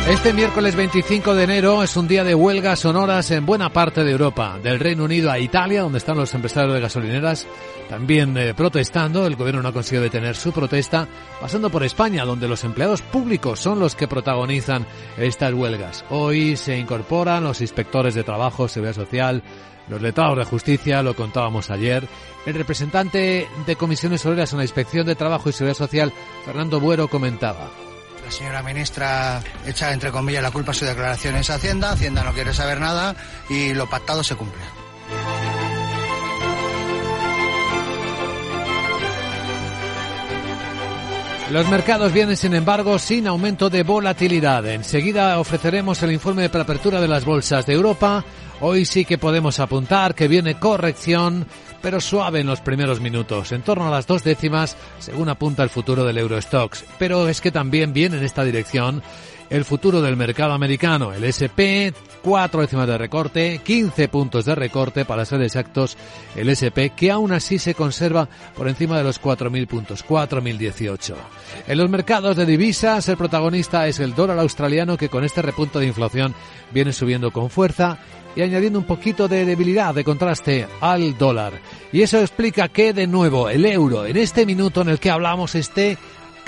Este 0.09 0.33
miércoles 0.33 0.75
25 0.75 1.35
de 1.35 1.45
enero 1.45 1.83
es 1.83 1.95
un 1.95 2.09
día 2.09 2.25
de 2.25 2.35
huelgas 2.35 2.81
sonoras 2.81 3.31
en 3.31 3.45
buena 3.45 3.69
parte 3.69 4.05
de 4.05 4.13
Europa, 4.13 4.59
del 4.63 4.81
Reino 4.81 5.05
Unido 5.05 5.31
a 5.31 5.39
Italia, 5.39 5.83
donde 5.83 5.99
están 5.99 6.17
los 6.17 6.33
empresarios 6.33 6.73
de 6.73 6.81
gasolineras 6.81 7.47
también 7.91 8.35
eh, 8.39 8.55
protestando. 8.55 9.27
El 9.27 9.37
gobierno 9.37 9.61
no 9.61 9.69
ha 9.69 9.73
conseguido 9.75 10.05
detener 10.05 10.35
su 10.35 10.51
protesta, 10.51 11.07
pasando 11.43 11.69
por 11.69 11.85
España, 11.85 12.25
donde 12.25 12.49
los 12.49 12.65
empleados 12.65 13.03
públicos 13.03 13.61
son 13.61 13.81
los 13.81 13.95
que 13.95 14.09
protagonizan 14.09 14.87
estas 15.19 15.53
huelgas. 15.53 16.07
Hoy 16.09 16.57
se 16.57 16.79
incorporan 16.79 17.45
los 17.45 17.61
inspectores 17.61 18.15
de 18.15 18.25
trabajo, 18.25 18.67
seguridad 18.67 18.95
social, 18.95 19.43
los 19.91 20.01
letrados 20.01 20.39
de 20.39 20.45
justicia, 20.47 21.03
lo 21.03 21.15
contábamos 21.15 21.69
ayer. 21.71 22.09
El 22.47 22.55
representante 22.55 23.47
de 23.67 23.77
comisiones 23.77 24.25
obreras 24.25 24.53
en 24.53 24.59
la 24.59 24.65
inspección 24.65 25.07
de 25.07 25.17
trabajo 25.17 25.51
y 25.51 25.53
seguridad 25.53 25.77
social, 25.77 26.15
Fernando 26.47 26.81
Buero, 26.81 27.09
comentaba. 27.09 27.69
La 28.29 28.33
señora 28.33 28.63
ministra 28.63 29.43
echa 29.65 29.91
entre 29.91 30.13
comillas 30.13 30.43
la 30.43 30.51
culpa 30.51 30.73
a 30.73 30.75
su 30.75 30.85
declaración 30.85 31.35
en 31.37 31.41
Hacienda, 31.41 31.93
Hacienda 31.93 32.23
no 32.23 32.35
quiere 32.35 32.53
saber 32.53 32.79
nada 32.79 33.17
y 33.49 33.73
lo 33.73 33.89
pactado 33.89 34.23
se 34.23 34.37
cumple. 34.37 34.61
Los 41.51 41.67
mercados 41.71 42.13
vienen, 42.13 42.37
sin 42.37 42.55
embargo, 42.55 42.99
sin 42.99 43.27
aumento 43.27 43.71
de 43.71 43.83
volatilidad. 43.83 44.67
Enseguida 44.67 45.39
ofreceremos 45.41 46.03
el 46.03 46.13
informe 46.13 46.43
de 46.43 46.51
preapertura 46.51 47.01
de 47.01 47.09
las 47.09 47.25
bolsas 47.25 47.65
de 47.65 47.73
Europa. 47.73 48.23
Hoy 48.61 48.85
sí 48.85 49.07
que 49.07 49.17
podemos 49.17 49.59
apuntar 49.59 50.15
que 50.15 50.29
viene 50.29 50.59
corrección 50.59 51.47
pero 51.81 52.01
suave 52.01 52.41
en 52.41 52.47
los 52.47 52.61
primeros 52.61 53.01
minutos, 53.01 53.53
en 53.53 53.63
torno 53.63 53.87
a 53.87 53.91
las 53.91 54.07
dos 54.07 54.25
décimas, 54.25 54.77
según 54.99 55.29
apunta 55.29 55.63
el 55.63 55.71
futuro 55.71 56.05
del 56.05 56.19
Eurostox. 56.19 56.85
Pero 56.99 57.29
es 57.29 57.41
que 57.41 57.53
también 57.53 57.93
viene 57.93 58.19
en 58.19 58.25
esta 58.25 58.45
dirección 58.45 59.03
el 59.51 59.65
futuro 59.65 60.03
del 60.03 60.17
mercado 60.17 60.53
americano, 60.53 61.13
el 61.13 61.25
SP, 61.25 61.93
cuatro 62.23 62.61
décimas 62.61 62.87
de 62.87 62.99
recorte, 62.99 63.61
15 63.65 64.09
puntos 64.09 64.45
de 64.45 64.55
recorte 64.55 65.05
para 65.05 65.25
ser 65.25 65.43
exactos, 65.43 65.97
el 66.37 66.49
SP, 66.53 66.93
que 66.95 67.11
aún 67.11 67.33
así 67.33 67.59
se 67.59 67.75
conserva 67.75 68.29
por 68.57 68.69
encima 68.69 68.99
de 68.99 69.05
los 69.05 69.21
4.000 69.21 69.67
puntos, 69.67 70.05
4.018. 70.07 71.15
En 71.67 71.79
los 71.79 71.89
mercados 71.89 72.37
de 72.37 72.47
divisas, 72.47 73.09
el 73.09 73.17
protagonista 73.17 73.87
es 73.87 74.01
el 74.01 74.15
dólar 74.15 74.39
australiano 74.39 74.97
que 74.97 75.09
con 75.09 75.25
este 75.25 75.43
repunto 75.43 75.79
de 75.79 75.87
inflación 75.87 76.35
viene 76.73 76.93
subiendo 76.93 77.31
con 77.31 77.51
fuerza 77.51 77.99
y 78.37 78.43
añadiendo 78.43 78.79
un 78.79 78.85
poquito 78.85 79.27
de 79.27 79.45
debilidad, 79.45 79.95
de 79.95 80.05
contraste 80.05 80.67
al 80.81 81.17
dólar. 81.17 81.55
Y 81.93 82.03
eso 82.03 82.21
explica 82.21 82.69
que, 82.69 82.93
de 82.93 83.07
nuevo, 83.07 83.49
el 83.49 83.65
euro 83.65 84.07
en 84.07 84.17
este 84.17 84.47
minuto 84.47 84.83
en 84.83 84.91
el 84.91 85.01
que 85.01 85.11
hablamos 85.11 85.55
esté 85.55 85.99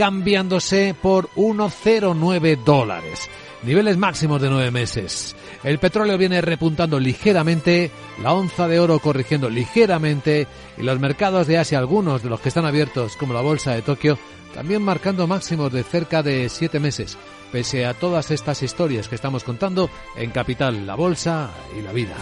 cambiándose 0.00 0.94
por 0.94 1.28
1,09 1.36 2.64
dólares. 2.64 3.28
Niveles 3.62 3.98
máximos 3.98 4.40
de 4.40 4.48
nueve 4.48 4.70
meses. 4.70 5.36
El 5.62 5.78
petróleo 5.78 6.16
viene 6.16 6.40
repuntando 6.40 6.98
ligeramente, 6.98 7.90
la 8.22 8.32
onza 8.32 8.66
de 8.66 8.80
oro 8.80 8.98
corrigiendo 9.00 9.50
ligeramente 9.50 10.46
y 10.78 10.84
los 10.84 10.98
mercados 10.98 11.46
de 11.46 11.58
Asia, 11.58 11.78
algunos 11.78 12.22
de 12.22 12.30
los 12.30 12.40
que 12.40 12.48
están 12.48 12.64
abiertos 12.64 13.14
como 13.18 13.34
la 13.34 13.42
bolsa 13.42 13.74
de 13.74 13.82
Tokio, 13.82 14.18
también 14.54 14.80
marcando 14.80 15.26
máximos 15.26 15.70
de 15.70 15.82
cerca 15.82 16.22
de 16.22 16.48
siete 16.48 16.80
meses 16.80 17.18
pese 17.52 17.84
a 17.84 17.92
todas 17.92 18.30
estas 18.30 18.62
historias 18.62 19.06
que 19.06 19.16
estamos 19.16 19.44
contando 19.44 19.90
en 20.16 20.30
Capital, 20.30 20.86
la 20.86 20.94
Bolsa 20.94 21.50
y 21.76 21.82
la 21.82 21.92
Vida. 21.92 22.14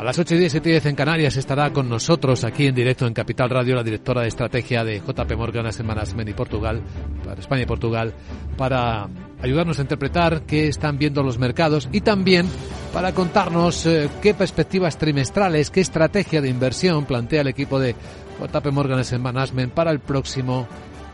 A 0.00 0.02
las 0.02 0.18
8 0.18 0.34
y 0.34 0.38
10, 0.38 0.52
7 0.52 0.66
y 0.66 0.72
10 0.72 0.86
en 0.86 0.94
Canarias 0.94 1.36
estará 1.36 1.70
con 1.74 1.86
nosotros 1.86 2.44
aquí 2.44 2.64
en 2.64 2.74
directo 2.74 3.06
en 3.06 3.12
Capital 3.12 3.50
Radio 3.50 3.74
la 3.74 3.82
directora 3.82 4.22
de 4.22 4.28
estrategia 4.28 4.82
de 4.82 4.98
JP 4.98 5.36
Morgan 5.36 5.66
Asset 5.66 5.84
Management 5.84 6.30
y 6.30 6.32
Portugal, 6.32 6.80
para 7.22 7.38
España 7.38 7.64
y 7.64 7.66
Portugal, 7.66 8.14
para 8.56 9.10
ayudarnos 9.42 9.78
a 9.78 9.82
interpretar 9.82 10.46
qué 10.46 10.68
están 10.68 10.96
viendo 10.96 11.22
los 11.22 11.38
mercados 11.38 11.90
y 11.92 12.00
también 12.00 12.48
para 12.94 13.12
contarnos 13.12 13.84
eh, 13.84 14.08
qué 14.22 14.32
perspectivas 14.32 14.96
trimestrales, 14.96 15.70
qué 15.70 15.82
estrategia 15.82 16.40
de 16.40 16.48
inversión 16.48 17.04
plantea 17.04 17.42
el 17.42 17.48
equipo 17.48 17.78
de 17.78 17.94
JP 18.40 18.72
Morgan 18.72 19.00
Asset 19.00 19.20
Management 19.20 19.74
para 19.74 19.90
el 19.90 20.00
próximo 20.00 20.66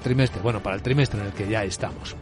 trimestre, 0.05 0.41
bueno, 0.43 0.63
para 0.63 0.77
el 0.77 0.83
trimestre 0.83 1.19
en 1.19 1.27
el 1.27 1.33
que 1.33 1.49
ya 1.49 1.65
estamos. 1.65 2.15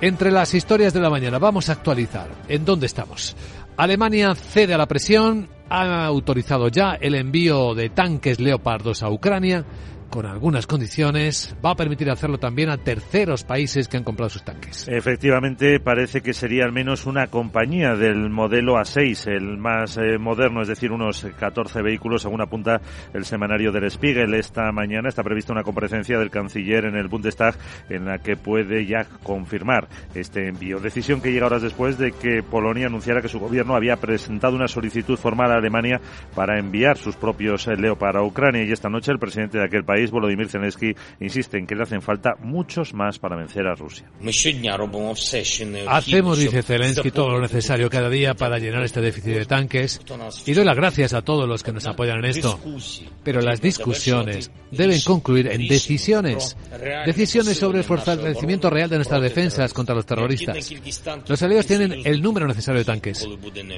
Entre 0.00 0.30
las 0.30 0.52
historias 0.52 0.92
de 0.92 1.00
la 1.00 1.08
mañana 1.08 1.38
vamos 1.38 1.68
a 1.68 1.72
actualizar 1.72 2.28
en 2.48 2.66
dónde 2.66 2.84
estamos. 2.84 3.34
Alemania 3.78 4.34
cede 4.34 4.74
a 4.74 4.78
la 4.78 4.86
presión, 4.86 5.48
ha 5.70 6.04
autorizado 6.04 6.68
ya 6.68 6.98
el 7.00 7.14
envío 7.14 7.74
de 7.74 7.88
tanques 7.88 8.38
leopardos 8.38 9.02
a 9.02 9.10
Ucrania 9.10 9.64
con 10.10 10.26
algunas 10.26 10.66
condiciones, 10.66 11.54
va 11.64 11.70
a 11.70 11.76
permitir 11.76 12.10
hacerlo 12.10 12.38
también 12.38 12.70
a 12.70 12.78
terceros 12.78 13.44
países 13.44 13.88
que 13.88 13.96
han 13.96 14.04
comprado 14.04 14.30
sus 14.30 14.44
tanques. 14.44 14.86
Efectivamente, 14.88 15.80
parece 15.80 16.20
que 16.20 16.32
sería 16.32 16.64
al 16.64 16.72
menos 16.72 17.06
una 17.06 17.26
compañía 17.26 17.94
del 17.96 18.30
modelo 18.30 18.76
A6, 18.76 19.30
el 19.30 19.58
más 19.58 19.96
eh, 19.96 20.18
moderno, 20.18 20.62
es 20.62 20.68
decir, 20.68 20.92
unos 20.92 21.26
14 21.38 21.82
vehículos, 21.82 22.22
según 22.22 22.40
apunta 22.40 22.80
el 23.12 23.24
semanario 23.24 23.72
del 23.72 23.90
Spiegel. 23.90 24.34
Esta 24.34 24.70
mañana 24.72 25.08
está 25.08 25.22
prevista 25.22 25.52
una 25.52 25.62
comparecencia 25.62 26.18
del 26.18 26.30
canciller 26.30 26.84
en 26.84 26.96
el 26.96 27.08
Bundestag 27.08 27.56
en 27.88 28.06
la 28.06 28.18
que 28.18 28.36
puede 28.36 28.86
ya 28.86 29.04
confirmar 29.22 29.88
este 30.14 30.48
envío. 30.48 30.78
Decisión 30.78 31.20
que 31.20 31.32
llega 31.32 31.46
horas 31.46 31.62
después 31.62 31.98
de 31.98 32.12
que 32.12 32.42
Polonia 32.42 32.86
anunciara 32.86 33.20
que 33.20 33.28
su 33.28 33.38
gobierno 33.38 33.74
había 33.74 33.96
presentado 33.96 34.56
una 34.56 34.68
solicitud 34.68 35.16
formal 35.16 35.52
a 35.52 35.56
Alemania 35.56 36.00
para 36.34 36.58
enviar 36.58 36.96
sus 36.96 37.16
propios 37.16 37.66
eh, 37.66 37.76
Leopard 37.76 38.16
a 38.16 38.22
Ucrania 38.22 38.64
y 38.64 38.72
esta 38.72 38.88
noche 38.88 39.12
el 39.12 39.18
presidente 39.18 39.58
de 39.58 39.64
aquel 39.64 39.84
país 39.84 39.95
país, 39.96 40.10
Volodymyr 40.10 40.48
Zelensky, 40.48 40.94
insiste 41.20 41.56
en 41.58 41.66
que 41.66 41.74
le 41.74 41.82
hacen 41.84 42.02
falta 42.02 42.34
muchos 42.40 42.92
más 42.92 43.18
para 43.18 43.34
vencer 43.34 43.66
a 43.66 43.74
Rusia. 43.74 44.06
Hacemos, 45.88 46.38
dice 46.38 46.62
Zelensky, 46.62 47.10
todo 47.10 47.30
lo 47.30 47.40
necesario 47.40 47.88
cada 47.88 48.10
día 48.10 48.34
para 48.34 48.58
llenar 48.58 48.82
este 48.82 49.00
déficit 49.00 49.34
de 49.34 49.46
tanques 49.46 50.00
y 50.44 50.52
doy 50.52 50.64
las 50.64 50.76
gracias 50.76 51.14
a 51.14 51.22
todos 51.22 51.48
los 51.48 51.62
que 51.62 51.72
nos 51.72 51.86
apoyan 51.86 52.18
en 52.18 52.26
esto. 52.26 52.60
Pero 53.24 53.40
las 53.40 53.60
discusiones 53.60 54.50
deben 54.70 55.00
concluir 55.00 55.48
en 55.48 55.66
decisiones. 55.66 56.56
Decisiones 57.06 57.56
sobre 57.56 57.78
el 57.78 57.84
fortalecimiento 57.84 58.68
real 58.68 58.90
de 58.90 58.96
nuestras 58.96 59.22
defensas 59.22 59.72
contra 59.72 59.94
los 59.94 60.04
terroristas. 60.04 60.72
Los 61.26 61.42
aliados 61.42 61.66
tienen 61.66 62.02
el 62.04 62.20
número 62.20 62.46
necesario 62.46 62.80
de 62.80 62.84
tanques. 62.84 63.26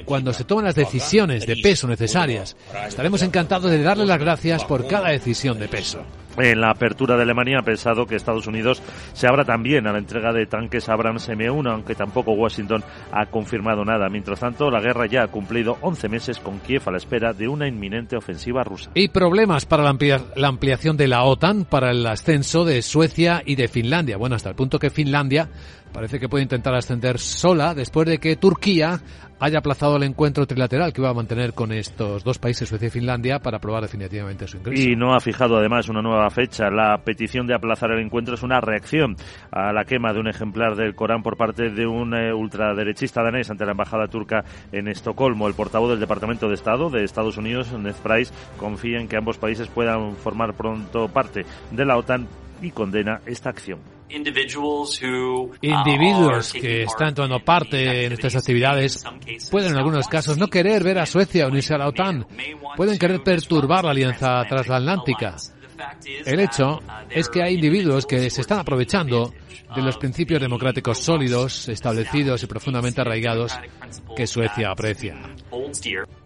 Cuando 0.03 0.33
se 0.33 0.43
toman 0.43 0.65
las 0.65 0.75
decisiones 0.75 1.45
de 1.45 1.55
peso 1.57 1.87
necesarias, 1.87 2.57
estaremos 2.87 3.21
encantados 3.21 3.71
de 3.71 3.81
darle 3.81 4.05
las 4.05 4.19
gracias 4.19 4.65
por 4.65 4.85
cada 4.85 5.09
decisión 5.09 5.57
de 5.57 5.69
peso 5.69 6.03
en 6.37 6.61
la 6.61 6.71
apertura 6.71 7.15
de 7.15 7.23
Alemania 7.23 7.59
ha 7.59 7.63
pensado 7.63 8.05
que 8.05 8.15
Estados 8.15 8.47
Unidos 8.47 8.81
se 9.13 9.27
abra 9.27 9.43
también 9.43 9.87
a 9.87 9.91
la 9.91 9.99
entrega 9.99 10.31
de 10.31 10.45
tanques 10.45 10.87
Abrams 10.89 11.29
M1, 11.29 11.71
aunque 11.71 11.95
tampoco 11.95 12.31
Washington 12.31 12.83
ha 13.11 13.25
confirmado 13.27 13.83
nada. 13.83 14.09
Mientras 14.09 14.39
tanto, 14.39 14.69
la 14.69 14.79
guerra 14.79 15.05
ya 15.07 15.23
ha 15.23 15.27
cumplido 15.27 15.77
11 15.81 16.09
meses 16.09 16.39
con 16.39 16.59
Kiev 16.59 16.83
a 16.85 16.91
la 16.91 16.97
espera 16.97 17.33
de 17.33 17.47
una 17.47 17.67
inminente 17.67 18.15
ofensiva 18.15 18.63
rusa. 18.63 18.91
Y 18.93 19.09
problemas 19.09 19.65
para 19.65 19.83
la, 19.83 19.97
la 20.35 20.47
ampliación 20.47 20.97
de 20.97 21.07
la 21.07 21.23
OTAN, 21.23 21.65
para 21.65 21.91
el 21.91 22.05
ascenso 22.05 22.63
de 22.63 22.81
Suecia 22.81 23.41
y 23.45 23.55
de 23.55 23.67
Finlandia. 23.67 24.17
Bueno, 24.17 24.35
hasta 24.35 24.49
el 24.49 24.55
punto 24.55 24.79
que 24.79 24.89
Finlandia 24.89 25.49
parece 25.93 26.19
que 26.19 26.29
puede 26.29 26.43
intentar 26.43 26.75
ascender 26.75 27.19
sola 27.19 27.73
después 27.73 28.07
de 28.07 28.17
que 28.17 28.35
Turquía 28.35 28.99
haya 29.39 29.59
aplazado 29.59 29.95
el 29.95 30.03
encuentro 30.03 30.45
trilateral 30.45 30.91
que 30.91 31.01
iba 31.01 31.09
a 31.09 31.13
mantener 31.13 31.53
con 31.53 31.71
estos 31.71 32.23
dos 32.23 32.37
países, 32.37 32.67
Suecia 32.67 32.87
y 32.87 32.91
Finlandia, 32.91 33.39
para 33.39 33.57
aprobar 33.57 33.83
definitivamente 33.83 34.47
su 34.47 34.57
ingreso. 34.57 34.81
Y 34.81 34.95
no 34.95 35.15
ha 35.15 35.19
fijado 35.19 35.57
además 35.57 35.87
una 35.89 36.01
nueva 36.01 36.29
fecha. 36.29 36.69
La 36.69 36.97
petición 37.03 37.47
de 37.47 37.55
aplazar 37.55 37.91
el 37.91 38.03
encuentro 38.03 38.35
es 38.35 38.43
una 38.43 38.59
reacción 38.59 39.15
a 39.51 39.71
la 39.71 39.85
quema 39.85 40.13
de 40.13 40.19
un 40.19 40.27
ejemplar 40.27 40.75
del 40.75 40.95
Corán 40.95 41.23
por 41.23 41.37
parte 41.37 41.69
de 41.69 41.87
un 41.87 42.13
eh, 42.13 42.33
ultraderechista 42.33 43.23
danés 43.23 43.49
ante 43.49 43.65
la 43.65 43.71
embajada 43.71 44.07
turca 44.07 44.43
en 44.71 44.87
Estocolmo. 44.87 45.47
El 45.47 45.53
portavoz 45.53 45.89
del 45.89 45.99
Departamento 45.99 46.47
de 46.47 46.55
Estado 46.55 46.89
de 46.89 47.03
Estados 47.03 47.37
Unidos, 47.37 47.71
Ned 47.71 47.95
Price, 48.03 48.33
confía 48.57 48.99
en 48.99 49.07
que 49.07 49.17
ambos 49.17 49.37
países 49.37 49.67
puedan 49.69 50.15
formar 50.17 50.53
pronto 50.53 51.07
parte 51.07 51.45
de 51.71 51.85
la 51.85 51.97
OTAN 51.97 52.27
y 52.61 52.71
condena 52.71 53.21
esta 53.25 53.49
acción. 53.49 53.98
Individuos 55.61 56.53
que 56.53 56.83
están 56.83 57.13
tomando 57.13 57.39
parte 57.43 58.05
en 58.05 58.13
estas 58.13 58.35
actividades 58.35 59.03
pueden 59.51 59.71
en 59.71 59.77
algunos 59.77 60.07
casos 60.07 60.37
no 60.37 60.47
querer 60.47 60.83
ver 60.83 60.99
a 60.99 61.05
Suecia 61.05 61.47
unirse 61.47 61.75
a 61.75 61.77
la 61.77 61.87
OTAN, 61.87 62.25
pueden 62.75 62.97
querer 62.97 63.21
perturbar 63.21 63.85
la 63.85 63.91
alianza 63.91 64.43
transatlántica. 64.47 65.35
El 66.25 66.39
hecho 66.39 66.79
es 67.09 67.29
que 67.29 67.41
hay 67.41 67.55
individuos 67.55 68.05
que 68.05 68.29
se 68.29 68.41
están 68.41 68.59
aprovechando 68.59 69.33
de 69.75 69.81
los 69.81 69.97
principios 69.97 70.41
democráticos 70.41 70.99
sólidos, 70.99 71.69
establecidos 71.69 72.43
y 72.43 72.47
profundamente 72.47 73.01
arraigados 73.01 73.57
que 74.15 74.27
Suecia 74.27 74.71
aprecia. 74.71 75.15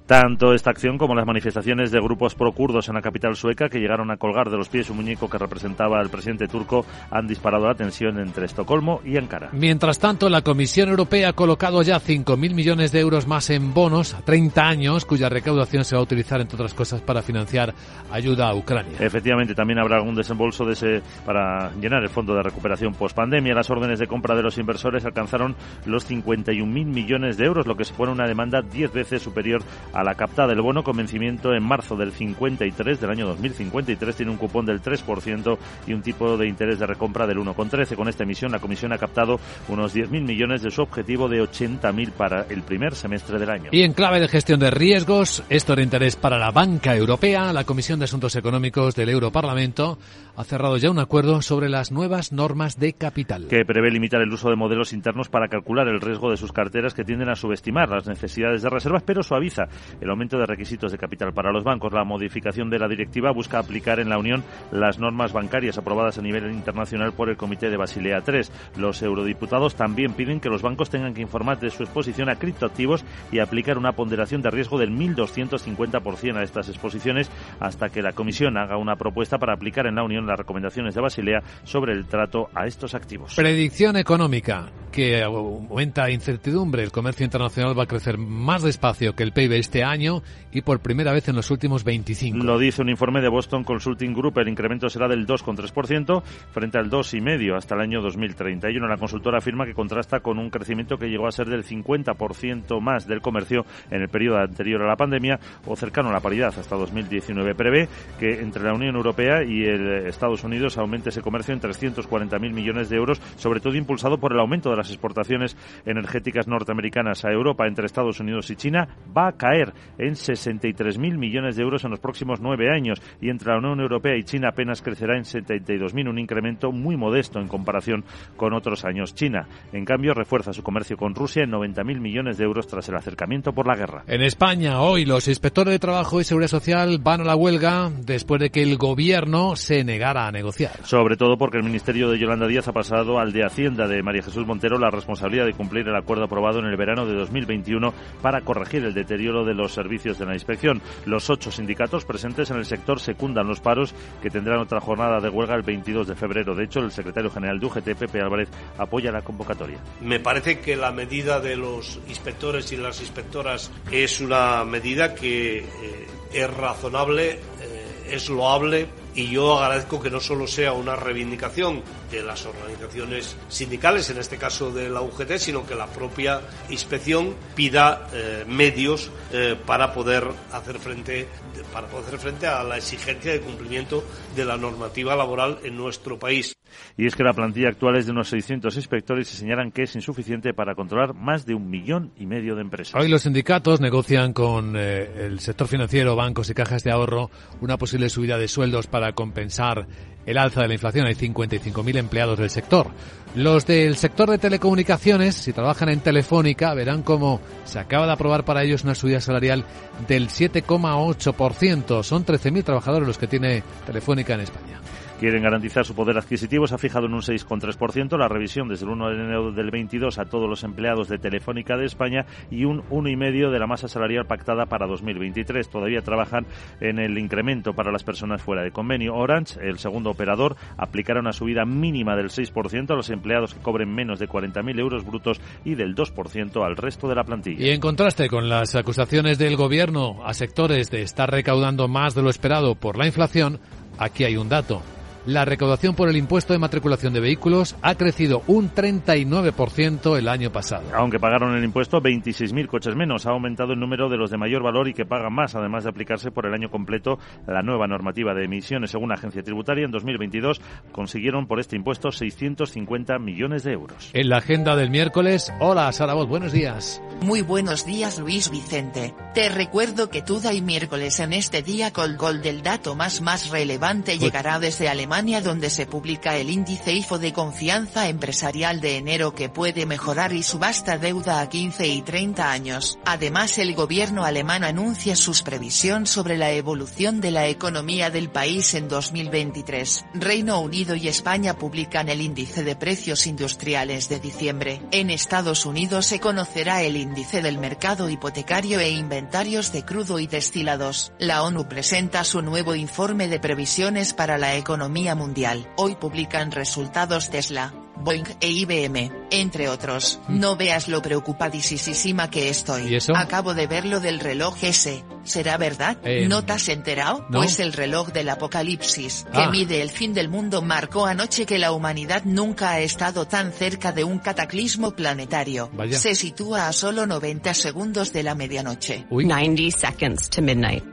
Tanto 0.06 0.54
esta 0.54 0.70
acción 0.70 0.98
como 0.98 1.16
las 1.16 1.26
manifestaciones 1.26 1.90
de 1.90 2.02
grupos 2.02 2.36
pro-kurdos 2.36 2.90
en 2.90 2.96
la 2.96 3.02
capital 3.02 3.38
sueca 3.38 3.70
que 3.70 3.80
llegaron 3.80 4.12
a 4.12 4.18
colgar 4.18 4.50
de 4.50 4.58
los 4.58 4.68
pies 4.68 4.90
un 4.90 4.98
muñeco 4.98 5.30
que 5.30 5.38
representaba 5.38 5.98
al 5.98 6.10
presidente 6.10 6.50
turco 6.50 6.86
han 7.10 7.26
disparado 7.26 7.68
la 7.68 7.76
tensión 7.76 8.20
entre 8.20 8.46
Estocolmo 8.46 9.00
y 9.06 9.16
Ankara. 9.16 9.50
Mientras 9.54 10.00
tanto, 10.00 10.30
la 10.30 10.42
Comisión 10.42 10.90
Europea 10.90 11.30
ha 11.30 11.34
colocado 11.34 11.82
ya 11.84 12.02
5.000 12.02 12.54
millones 12.54 12.92
de 12.92 13.00
euros 13.00 13.28
más 13.28 13.50
en 13.50 13.74
bonos 13.74 14.14
a 14.14 14.22
30 14.22 14.68
años, 14.68 15.06
cuya 15.06 15.30
recaudación 15.30 15.86
se 15.86 15.96
va 15.96 16.02
a 16.02 16.04
utilizar, 16.04 16.42
entre 16.42 16.56
otras 16.56 16.74
cosas, 16.74 17.00
para 17.02 17.22
financiar 17.22 17.74
ayuda 18.12 18.50
a 18.50 18.56
Ucrania. 18.56 18.98
Efectivamente, 19.00 19.56
también 19.56 19.80
habrá 19.80 19.96
algún 19.96 20.16
desembolso 20.16 20.66
de 20.66 20.74
ese 20.74 21.02
para 21.26 21.72
llenar 21.76 22.04
el 22.04 22.10
fondo 22.10 22.36
de 22.36 22.44
recuperación 22.44 22.94
post-pandemia. 22.94 23.56
Las 23.56 23.70
órdenes 23.70 24.00
de 24.00 24.08
compra 24.08 24.36
de 24.36 24.44
los 24.44 24.58
inversores 24.58 25.06
alcanzaron 25.06 25.56
los 25.86 26.10
51.000 26.10 26.66
millones 26.66 27.38
de 27.38 27.46
euros, 27.46 27.66
lo 27.66 27.78
que 27.78 27.86
supone 27.86 28.12
una 28.12 28.28
demanda 28.28 28.62
10 28.62 28.92
veces 28.92 29.13
superior 29.20 29.62
a 29.94 30.04
la 30.04 30.16
captada. 30.16 30.54
El 30.54 30.62
bono 30.62 30.84
con 30.84 30.98
vencimiento 30.98 31.54
en 31.54 31.64
marzo 31.64 31.96
del 31.96 32.12
53, 32.12 33.00
del 33.00 33.10
año 33.10 33.28
2053, 33.28 34.16
tiene 34.16 34.32
un 34.32 34.38
cupón 34.38 34.66
del 34.66 34.82
3% 34.82 35.58
y 35.88 35.94
un 35.94 36.02
tipo 36.02 36.38
de 36.38 36.48
interés 36.48 36.80
de 36.80 36.88
recompra 36.88 37.28
del 37.28 37.38
1,13. 37.38 37.96
Con 37.96 38.08
esta 38.08 38.24
emisión, 38.24 38.52
la 38.52 38.60
Comisión 38.60 38.94
ha 38.94 38.98
captado 38.98 39.40
unos 39.68 39.96
10.000 39.96 40.22
millones 40.22 40.62
de 40.62 40.72
su 40.72 40.82
objetivo 40.82 41.28
de 41.28 41.42
80.000 41.42 42.12
para 42.12 42.46
el 42.50 42.64
primer 42.64 42.96
semestre 42.96 43.40
del 43.40 43.50
año. 43.50 43.70
Y 43.72 43.84
en 43.84 43.94
clave 43.94 44.20
de 44.20 44.28
gestión 44.28 44.60
de 44.60 44.72
riesgos, 44.72 45.44
esto 45.50 45.76
de 45.76 45.84
interés 45.84 46.16
para 46.16 46.38
la 46.38 46.52
banca 46.52 46.96
europea, 46.96 47.54
la 47.54 47.64
Comisión 47.64 48.00
de 48.00 48.06
Asuntos 48.06 48.36
Económicos 48.36 48.96
del 48.96 49.10
Europarlamento 49.10 49.98
ha 50.36 50.44
cerrado 50.44 50.78
ya 50.78 50.90
un 50.90 51.00
acuerdo 51.00 51.42
sobre 51.42 51.70
las 51.70 51.92
nuevas 51.92 52.32
normas 52.32 52.80
de 52.80 52.94
capital. 52.94 53.48
Que 53.50 53.66
prevé 53.66 53.92
limitar 53.92 54.22
el 54.22 54.34
uso 54.34 54.50
de 54.50 54.56
modelos 54.56 54.94
internos 54.94 55.30
para 55.30 55.48
calcular 55.48 55.88
el 55.88 56.02
riesgo 56.02 56.32
de 56.32 56.38
sus 56.38 56.52
carteras 56.52 56.94
que 56.94 57.04
tienden 57.04 57.30
a 57.30 57.36
subestimar 57.36 57.90
las 57.90 58.08
necesidades 58.08 58.62
de 58.62 58.70
reservas, 58.70 59.03
pero 59.06 59.24
suaviza 59.24 59.64
el 60.02 60.10
aumento 60.10 60.38
de 60.38 60.46
requisitos 60.46 60.92
de 60.92 60.98
capital 60.98 61.34
para 61.34 61.52
los 61.52 61.64
bancos. 61.64 61.94
La 61.94 62.04
modificación 62.04 62.70
de 62.70 62.80
la 62.80 62.88
directiva 62.88 63.32
busca 63.32 63.60
aplicar 63.60 64.00
en 64.00 64.10
la 64.10 64.18
Unión 64.18 64.44
las 64.72 65.00
normas 65.00 65.34
bancarias 65.34 65.78
aprobadas 65.78 66.18
a 66.18 66.22
nivel 66.22 66.52
internacional 66.52 67.14
por 67.14 67.30
el 67.30 67.38
Comité 67.38 67.70
de 67.70 67.78
Basilea 67.78 68.24
III. 68.26 68.42
Los 68.78 69.02
eurodiputados 69.02 69.76
también 69.76 70.14
piden 70.14 70.40
que 70.40 70.50
los 70.50 70.62
bancos 70.62 70.90
tengan 70.90 71.14
que 71.14 71.22
informar 71.22 71.60
de 71.60 71.70
su 71.70 71.84
exposición 71.84 72.30
a 72.30 72.36
criptoactivos 72.36 73.06
y 73.32 73.40
aplicar 73.40 73.78
una 73.78 73.94
ponderación 73.94 74.42
de 74.42 74.52
riesgo 74.52 74.78
del 74.78 74.92
1.250% 74.92 76.38
a 76.38 76.44
estas 76.44 76.70
exposiciones 76.70 77.32
hasta 77.60 77.90
que 77.90 78.02
la 78.02 78.14
Comisión 78.14 78.58
haga 78.58 78.78
una 78.78 78.96
propuesta 78.96 79.38
para 79.38 79.54
aplicar 79.54 79.88
en 79.88 79.96
la 79.96 80.04
Unión 80.04 80.26
las 80.26 80.38
recomendaciones 80.38 80.96
de 80.96 81.02
Basilea 81.02 81.42
sobre 81.64 81.94
el 81.94 82.06
trato 82.06 82.50
a 82.54 82.66
estos 82.66 82.96
activos. 82.96 83.36
Predicción 83.36 83.98
económica 83.98 84.72
que 84.94 85.24
aumenta 85.24 86.12
incertidumbre. 86.12 86.84
El 86.84 86.92
comercio 86.92 87.26
internacional 87.26 87.78
va 87.78 87.84
a 87.84 87.88
crecer 87.88 88.20
más 88.20 88.62
despacio 88.62 89.16
que 89.16 89.24
el 89.24 89.34
PIB 89.34 89.54
este 89.54 89.84
año 89.84 90.22
y 90.52 90.62
por 90.62 90.82
primera 90.82 91.12
vez 91.12 91.28
en 91.28 91.36
los 91.36 91.50
últimos 91.50 91.84
25. 91.84 92.38
Lo 92.38 92.60
dice 92.60 92.84
un 92.84 92.90
informe 92.90 93.20
de 93.20 93.28
Boston 93.28 93.64
Consulting 93.64 94.14
Group. 94.14 94.38
El 94.38 94.50
incremento 94.50 94.90
será 94.90 95.08
del 95.08 95.26
2,3% 95.26 96.22
frente 96.52 96.78
al 96.78 96.92
2,5% 96.92 97.58
hasta 97.58 97.74
el 97.74 97.82
año 97.82 98.02
2031. 98.02 98.88
La 98.88 98.98
consultora 98.98 99.40
afirma 99.40 99.66
que 99.66 99.74
contrasta 99.74 100.20
con 100.20 100.38
un 100.38 100.52
crecimiento 100.52 100.98
que 100.98 101.10
llegó 101.10 101.28
a 101.28 101.32
ser 101.32 101.48
del 101.48 101.66
50% 101.66 102.80
más 102.80 103.08
del 103.08 103.22
comercio 103.22 103.66
en 103.90 104.04
el 104.04 104.10
periodo 104.10 104.38
anterior 104.38 104.84
a 104.84 104.88
la 104.88 104.96
pandemia 104.96 105.40
o 105.66 105.76
cercano 105.76 106.10
a 106.10 106.14
la 106.14 106.20
paridad 106.20 106.54
hasta 106.56 106.76
2019. 106.76 107.56
Prevé 107.56 107.90
que 108.20 108.42
entre 108.42 108.64
la 108.64 108.74
Unión 108.74 108.96
Europea 108.96 109.44
y 109.44 109.64
el 109.64 110.06
Estados 110.06 110.44
Unidos 110.44 110.78
aumente 110.78 111.10
ese 111.10 111.22
comercio 111.22 111.56
en 111.56 111.62
340.000 111.62 112.54
millones 112.54 112.90
de 112.90 112.98
euros, 112.98 113.20
sobre 113.38 113.60
todo 113.60 113.76
impulsado 113.76 114.20
por 114.20 114.34
el 114.34 114.40
aumento 114.40 114.70
de 114.70 114.78
las 114.78 114.83
exportaciones 114.90 115.58
energéticas 115.86 116.48
norteamericanas 116.48 117.26
a 117.26 117.32
Europa 117.32 117.68
entre 117.68 117.86
Estados 117.86 118.20
Unidos 118.20 118.50
y 118.50 118.56
China. 118.56 118.88
Va 119.16 119.28
a 119.28 119.34
caer 119.34 119.74
en 119.98 120.14
63.000 120.14 121.18
millones 121.18 121.56
de 121.56 121.64
euros 121.64 121.84
en 121.84 121.92
los 121.92 122.00
próximos 122.00 122.40
nueve 122.42 122.70
años 122.70 123.02
y 123.22 123.30
entre 123.30 123.52
la 123.52 123.58
Unión 123.58 123.80
Europea 123.80 124.18
y 124.18 124.24
China 124.24 124.50
apenas 124.50 124.82
crecerá 124.82 125.18
en 125.18 125.24
72.000, 125.24 126.10
un 126.10 126.20
incremento 126.20 126.72
muy 126.72 126.98
modesto 126.98 127.40
en 127.40 127.48
comparación 127.48 128.04
con 128.38 128.54
otros 128.54 128.86
años. 128.86 129.14
China, 129.16 129.48
en 129.72 129.86
cambio, 129.86 130.14
refuerza 130.14 130.54
su 130.54 130.64
comercio 130.64 130.98
con 130.98 131.16
Rusia 131.16 131.44
en 131.44 131.52
90.000 131.52 132.00
millones 132.00 132.38
de 132.38 132.46
euros 132.46 132.68
tras 132.68 132.88
el 132.90 132.96
acercamiento 132.96 133.54
por 133.54 133.68
la 133.68 133.76
guerra. 133.76 134.04
En 134.08 134.22
España, 134.22 134.82
hoy 134.82 135.06
los 135.06 135.28
inspectores 135.28 135.74
de 135.74 135.80
trabajo 135.80 136.20
y 136.20 136.24
seguridad 136.24 136.50
social 136.50 137.00
van 137.02 137.22
a 137.22 137.26
la 137.26 137.36
huelga 137.36 137.92
después 138.06 138.42
de 138.42 138.50
que 138.50 138.64
el 138.64 138.78
gobierno 138.78 139.56
se 139.56 139.84
negara 139.84 140.28
a 140.28 140.32
negociar. 140.32 140.72
Sobre 140.84 141.18
todo 141.18 141.38
porque 141.38 141.58
el 141.58 141.64
ministerio 141.64 142.10
de 142.10 142.20
Yolanda 142.20 142.48
Díaz 142.48 142.68
ha 142.68 142.74
pasado 142.74 143.20
al 143.20 143.32
de 143.32 143.44
Hacienda 143.44 143.88
de 143.88 144.02
María 144.04 144.24
Jesús 144.24 144.46
Montero 144.46 144.73
la 144.80 144.90
responsabilidad 144.90 145.46
de 145.46 145.54
cumplir 145.54 145.88
el 145.88 145.96
acuerdo 145.96 146.26
aprobado 146.26 146.60
en 146.60 146.66
el 146.66 146.78
verano 146.78 147.06
de 147.06 147.16
2021 147.16 147.94
para 148.22 148.42
corregir 148.42 148.84
el 148.84 148.94
deterioro 148.94 149.46
de 149.46 149.54
los 149.54 149.74
servicios 149.74 150.18
de 150.20 150.26
la 150.26 150.34
inspección. 150.34 150.82
Los 151.06 151.30
ocho 151.30 151.52
sindicatos 151.52 152.06
presentes 152.06 152.50
en 152.52 152.58
el 152.58 152.66
sector 152.66 153.00
secundan 153.00 153.48
los 153.48 153.60
paros 153.60 153.94
que 154.22 154.30
tendrán 154.30 154.60
otra 154.60 154.80
jornada 154.80 155.20
de 155.20 155.30
huelga 155.30 155.56
el 155.56 155.64
22 155.64 156.08
de 156.08 156.16
febrero. 156.16 156.56
De 156.56 156.66
hecho, 156.66 156.80
el 156.80 156.92
secretario 156.92 157.30
general 157.30 157.60
de 157.60 157.66
UGT, 157.66 157.96
Pepe 157.96 158.22
Álvarez, 158.22 158.50
apoya 158.78 159.12
la 159.12 159.22
convocatoria. 159.22 159.80
Me 160.02 160.20
parece 160.20 160.60
que 160.60 160.76
la 160.76 160.92
medida 160.92 161.40
de 161.40 161.56
los 161.56 162.00
inspectores 162.08 162.72
y 162.72 162.78
las 162.78 163.02
inspectoras 163.02 163.72
es 163.92 164.22
una 164.22 164.64
medida 164.64 165.14
que 165.16 165.60
eh, 165.60 166.08
es 166.34 166.54
razonable, 166.54 167.32
eh, 167.32 168.10
es 168.12 168.30
loable 168.30 168.88
y 169.16 169.30
yo 169.30 169.60
agradezco 169.60 170.02
que 170.02 170.10
no 170.10 170.20
solo 170.20 170.48
sea 170.48 170.74
una 170.74 170.96
reivindicación 170.96 171.82
de 172.14 172.24
las 172.24 172.46
organizaciones 172.46 173.36
sindicales, 173.50 174.10
en 174.10 174.20
este 174.20 174.38
caso 174.38 174.72
de 174.72 174.90
la 174.90 175.02
UGT, 175.02 175.38
sino 175.38 175.66
que 175.66 175.76
la 175.76 175.88
propia 175.88 176.42
inspección 176.70 177.36
pida 177.56 178.08
eh, 178.14 178.46
medios 178.48 179.12
eh, 179.32 179.56
para 179.66 179.94
poder 179.94 180.28
hacer 180.52 180.78
frente 180.78 181.28
para 181.74 181.88
poder 181.88 182.06
hacer 182.06 182.20
frente 182.20 182.48
a 182.48 182.64
la 182.64 182.78
exigencia 182.78 183.32
de 183.32 183.42
cumplimiento 183.42 184.04
de 184.36 184.46
la 184.46 184.58
normativa 184.58 185.16
laboral 185.16 185.60
en 185.64 185.76
nuestro 185.76 186.20
país. 186.20 186.56
Y 186.98 187.06
es 187.06 187.16
que 187.16 187.24
la 187.24 187.34
plantilla 187.34 187.70
actual 187.70 187.98
es 187.98 188.06
de 188.06 188.12
unos 188.12 188.30
600 188.30 188.76
inspectores 188.76 189.32
y 189.34 189.38
señalan 189.38 189.72
que 189.72 189.84
es 189.84 189.96
insuficiente 189.96 190.54
para 190.54 190.76
controlar 190.76 191.14
más 191.14 191.46
de 191.46 191.56
un 191.56 191.70
millón 191.70 192.12
y 192.18 192.26
medio 192.26 192.56
de 192.56 192.62
empresas. 192.62 193.00
Hoy 193.00 193.10
los 193.10 193.24
sindicatos 193.24 193.82
negocian 193.82 194.34
con 194.34 194.76
eh, 194.76 195.26
el 195.26 195.40
sector 195.40 195.68
financiero, 195.68 196.16
bancos 196.16 196.50
y 196.50 196.54
cajas 196.54 196.84
de 196.84 196.92
ahorro 196.92 197.30
una 197.62 197.78
posible 197.78 198.10
subida 198.10 198.38
de 198.38 198.48
sueldos 198.48 198.88
para 198.88 199.14
compensar 199.14 199.88
el 200.26 200.38
alza 200.38 200.62
de 200.62 200.68
la 200.68 200.74
inflación. 200.74 201.08
Hay 201.08 201.16
55.000 201.16 201.98
empleados 201.98 202.40
del 202.40 202.50
sector. 202.50 202.88
Los 203.36 203.66
del 203.66 203.98
sector 203.98 204.30
de 204.30 204.38
telecomunicaciones, 204.38 205.36
si 205.36 205.54
trabajan 205.54 205.90
en 205.90 206.02
Telefónica, 206.02 206.74
verán 206.74 207.02
cómo 207.02 207.42
se 207.66 207.80
acaba 207.80 208.06
de 208.06 208.14
aprobar 208.14 208.46
para 208.46 208.64
ellos 208.64 208.84
una 208.84 208.96
subida 208.96 209.22
salarial 209.22 209.66
del 210.08 210.30
7,8%. 210.30 212.04
Son 212.04 212.26
13.000 212.26 212.64
trabajadores 212.64 213.08
los 213.08 213.18
que 213.18 213.28
tiene 213.28 213.64
Telefónica 213.86 214.36
en 214.36 214.42
España 214.42 214.80
quieren 215.24 215.42
garantizar 215.42 215.86
su 215.86 215.96
poder 215.96 216.18
adquisitivo. 216.18 216.68
Se 216.68 216.76
ha 216.76 216.78
fijado 216.78 217.06
en 217.06 217.14
un 217.14 217.22
6,3%. 217.22 218.18
La 218.18 218.28
revisión 218.28 218.68
desde 218.68 218.84
el 218.84 218.92
1 218.92 219.08
de 219.08 219.16
enero 219.16 219.52
del 219.54 219.72
22 219.72 220.20
a 220.20 220.26
todos 220.26 220.50
los 220.50 220.66
empleados 220.66 221.08
de 221.08 221.18
Telefónica 221.18 221.78
de 221.78 221.86
España 221.86 222.26
y 222.52 222.66
un 222.66 222.82
1,5% 222.90 223.50
de 223.50 223.58
la 223.58 223.66
masa 223.66 223.88
salarial 223.88 224.26
pactada 224.26 224.66
para 224.66 224.86
2023. 224.86 225.70
Todavía 225.70 226.02
trabajan 226.02 226.46
en 226.82 227.00
el 227.00 227.18
incremento 227.18 227.72
para 227.72 227.90
las 227.90 228.04
personas 228.04 228.42
fuera 228.42 228.64
de 228.64 228.72
convenio. 228.72 229.16
Orange, 229.16 229.62
el 229.62 229.80
segundo 229.80 230.10
operador, 230.10 230.58
aplicará 230.76 231.22
una 231.22 231.32
subida 231.32 231.64
mínima 231.64 232.18
del 232.18 232.28
6% 232.28 232.92
a 232.92 232.96
los 232.96 233.10
empleados 233.10 233.54
que 233.54 233.62
cobren 233.62 233.96
menos 233.96 234.20
de 234.20 234.28
40.000 234.28 234.78
euros 234.78 235.06
brutos 235.06 235.40
y 235.64 235.76
del 235.76 235.96
2% 235.96 236.66
al 236.66 236.76
resto 236.76 237.08
de 237.08 237.16
la 237.16 237.24
plantilla. 237.24 237.66
Y 237.66 237.70
en 237.70 237.80
contraste 237.80 238.28
con 238.28 238.50
las 238.50 238.76
acusaciones 238.76 239.38
del 239.38 239.56
gobierno 239.56 240.18
a 240.26 240.34
sectores 240.34 240.92
de 240.92 241.02
estar 241.02 241.32
recaudando 241.32 241.88
más 241.88 242.14
de 242.14 242.24
lo 242.24 242.30
esperado 242.30 242.76
por 242.76 242.98
la 242.98 243.06
inflación, 243.06 243.62
aquí 243.98 244.26
hay 244.26 244.36
un 244.36 244.50
dato 244.50 244.82
la 245.26 245.46
recaudación 245.46 245.96
por 245.96 246.10
el 246.10 246.18
impuesto 246.18 246.52
de 246.52 246.60
matriculación 246.60 247.14
de 247.14 247.22
vehículos 247.22 247.78
ha 247.82 247.96
crecido 247.96 248.44
un 248.48 248.70
39% 248.74 250.18
el 250.18 250.28
año 250.28 250.52
pasado. 250.52 250.84
Aunque 250.94 251.20
pagaron 251.20 251.56
el 251.56 251.64
impuesto 251.64 252.02
26.000 252.02 252.68
coches 252.68 252.96
menos, 252.96 253.26
ha 253.26 253.32
aumentado 253.32 253.74
el 253.74 253.80
número 253.80 254.10
de 254.10 254.18
los 254.18 254.32
de 254.32 254.38
mayor 254.38 254.64
valor 254.64 254.90
y 254.90 254.94
que 254.94 255.06
pagan 255.06 255.34
más, 255.34 255.56
además 255.56 255.86
de 255.86 255.92
aplicarse 255.92 256.32
por 256.32 256.46
el 256.46 256.54
año 256.54 256.70
completo 256.70 257.20
la 257.48 257.62
nueva 257.62 257.88
normativa 257.88 258.34
de 258.34 258.46
emisiones. 258.46 258.92
Según 258.92 259.10
la 259.10 259.16
agencia 259.16 259.44
tributaria, 259.44 259.86
en 259.86 259.92
2022 259.92 260.62
consiguieron 260.92 261.48
por 261.48 261.60
este 261.60 261.76
impuesto 261.76 262.12
650 262.12 263.18
millones 263.20 263.64
de 263.64 263.72
euros. 263.72 264.10
En 264.14 264.30
la 264.30 264.38
agenda 264.38 264.76
del 264.76 264.90
miércoles, 264.90 265.54
hola 265.60 265.92
Sara 265.92 266.14
buenos 266.14 266.52
días. 266.52 267.02
Muy 267.22 267.42
buenos 267.42 267.86
días 267.86 268.20
Luis 268.20 268.50
Vicente. 268.52 269.14
Te 269.34 269.50
recuerdo 269.50 270.10
que 270.10 270.22
Tuda 270.22 270.54
y 270.54 270.62
miércoles 270.62 271.20
en 271.20 271.34
este 271.34 271.64
día 271.64 271.92
con 271.92 272.18
gol 272.18 272.42
del 272.42 272.62
dato 272.62 272.96
más 272.96 273.22
más 273.22 273.50
relevante 273.50 274.18
llegará 274.18 274.60
desde 274.60 274.90
Alemania 274.90 275.13
donde 275.14 275.70
se 275.70 275.86
publica 275.86 276.38
el 276.38 276.50
índice 276.50 276.92
IFO 276.92 277.20
de 277.20 277.34
confianza 277.34 278.10
empresarial 278.10 278.82
de 278.82 278.98
enero 278.98 279.36
que 279.36 279.48
puede 279.48 279.86
mejorar 279.86 280.34
y 280.34 280.42
subasta 280.42 280.98
deuda 280.98 281.40
a 281.40 281.50
15 281.50 281.88
y 281.88 282.02
30 282.02 282.52
años. 282.52 282.98
Además 283.06 283.60
el 283.60 283.76
gobierno 283.76 284.26
alemán 284.26 284.64
anuncia 284.64 285.16
sus 285.16 285.44
previsión 285.44 286.08
sobre 286.08 286.36
la 286.36 286.52
evolución 286.52 287.22
de 287.22 287.30
la 287.30 287.48
economía 287.48 288.10
del 288.10 288.32
país 288.32 288.74
en 288.74 288.88
2023. 288.88 290.04
Reino 290.16 290.60
Unido 290.60 290.96
y 290.96 291.08
España 291.08 291.60
publican 291.60 292.10
el 292.10 292.20
índice 292.20 292.64
de 292.64 292.76
precios 292.76 293.28
industriales 293.28 294.10
de 294.10 294.20
diciembre. 294.20 294.82
En 294.90 295.12
Estados 295.12 295.68
Unidos 295.68 296.08
se 296.08 296.20
conocerá 296.20 296.82
el 296.82 296.98
índice 296.98 297.44
del 297.44 297.60
mercado 297.60 298.10
hipotecario 298.10 298.80
e 298.80 298.90
inventarios 298.90 299.72
de 299.72 299.86
crudo 299.86 300.18
y 300.18 300.26
destilados. 300.26 301.12
La 301.20 301.44
ONU 301.44 301.68
presenta 301.70 302.24
su 302.24 302.42
nuevo 302.42 302.74
informe 302.74 303.28
de 303.28 303.40
previsiones 303.40 304.14
para 304.16 304.40
la 304.40 304.56
economía 304.56 305.03
mundial. 305.14 305.68
Hoy 305.76 305.96
publican 305.96 306.52
resultados 306.52 307.30
Tesla, 307.30 307.74
Boeing 307.98 308.26
e 308.40 308.50
IBM, 308.50 309.12
entre 309.32 309.70
otros. 309.70 310.20
Mm. 310.28 310.40
No 310.40 310.56
veas 310.56 310.88
lo 310.88 311.02
preocupadísima 311.02 312.30
que 312.30 312.50
estoy. 312.50 312.98
Acabo 313.16 313.54
de 313.54 313.68
ver 313.68 313.86
lo 313.86 314.00
del 314.00 314.20
reloj 314.20 314.56
ese. 314.64 315.04
¿Será 315.24 315.58
verdad? 315.58 315.98
Eh, 316.04 316.28
¿No 316.28 316.44
te 316.44 316.54
has 316.54 316.68
enterado? 316.70 317.26
Pues 317.32 317.60
el 317.60 317.72
reloj 317.72 318.12
del 318.12 318.30
apocalipsis, 318.30 319.26
que 319.32 319.42
ah. 319.42 319.50
mide 319.50 319.82
el 319.82 319.90
fin 319.90 320.14
del 320.14 320.28
mundo, 320.28 320.62
marcó 320.62 321.06
anoche 321.06 321.46
que 321.46 321.60
la 321.60 321.72
humanidad 321.72 322.24
nunca 322.26 322.72
ha 322.72 322.80
estado 322.82 323.26
tan 323.26 323.54
cerca 323.54 323.92
de 323.92 324.04
un 324.04 324.20
cataclismo 324.20 324.92
planetario. 324.92 325.72
Se 325.92 326.16
sitúa 326.16 326.68
a 326.68 326.74
solo 326.74 327.06
90 327.06 327.54
segundos 327.54 328.12
de 328.12 328.24
la 328.24 328.36
medianoche. 328.36 329.06
90 329.10 329.78
seconds 329.78 330.30
to 330.30 330.42
midnight. 330.42 330.84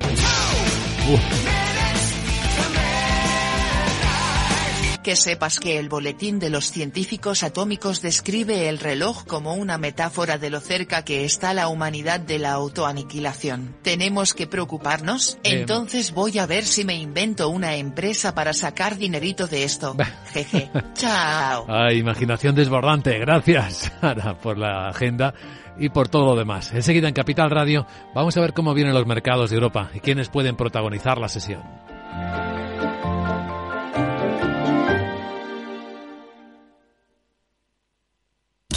Que 5.02 5.16
sepas 5.16 5.58
que 5.58 5.78
el 5.78 5.88
boletín 5.88 6.38
de 6.38 6.50
los 6.50 6.70
científicos 6.70 7.42
atómicos 7.42 8.02
describe 8.02 8.68
el 8.68 8.78
reloj 8.78 9.24
como 9.24 9.54
una 9.54 9.78
metáfora 9.78 10.36
de 10.36 10.50
lo 10.50 10.60
cerca 10.60 11.04
que 11.04 11.24
está 11.24 11.54
la 11.54 11.68
humanidad 11.68 12.20
de 12.20 12.38
la 12.38 12.52
autoaniquilación. 12.52 13.76
¿Tenemos 13.82 14.34
que 14.34 14.46
preocuparnos? 14.46 15.38
Em. 15.42 15.60
Entonces 15.60 16.12
voy 16.12 16.38
a 16.38 16.46
ver 16.46 16.64
si 16.64 16.84
me 16.84 16.94
invento 16.94 17.48
una 17.48 17.76
empresa 17.76 18.34
para 18.34 18.52
sacar 18.52 18.98
dinerito 18.98 19.46
de 19.46 19.64
esto. 19.64 19.96
Jeje. 20.32 20.70
Chao. 20.94 21.66
Ay, 21.68 21.98
imaginación 21.98 22.54
desbordante. 22.54 23.18
Gracias, 23.18 23.92
Sara, 24.00 24.38
por 24.38 24.58
la 24.58 24.88
agenda 24.88 25.34
y 25.78 25.88
por 25.88 26.08
todo 26.08 26.26
lo 26.26 26.36
demás. 26.36 26.72
Enseguida 26.72 27.08
en 27.08 27.14
Capital 27.14 27.50
Radio 27.50 27.86
vamos 28.14 28.36
a 28.36 28.40
ver 28.40 28.52
cómo 28.52 28.74
vienen 28.74 28.94
los 28.94 29.06
mercados 29.06 29.50
de 29.50 29.56
Europa 29.56 29.90
y 29.94 30.00
quiénes 30.00 30.28
pueden 30.28 30.56
protagonizar 30.56 31.18
la 31.18 31.28
sesión. 31.28 31.62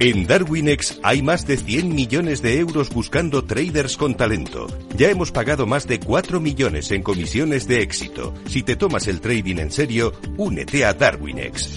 En 0.00 0.26
Darwinex 0.26 0.98
hay 1.02 1.22
más 1.22 1.46
de 1.46 1.56
100 1.56 1.94
millones 1.94 2.42
de 2.42 2.58
euros 2.58 2.90
buscando 2.90 3.44
traders 3.44 3.96
con 3.96 4.16
talento. 4.16 4.66
Ya 4.96 5.08
hemos 5.10 5.30
pagado 5.30 5.66
más 5.66 5.86
de 5.86 6.00
4 6.00 6.40
millones 6.40 6.90
en 6.90 7.02
comisiones 7.02 7.68
de 7.68 7.82
éxito. 7.82 8.34
Si 8.46 8.62
te 8.62 8.74
tomas 8.74 9.06
el 9.06 9.20
trading 9.20 9.58
en 9.58 9.70
serio, 9.70 10.12
únete 10.36 10.84
a 10.84 10.94
Darwinex. 10.94 11.70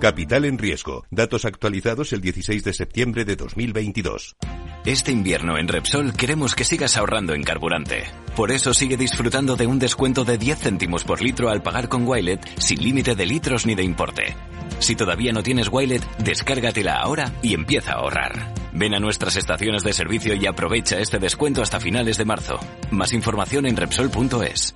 Capital 0.00 0.44
en 0.44 0.58
riesgo. 0.58 1.04
Datos 1.10 1.44
actualizados 1.44 2.12
el 2.12 2.20
16 2.20 2.62
de 2.62 2.72
septiembre 2.72 3.24
de 3.24 3.34
2022. 3.34 4.36
Este 4.84 5.10
invierno 5.10 5.58
en 5.58 5.66
Repsol 5.66 6.12
queremos 6.12 6.54
que 6.54 6.62
sigas 6.62 6.96
ahorrando 6.96 7.34
en 7.34 7.42
carburante. 7.42 8.04
Por 8.36 8.52
eso 8.52 8.72
sigue 8.72 8.96
disfrutando 8.96 9.56
de 9.56 9.66
un 9.66 9.80
descuento 9.80 10.24
de 10.24 10.38
10 10.38 10.58
céntimos 10.58 11.02
por 11.02 11.20
litro 11.20 11.48
al 11.48 11.62
pagar 11.62 11.88
con 11.88 12.06
Wilet 12.06 12.46
sin 12.58 12.80
límite 12.80 13.16
de 13.16 13.26
litros 13.26 13.66
ni 13.66 13.74
de 13.74 13.82
importe. 13.82 14.36
Si 14.78 14.94
todavía 14.94 15.32
no 15.32 15.42
tienes 15.42 15.68
Wilet, 15.70 16.02
descárgatela 16.18 16.96
ahora 16.96 17.32
y 17.42 17.54
empieza 17.54 17.92
a 17.92 17.96
ahorrar. 17.96 18.54
Ven 18.72 18.94
a 18.94 19.00
nuestras 19.00 19.36
estaciones 19.36 19.82
de 19.82 19.92
servicio 19.92 20.34
y 20.34 20.46
aprovecha 20.46 20.98
este 20.98 21.18
descuento 21.18 21.62
hasta 21.62 21.80
finales 21.80 22.18
de 22.18 22.24
marzo. 22.24 22.60
Más 22.90 23.12
información 23.12 23.66
en 23.66 23.76
Repsol.es. 23.76 24.74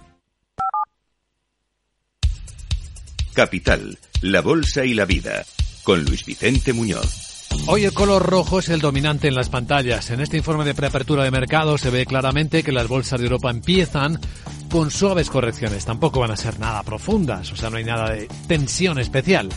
Capital, 3.34 3.98
la 4.22 4.40
Bolsa 4.40 4.84
y 4.84 4.94
la 4.94 5.04
Vida, 5.04 5.44
con 5.84 6.04
Luis 6.04 6.24
Vicente 6.24 6.72
Muñoz. 6.72 7.30
Hoy 7.66 7.84
el 7.84 7.92
color 7.92 8.24
rojo 8.24 8.58
es 8.58 8.68
el 8.68 8.80
dominante 8.80 9.28
en 9.28 9.34
las 9.34 9.48
pantallas. 9.48 10.10
En 10.10 10.20
este 10.20 10.36
informe 10.36 10.64
de 10.64 10.74
preapertura 10.74 11.24
de 11.24 11.30
mercado 11.30 11.78
se 11.78 11.90
ve 11.90 12.06
claramente 12.06 12.62
que 12.62 12.72
las 12.72 12.88
bolsas 12.88 13.20
de 13.20 13.26
Europa 13.26 13.50
empiezan 13.50 14.18
con 14.70 14.90
suaves 14.90 15.30
correcciones. 15.30 15.84
Tampoco 15.84 16.20
van 16.20 16.30
a 16.30 16.36
ser 16.36 16.58
nada 16.58 16.82
profundas, 16.82 17.52
o 17.52 17.56
sea, 17.56 17.70
no 17.70 17.76
hay 17.76 17.84
nada 17.84 18.10
de 18.10 18.28
tensión 18.46 18.98
especial. 18.98 19.48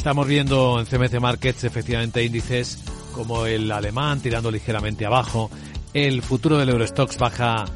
Estamos 0.00 0.26
viendo 0.26 0.80
en 0.80 0.86
CMC 0.86 1.20
Markets 1.20 1.64
efectivamente 1.64 2.24
índices 2.24 2.78
como 3.12 3.44
el 3.44 3.70
alemán 3.70 4.18
tirando 4.18 4.50
ligeramente 4.50 5.04
abajo. 5.04 5.50
El 5.92 6.22
futuro 6.22 6.56
del 6.56 6.70
Eurostox 6.70 7.18
baja 7.18 7.66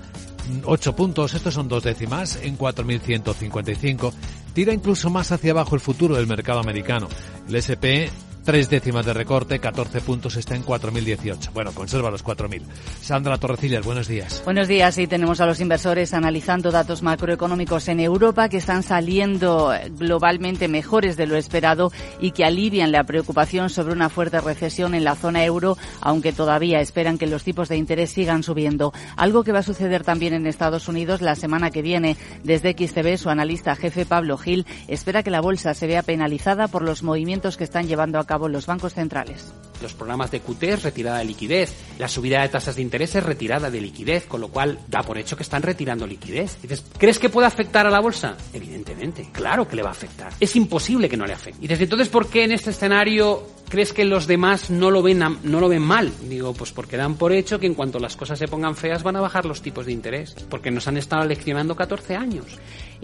8 0.65 0.97
puntos, 0.97 1.35
estos 1.35 1.53
son 1.53 1.69
dos 1.69 1.85
décimas, 1.85 2.39
en 2.43 2.57
4.155. 2.57 4.11
Tira 4.55 4.73
incluso 4.73 5.11
más 5.11 5.33
hacia 5.33 5.51
abajo 5.51 5.75
el 5.75 5.83
futuro 5.83 6.17
del 6.17 6.27
mercado 6.27 6.61
americano. 6.61 7.11
El 7.47 7.57
SP 7.61 8.09
tres 8.45 8.69
décimas 8.69 9.07
de 9.07 9.15
recorte, 9.15 9.59
14 9.59 10.03
puntos, 10.03 10.37
está 10.37 10.55
en 10.55 10.65
4.018. 10.65 11.53
Bueno, 11.53 11.73
conserva 11.73 12.11
los 12.11 12.23
4.000. 12.23 12.63
Sandra 13.01 13.39
Torrecillas, 13.39 13.85
buenos 13.85 14.07
días. 14.07 14.43
Buenos 14.45 14.69
días, 14.69 14.99
y 14.99 15.07
tenemos 15.07 15.41
a 15.41 15.47
los 15.47 15.61
inversores 15.61 16.13
analizando 16.13 16.71
datos 16.71 17.03
macroeconómicos 17.03 17.89
en 17.89 18.01
Europa 18.01 18.49
que 18.51 18.59
están 18.59 18.83
saliendo 18.83 19.73
globalmente 19.99 20.69
mejores 20.69 21.17
de 21.17 21.27
lo 21.27 21.37
esperado 21.37 21.91
y 22.21 22.33
que 22.33 22.45
alivian 22.45 22.93
la 22.93 23.05
preocupación 23.05 23.71
sobre 23.71 23.95
una 23.95 24.11
fuerte 24.11 24.41
recesión 24.41 24.95
en 24.95 25.05
la 25.05 25.17
zona 25.17 25.45
euro, 25.45 25.79
aunque 26.01 26.33
todavía 26.33 26.81
esperan 26.81 27.17
que 27.17 27.27
los 27.27 27.45
tipos 27.45 27.71
de 27.71 27.79
interés 27.79 28.11
sigan 28.11 28.43
subiendo. 28.43 28.93
Algo 29.17 29.43
que 29.43 29.53
va 29.53 29.61
a 29.61 29.63
suceder 29.63 30.05
también 30.05 30.35
en 30.35 30.47
Estados 30.47 30.87
Unidos 30.89 31.23
la 31.23 31.35
semana 31.35 31.71
que 31.71 31.81
viene. 31.81 32.17
Desde 32.43 32.73
XTB, 32.73 33.17
su 33.17 33.31
analista 33.31 33.75
jefe 33.75 34.05
Pablo 34.05 34.37
Gil 34.37 34.67
espera 34.87 35.23
que 35.23 35.31
la 35.31 35.41
bolsa 35.41 35.73
se 35.73 35.87
vea 35.87 36.03
penalizada 36.03 36.69
por 36.69 36.83
los 36.83 37.03
movimientos 37.03 37.57
que 37.57 37.65
están 37.65 37.87
llevando 37.87 38.19
a 38.19 38.27
cabo 38.27 38.34
los 38.51 38.67
bancos 38.67 38.95
centrales. 38.95 39.53
Los 39.83 39.95
programas 39.95 40.31
de 40.31 40.41
QT 40.41 40.83
retirada 40.83 41.19
de 41.19 41.25
liquidez, 41.25 41.75
la 41.99 42.09
subida 42.09 42.43
de 42.43 42.49
tasas 42.49 42.77
de 42.77 42.83
interés 42.83 43.15
es 43.15 43.23
retirada 43.23 43.71
de 43.71 43.81
liquidez, 43.81 44.27
con 44.27 44.41
lo 44.41 44.49
cual 44.49 44.79
da 44.89 45.03
por 45.03 45.19
hecho 45.19 45.37
que 45.37 45.43
están 45.43 45.63
retirando 45.63 46.07
liquidez. 46.07 46.61
Dices, 46.63 46.85
¿crees 46.97 47.19
que 47.19 47.29
puede 47.29 47.47
afectar 47.47 47.87
a 47.87 47.91
la 47.91 48.01
bolsa? 48.01 48.37
Evidentemente, 48.53 49.29
claro 49.33 49.67
que 49.67 49.77
le 49.77 49.83
va 49.83 49.91
a 49.91 49.93
afectar. 49.93 50.33
Es 50.41 50.57
imposible 50.57 51.09
que 51.09 51.17
no 51.17 51.27
le 51.27 51.33
afecte. 51.33 51.59
Y 51.59 51.69
dices, 51.69 51.83
entonces, 51.83 52.09
¿por 52.09 52.29
qué 52.29 52.45
en 52.45 52.53
este 52.53 52.71
escenario 52.71 53.47
crees 53.69 53.93
que 53.93 54.05
los 54.05 54.27
demás 54.27 54.71
no 54.71 54.91
lo 54.91 55.03
ven 55.03 55.19
no 55.19 55.61
lo 55.61 55.69
ven 55.69 55.83
mal? 55.83 56.13
Digo, 56.29 56.53
pues 56.55 56.73
porque 56.73 56.97
dan 56.97 57.17
por 57.17 57.33
hecho 57.33 57.59
que 57.59 57.67
en 57.67 57.75
cuanto 57.75 57.99
las 57.99 58.17
cosas 58.17 58.39
se 58.39 58.49
pongan 58.49 58.77
feas 58.77 59.03
van 59.03 59.17
a 59.17 59.21
bajar 59.21 59.45
los 59.45 59.63
tipos 59.63 59.87
de 59.87 59.93
interés, 59.93 60.35
porque 60.49 60.71
nos 60.71 60.87
han 60.89 60.97
estado 60.97 61.25
leccionando 61.27 61.75
14 61.77 62.17
años. 62.17 62.47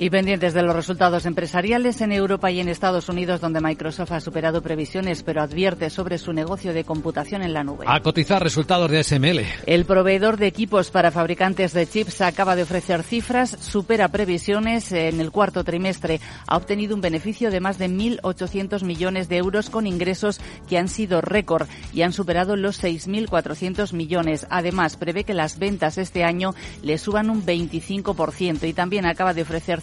Y 0.03 0.09
pendientes 0.09 0.55
de 0.55 0.63
los 0.63 0.75
resultados 0.75 1.27
empresariales 1.27 2.01
en 2.01 2.11
Europa 2.11 2.51
y 2.51 2.59
en 2.59 2.71
Estados 2.71 3.11
Unidos, 3.11 3.43
donde 3.43 3.61
Microsoft 3.61 4.13
ha 4.13 4.21
superado 4.21 4.63
previsiones, 4.63 5.23
pero 5.23 5.43
advierte 5.43 5.91
sobre 5.91 6.17
su 6.17 6.33
negocio 6.33 6.73
de 6.73 6.85
computación 6.85 7.43
en 7.43 7.53
la 7.53 7.65
nube. 7.65 7.85
A 7.87 8.01
cotizar 8.01 8.43
resultados 8.43 8.91
de 8.91 9.05
SML. 9.05 9.45
El 9.67 9.85
proveedor 9.85 10.39
de 10.39 10.47
equipos 10.47 10.91
para 10.91 11.11
fabricantes 11.11 11.75
de 11.75 11.87
chips 11.87 12.23
acaba 12.23 12.57
de 12.57 12.63
ofrecer 12.63 13.03
cifras, 13.03 13.51
supera 13.61 14.09
previsiones 14.09 14.91
en 14.93 15.21
el 15.21 15.31
cuarto 15.31 15.65
trimestre. 15.65 16.19
Ha 16.47 16.57
obtenido 16.57 16.95
un 16.95 17.03
beneficio 17.03 17.51
de 17.51 17.61
más 17.61 17.77
de 17.77 17.91
1.800 17.91 18.83
millones 18.85 19.29
de 19.29 19.37
euros 19.37 19.69
con 19.69 19.87
ingresos 19.87 20.41
que 20.67 20.79
han 20.79 20.89
sido 20.89 21.21
récord 21.21 21.69
y 21.93 22.01
han 22.01 22.15
superado 22.15 22.57
los 22.57 22.83
6.400 22.83 23.93
millones. 23.93 24.47
Además, 24.49 24.97
prevé 24.97 25.25
que 25.25 25.35
las 25.35 25.59
ventas 25.59 25.99
este 25.99 26.25
año 26.25 26.55
le 26.83 26.97
suban 26.97 27.29
un 27.29 27.45
25% 27.45 28.67
y 28.67 28.73
también 28.73 29.05
acaba 29.05 29.35
de 29.35 29.43
ofrecer 29.43 29.83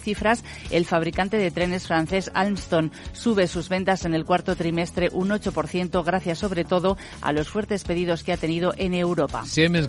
el 0.70 0.84
fabricante 0.84 1.36
de 1.36 1.50
trenes 1.50 1.86
francés 1.86 2.30
Alstom 2.34 2.90
sube 3.12 3.46
sus 3.46 3.68
ventas 3.68 4.04
en 4.04 4.14
el 4.14 4.24
cuarto 4.24 4.56
trimestre 4.56 5.10
un 5.12 5.30
8% 5.30 6.04
gracias 6.04 6.38
sobre 6.38 6.64
todo 6.64 6.96
a 7.20 7.32
los 7.32 7.48
fuertes 7.48 7.84
pedidos 7.84 8.22
que 8.22 8.32
ha 8.32 8.36
tenido 8.36 8.74
en 8.76 8.94
Europa. 8.94 9.44
Siemens. 9.46 9.88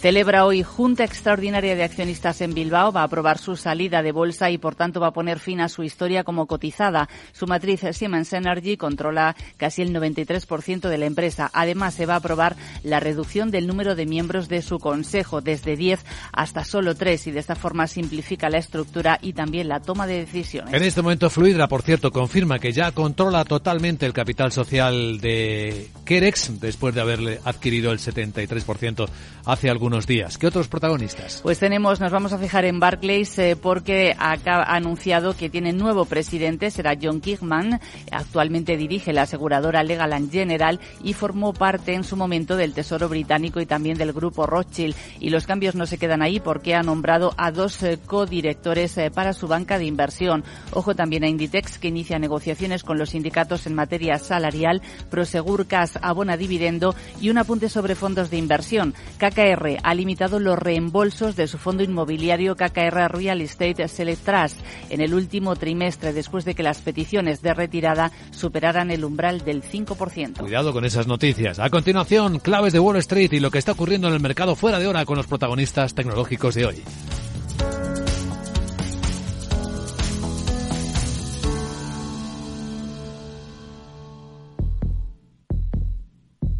Celebra 0.00 0.46
hoy 0.46 0.62
Junta 0.62 1.02
Extraordinaria 1.02 1.74
de 1.74 1.82
Accionistas 1.82 2.40
en 2.40 2.54
Bilbao. 2.54 2.92
Va 2.92 3.00
a 3.00 3.04
aprobar 3.04 3.36
su 3.38 3.56
salida 3.56 4.00
de 4.00 4.12
bolsa 4.12 4.48
y, 4.48 4.56
por 4.56 4.76
tanto, 4.76 5.00
va 5.00 5.08
a 5.08 5.12
poner 5.12 5.40
fin 5.40 5.60
a 5.60 5.68
su 5.68 5.82
historia 5.82 6.22
como 6.22 6.46
cotizada. 6.46 7.08
Su 7.32 7.48
matriz 7.48 7.80
Siemens 7.90 8.32
Energy 8.32 8.76
controla 8.76 9.34
casi 9.56 9.82
el 9.82 9.92
93% 9.92 10.88
de 10.88 10.98
la 10.98 11.06
empresa. 11.06 11.50
Además, 11.52 11.94
se 11.94 12.06
va 12.06 12.14
a 12.14 12.18
aprobar 12.18 12.54
la 12.84 13.00
reducción 13.00 13.50
del 13.50 13.66
número 13.66 13.96
de 13.96 14.06
miembros 14.06 14.48
de 14.48 14.62
su 14.62 14.78
consejo 14.78 15.40
desde 15.40 15.74
10 15.74 16.04
hasta 16.32 16.64
solo 16.64 16.94
3 16.94 17.26
y 17.26 17.30
de 17.32 17.40
esta 17.40 17.56
forma 17.56 17.88
simplifica 17.88 18.50
la 18.50 18.58
estructura 18.58 19.18
y 19.20 19.32
también 19.32 19.66
la 19.66 19.80
toma 19.80 20.06
de 20.06 20.20
decisiones. 20.26 20.74
En 20.74 20.84
este 20.84 21.02
momento, 21.02 21.28
Fluidra, 21.28 21.66
por 21.66 21.82
cierto, 21.82 22.12
confirma 22.12 22.60
que 22.60 22.70
ya 22.70 22.92
controla 22.92 23.44
totalmente 23.44 24.06
el 24.06 24.12
capital 24.12 24.52
social 24.52 25.20
de 25.20 25.90
Kerex 26.04 26.60
después 26.60 26.94
de 26.94 27.00
haberle 27.00 27.40
adquirido 27.44 27.90
el 27.90 27.98
73% 27.98 29.08
hace 29.44 29.70
algún 29.70 29.87
unos 29.88 30.06
días. 30.06 30.38
¿Qué 30.38 30.46
otros 30.46 30.68
protagonistas? 30.68 31.40
Pues 31.42 31.58
tenemos, 31.58 32.00
nos 32.00 32.12
vamos 32.12 32.32
a 32.32 32.38
fijar 32.38 32.64
en 32.64 32.78
Barclays 32.78 33.38
eh, 33.38 33.56
porque 33.60 34.14
ha 34.18 34.36
anunciado 34.74 35.36
que 35.36 35.50
tiene 35.50 35.72
nuevo 35.72 36.04
presidente, 36.04 36.70
será 36.70 36.96
John 37.00 37.20
Kigman. 37.20 37.80
Actualmente 38.12 38.76
dirige 38.76 39.12
la 39.12 39.22
aseguradora 39.22 39.82
Legal 39.82 40.28
General 40.30 40.78
y 41.02 41.12
formó 41.12 41.52
parte 41.52 41.94
en 41.94 42.04
su 42.04 42.16
momento 42.16 42.56
del 42.56 42.72
Tesoro 42.72 43.08
Británico 43.08 43.60
y 43.60 43.66
también 43.66 43.98
del 43.98 44.12
grupo 44.12 44.46
Rothschild. 44.46 44.94
Y 45.20 45.30
los 45.30 45.46
cambios 45.46 45.74
no 45.74 45.86
se 45.86 45.98
quedan 45.98 46.22
ahí 46.22 46.40
porque 46.40 46.74
ha 46.74 46.82
nombrado 46.82 47.34
a 47.36 47.50
dos 47.50 47.82
eh, 47.82 47.98
codirectores 48.04 48.96
eh, 48.98 49.10
para 49.10 49.32
su 49.32 49.48
banca 49.48 49.78
de 49.78 49.86
inversión. 49.86 50.44
Ojo 50.72 50.94
también 50.94 51.24
a 51.24 51.28
Inditex 51.28 51.78
que 51.78 51.88
inicia 51.88 52.18
negociaciones 52.18 52.84
con 52.84 52.98
los 52.98 53.10
sindicatos 53.10 53.66
en 53.66 53.74
materia 53.74 54.18
salarial. 54.18 54.82
Prosegur 55.10 55.66
Cas 55.66 55.98
abona 56.02 56.36
dividendo 56.36 56.94
y 57.20 57.30
un 57.30 57.38
apunte 57.38 57.68
sobre 57.68 57.94
fondos 57.94 58.30
de 58.30 58.36
inversión. 58.36 58.94
KKR 59.18 59.77
ha 59.82 59.94
limitado 59.94 60.40
los 60.40 60.58
reembolsos 60.58 61.36
de 61.36 61.46
su 61.46 61.58
fondo 61.58 61.82
inmobiliario 61.82 62.56
KKR 62.56 63.08
Real 63.08 63.40
Estate 63.40 63.88
Select 63.88 64.24
Trust 64.24 64.60
en 64.90 65.00
el 65.00 65.14
último 65.14 65.56
trimestre 65.56 66.12
después 66.12 66.44
de 66.44 66.54
que 66.54 66.62
las 66.62 66.80
peticiones 66.80 67.42
de 67.42 67.54
retirada 67.54 68.12
superaran 68.30 68.90
el 68.90 69.04
umbral 69.04 69.44
del 69.44 69.62
5%. 69.62 70.38
Cuidado 70.38 70.72
con 70.72 70.84
esas 70.84 71.06
noticias. 71.06 71.58
A 71.58 71.70
continuación, 71.70 72.38
claves 72.38 72.72
de 72.72 72.80
Wall 72.80 72.96
Street 72.96 73.32
y 73.32 73.40
lo 73.40 73.50
que 73.50 73.58
está 73.58 73.72
ocurriendo 73.72 74.08
en 74.08 74.14
el 74.14 74.20
mercado 74.20 74.56
fuera 74.56 74.78
de 74.78 74.86
hora 74.86 75.04
con 75.04 75.16
los 75.16 75.26
protagonistas 75.26 75.94
tecnológicos 75.94 76.54
de 76.54 76.66
hoy. 76.66 76.82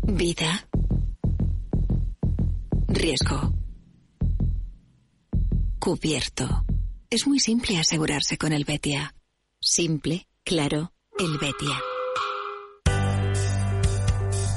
Vida 0.02 0.67
Riesgo. 2.98 3.52
Cubierto. 5.78 6.64
Es 7.08 7.28
muy 7.28 7.38
simple 7.38 7.78
asegurarse 7.78 8.36
con 8.36 8.52
el 8.52 8.64
Betia. 8.64 9.14
Simple, 9.60 10.26
claro, 10.44 10.92
el 11.16 11.38
Betia. 11.38 11.80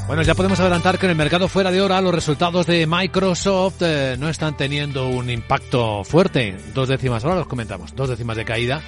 Bueno, 0.07 0.23
ya 0.23 0.33
podemos 0.33 0.59
adelantar 0.59 0.97
que 0.97 1.05
en 1.05 1.11
el 1.11 1.17
mercado 1.17 1.47
fuera 1.47 1.69
de 1.69 1.81
hora 1.81 2.01
los 2.01 2.15
resultados 2.15 2.65
de 2.65 2.87
Microsoft 2.87 3.83
eh, 3.83 4.15
no 4.17 4.27
están 4.27 4.57
teniendo 4.57 5.07
un 5.07 5.29
impacto 5.29 6.03
fuerte. 6.03 6.57
Dos 6.73 6.87
décimas, 6.89 7.23
ahora 7.23 7.37
los 7.37 7.47
comentamos, 7.47 7.95
dos 7.95 8.09
décimas 8.09 8.37
de 8.37 8.45
caída. 8.45 8.81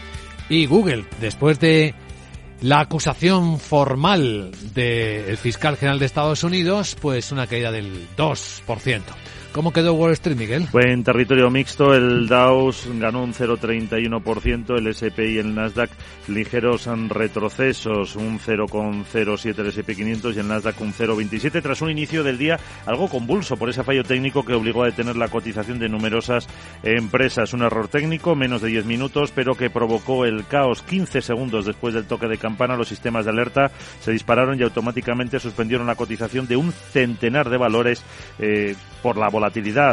Y 0.49 0.65
Google, 0.65 1.05
después 1.21 1.59
de 1.59 1.93
la 2.61 2.79
acusación 2.79 3.59
formal 3.59 4.51
del 4.73 5.37
fiscal 5.37 5.77
general 5.77 5.99
de 5.99 6.07
Estados 6.07 6.43
Unidos, 6.43 6.97
pues 6.99 7.31
una 7.31 7.45
caída 7.45 7.71
del 7.71 8.07
2%. 8.17 9.01
¿Cómo 9.53 9.71
quedó 9.71 9.93
Wall 9.93 10.13
Street, 10.13 10.35
Miguel? 10.35 10.67
Fue 10.67 10.91
en 10.91 11.03
territorio 11.03 11.51
mixto, 11.51 11.93
el 11.93 12.27
Dow 12.27 12.71
ganó 12.95 13.23
un 13.23 13.35
0,31%, 13.35 14.79
el 14.79 14.87
S&P 14.87 15.31
y 15.33 15.37
el 15.37 15.53
Nasdaq 15.53 15.91
ligeros 16.27 16.87
retrocesos, 17.09 18.15
un 18.15 18.39
0,07 18.39 19.59
el 19.59 19.67
S&P 19.67 19.95
500 19.95 20.35
y 20.35 20.39
el 20.39 20.47
Nasdaq 20.47 20.81
un 20.81 20.91
0,27 20.91 21.61
tras 21.61 21.83
un 21.83 21.91
inicio 21.91 22.23
del 22.23 22.39
día 22.39 22.59
algo 22.87 23.07
convulso 23.07 23.55
por 23.55 23.69
ese 23.69 23.83
fallo 23.83 24.03
técnico 24.03 24.43
que 24.43 24.55
obligó 24.55 24.81
a 24.81 24.87
detener 24.87 25.17
la 25.17 25.27
cotización 25.27 25.77
de 25.77 25.87
numerosas 25.87 26.47
empresas. 26.81 27.53
Un 27.53 27.61
error 27.61 27.87
técnico, 27.87 28.33
menos 28.33 28.63
de 28.63 28.69
10 28.69 28.85
minutos, 28.85 29.31
pero 29.35 29.53
que 29.53 29.69
provocó 29.69 30.25
el 30.25 30.47
caos 30.47 30.81
15 30.81 31.21
segundos 31.21 31.67
después 31.67 31.93
del 31.93 32.05
toque 32.05 32.27
de 32.27 32.39
campana. 32.39 32.75
Los 32.75 32.87
sistemas 32.87 33.25
de 33.25 33.31
alerta 33.31 33.69
se 33.99 34.11
dispararon 34.11 34.59
y 34.59 34.63
automáticamente 34.63 35.39
suspendieron 35.39 35.85
la 35.85 35.95
cotización 35.95 36.47
de 36.47 36.55
un 36.55 36.71
centenar 36.71 37.51
de 37.51 37.57
valores 37.57 38.03
eh, 38.39 38.75
por 39.03 39.15
la 39.15 39.29
volatilidad. 39.29 39.42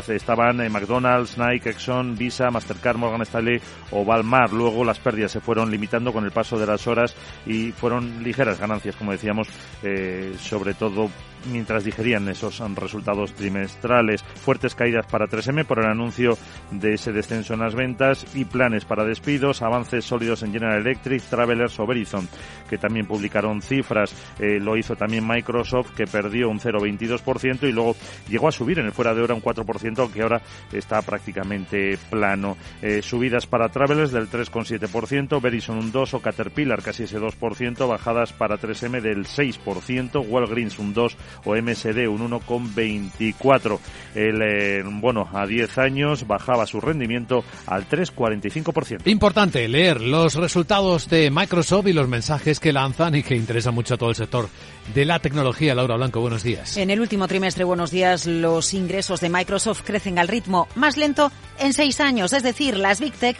Estaban 0.09 0.61
en 0.61 0.73
McDonald's, 0.73 1.39
Nike, 1.39 1.71
Exxon, 1.71 2.17
Visa, 2.17 2.51
Mastercard, 2.51 2.97
Morgan 2.97 3.23
Stanley 3.23 3.61
o 3.91 4.03
Walmart. 4.03 4.53
Luego 4.53 4.85
las 4.85 4.99
pérdidas 4.99 5.33
se 5.33 5.41
fueron 5.41 5.71
limitando 5.71 6.13
con 6.13 6.25
el 6.25 6.31
paso 6.31 6.59
de 6.59 6.67
las 6.67 6.87
horas 6.87 7.15
y 7.47 7.73
fueron 7.73 8.23
ligeras 8.23 8.59
ganancias, 8.59 8.97
como 8.97 9.13
decíamos, 9.13 9.49
eh, 9.83 10.35
sobre 10.39 10.75
todo 10.75 11.11
mientras 11.47 11.85
digerían 11.85 12.29
esos 12.29 12.61
resultados 12.75 13.33
trimestrales. 13.35 14.23
Fuertes 14.23 14.75
caídas 14.75 15.07
para 15.07 15.27
3M 15.27 15.65
por 15.65 15.81
el 15.81 15.91
anuncio 15.91 16.37
de 16.71 16.95
ese 16.95 17.13
descenso 17.13 17.55
en 17.55 17.61
las 17.61 17.75
ventas 17.75 18.27
y 18.35 18.45
planes 18.45 18.85
para 18.85 19.05
despidos, 19.05 19.63
avances 19.63 20.05
sólidos 20.05 20.43
en 20.43 20.53
General 20.53 20.81
Electric, 20.81 21.23
Travelers 21.23 21.79
o 21.81 21.87
Verizon, 21.87 22.29
que 22.69 22.79
también 22.79 23.07
publicaron 23.07 23.63
cifras. 23.63 24.15
Eh, 24.39 24.59
lo 24.61 24.77
hizo 24.77 24.97
también 24.97 25.27
Microsoft, 25.27 25.95
que 25.95 26.07
perdió 26.07 26.49
un 26.49 26.61
0,22% 26.61 27.69
y 27.69 27.73
luego 27.73 27.97
llegó 28.29 28.49
a 28.49 28.53
subir 28.53 28.79
en 28.79 28.87
el 28.87 28.93
fuera 28.93 29.15
de 29.15 29.23
hora 29.23 29.35
un 29.35 29.43
4%, 29.43 29.99
aunque 29.99 30.23
ahora 30.23 30.41
está 30.73 31.03
prácticamente 31.03 31.99
plano. 32.11 32.57
Eh, 32.83 33.03
subidas 33.03 33.47
para 33.47 33.69
Travelers 33.69 34.13
del 34.13 34.29
3,7%, 34.29 35.41
Verizon 35.41 35.79
un 35.79 35.93
2% 35.93 36.15
o 36.15 36.21
Caterpillar 36.21 36.83
casi 36.83 37.05
ese 37.05 37.19
2%, 37.19 37.89
bajadas 37.89 38.33
para 38.33 38.59
3M 38.59 39.01
del 39.01 39.25
6%, 39.25 40.27
Walgreens 40.27 40.79
un 40.79 40.95
2% 40.95 41.17
o 41.45 41.55
MSD 41.55 42.09
un 42.09 42.31
1,24. 42.31 43.79
El 44.15 44.43
eh, 44.43 44.83
bueno 44.85 45.29
a 45.33 45.47
10 45.47 45.79
años 45.79 46.27
bajaba 46.27 46.67
su 46.67 46.81
rendimiento 46.81 47.45
al 47.67 47.89
3,45%. 47.89 49.07
Importante 49.07 49.67
leer 49.69 50.01
los 50.01 50.35
resultados 50.35 51.09
de 51.09 51.31
Microsoft 51.31 51.87
y 51.87 51.93
los 51.93 52.09
mensajes 52.09 52.61
que 52.61 52.73
lanzan 52.73 53.15
y 53.15 53.23
que 53.23 53.37
interesan 53.37 53.75
mucho 53.75 53.95
a 53.95 53.99
todo 53.99 54.11
el 54.11 54.17
sector 54.17 54.49
de 54.95 55.05
la 55.05 55.19
tecnología. 55.19 55.75
Laura 55.75 55.97
Blanco, 55.97 56.21
buenos 56.21 56.43
días. 56.43 56.77
En 56.77 56.91
el 56.91 57.01
último 57.01 57.29
trimestre, 57.29 57.65
buenos 57.65 57.91
días, 57.91 58.27
los 58.27 58.75
ingresos 58.75 59.21
de 59.21 59.29
Microsoft 59.29 59.83
crecen 59.83 60.19
al 60.19 60.29
ritmo 60.29 60.69
más 60.75 60.97
lento 60.97 61.31
en 61.59 61.73
seis 61.73 62.01
años, 62.01 62.33
es 62.33 62.43
decir, 62.43 62.77
las 62.77 63.01
Big 63.01 63.15
Tech 63.15 63.37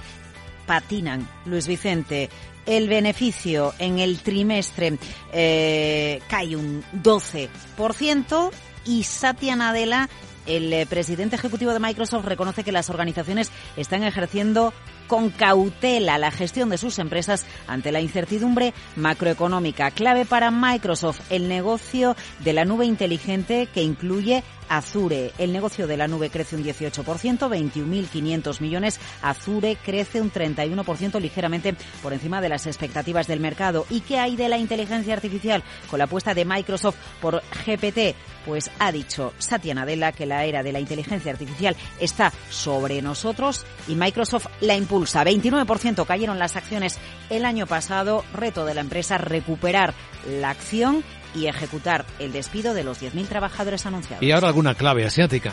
patinan. 0.67 1.27
Luis 1.47 1.67
Vicente, 1.67 2.31
el 2.67 2.89
beneficio 2.89 3.75
en 3.79 3.99
el 3.99 4.21
trimestre 4.21 4.99
eh, 5.33 6.21
cae 6.29 6.57
un 6.57 6.83
12% 7.03 8.51
y 8.85 9.03
Satya 9.03 9.57
Nadella, 9.57 10.09
el 10.47 10.73
eh, 10.73 10.87
presidente 10.87 11.37
ejecutivo 11.37 11.73
de 11.73 11.81
Microsoft, 11.81 12.25
reconoce 12.25 12.65
que 12.65 12.73
las 12.73 12.91
organizaciones 12.91 13.51
están 13.77 14.05
ejerciendo 14.05 14.73
con 15.11 15.31
cautela 15.31 16.19
la 16.19 16.31
gestión 16.31 16.69
de 16.69 16.79
sus 16.79 17.01
empresas 17.01 17.45
ante 17.67 17.91
la 17.91 18.01
incertidumbre 18.01 18.73
macroeconómica. 18.95 19.91
Clave 19.91 20.25
para 20.25 20.53
Microsoft, 20.53 21.21
el 21.31 21.49
negocio 21.49 22.15
de 22.45 22.53
la 22.53 22.65
nube 22.65 22.87
inteligente 22.87 23.69
que 23.75 23.83
incluye 23.83 24.45
Azure. 24.71 25.33
El 25.37 25.53
negocio 25.53 25.89
de 25.89 25.97
la 25.97 26.07
nube 26.07 26.31
crece 26.31 26.55
un 26.55 26.63
18%, 26.63 27.03
21.500 27.03 28.61
millones. 28.61 29.01
Azure 29.21 29.77
crece 29.85 30.21
un 30.21 30.33
31%, 30.33 31.21
ligeramente 31.21 31.75
por 32.03 32.13
encima 32.13 32.41
de 32.41 32.49
las 32.49 32.67
expectativas 32.67 33.27
del 33.27 33.41
mercado. 33.41 33.85
¿Y 33.91 34.01
qué 34.01 34.19
hay 34.19 34.37
de 34.37 34.49
la 34.49 34.59
inteligencia 34.59 35.13
artificial? 35.13 35.65
Con 35.91 35.99
la 35.99 36.05
apuesta 36.05 36.35
de 36.35 36.45
Microsoft 36.45 36.97
por 37.21 37.43
GPT, 37.67 38.15
pues 38.47 38.71
ha 38.79 38.93
dicho 38.93 39.35
Satya 39.39 39.75
Nadella 39.75 40.13
que 40.13 40.25
la 40.25 40.45
era 40.45 40.63
de 40.63 40.73
la 40.73 40.81
inteligencia 40.81 41.33
artificial 41.33 41.77
está 41.99 42.33
sobre 42.49 43.03
nosotros 43.03 43.67
y 43.89 43.97
Microsoft 43.97 44.47
la 44.61 44.77
impulsa. 44.77 45.00
29% 45.07 46.07
cayeron 46.07 46.39
las 46.39 46.57
acciones 46.57 46.99
el 47.29 47.45
año 47.45 47.67
pasado. 47.67 48.25
Reto 48.35 48.65
de 48.65 48.75
la 48.75 48.81
empresa 48.81 49.19
recuperar 49.19 49.95
la 50.27 50.51
acción 50.51 51.05
y 51.35 51.47
ejecutar 51.47 52.05
el 52.19 52.33
despido 52.33 52.75
de 52.75 52.85
los 52.85 53.03
10.000 53.03 53.29
trabajadores 53.29 53.87
anunciados. 53.87 54.23
Y 54.23 54.33
ahora 54.33 54.49
alguna 54.49 54.75
clave 54.75 55.05
asiática. 55.05 55.53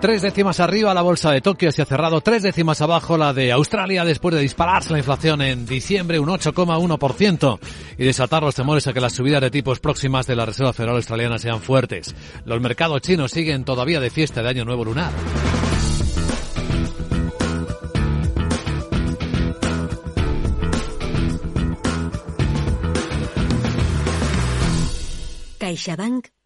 Tres 0.00 0.22
décimas 0.22 0.60
arriba 0.60 0.92
la 0.94 1.02
bolsa 1.02 1.30
de 1.30 1.40
Tokio 1.40 1.72
se 1.72 1.82
ha 1.82 1.86
cerrado, 1.86 2.20
tres 2.20 2.42
décimas 2.42 2.80
abajo 2.80 3.16
la 3.16 3.32
de 3.32 3.50
Australia 3.50 4.04
después 4.04 4.34
de 4.34 4.40
dispararse 4.40 4.92
la 4.92 4.98
inflación 4.98 5.40
en 5.42 5.66
diciembre 5.66 6.18
un 6.18 6.28
8,1% 6.28 7.58
y 7.98 8.04
desatar 8.04 8.42
los 8.42 8.54
temores 8.54 8.86
a 8.86 8.92
que 8.92 9.00
las 9.00 9.14
subidas 9.14 9.40
de 9.40 9.50
tipos 9.50 9.80
próximas 9.80 10.26
de 10.26 10.36
la 10.36 10.46
Reserva 10.46 10.72
Federal 10.72 10.96
Australiana 10.96 11.38
sean 11.38 11.60
fuertes. 11.60 12.14
Los 12.44 12.60
mercados 12.60 13.00
chinos 13.00 13.30
siguen 13.30 13.64
todavía 13.64 13.98
de 13.98 14.10
fiesta 14.10 14.42
de 14.42 14.50
Año 14.50 14.64
Nuevo 14.64 14.84
Lunar. 14.84 15.12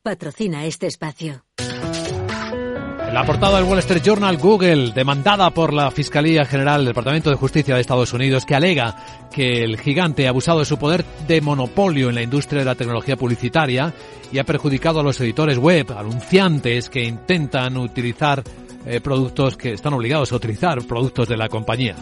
Patrocina 0.03 0.64
este 0.64 0.86
espacio. 0.86 1.44
La 3.12 3.24
portada 3.26 3.56
del 3.56 3.68
Wall 3.68 3.80
Street 3.80 4.02
Journal, 4.04 4.36
Google, 4.36 4.92
demandada 4.92 5.50
por 5.50 5.74
la 5.74 5.90
Fiscalía 5.90 6.44
General 6.44 6.78
del 6.78 6.88
Departamento 6.88 7.28
de 7.28 7.34
Justicia 7.34 7.74
de 7.74 7.80
Estados 7.80 8.12
Unidos, 8.12 8.46
que 8.46 8.54
alega 8.54 8.94
que 9.32 9.64
el 9.64 9.80
gigante 9.80 10.26
ha 10.26 10.30
abusado 10.30 10.61
de 10.61 10.64
su 10.64 10.78
poder 10.78 11.04
de 11.26 11.40
monopolio 11.40 12.08
en 12.08 12.14
la 12.14 12.22
industria 12.22 12.61
de 12.61 12.66
la 12.66 12.76
tecnología 12.76 13.16
publicitaria 13.16 13.92
y 14.30 14.38
ha 14.38 14.44
perjudicado 14.44 15.00
a 15.00 15.02
los 15.02 15.20
editores 15.20 15.58
web, 15.58 15.90
anunciantes 15.90 16.88
que 16.88 17.02
intentan 17.02 17.76
utilizar 17.78 18.44
eh, 18.86 19.00
productos 19.00 19.56
que 19.56 19.72
están 19.72 19.92
obligados 19.92 20.30
a 20.30 20.36
utilizar 20.36 20.80
productos 20.84 21.28
de 21.28 21.36
la 21.36 21.48
compañía. 21.48 21.96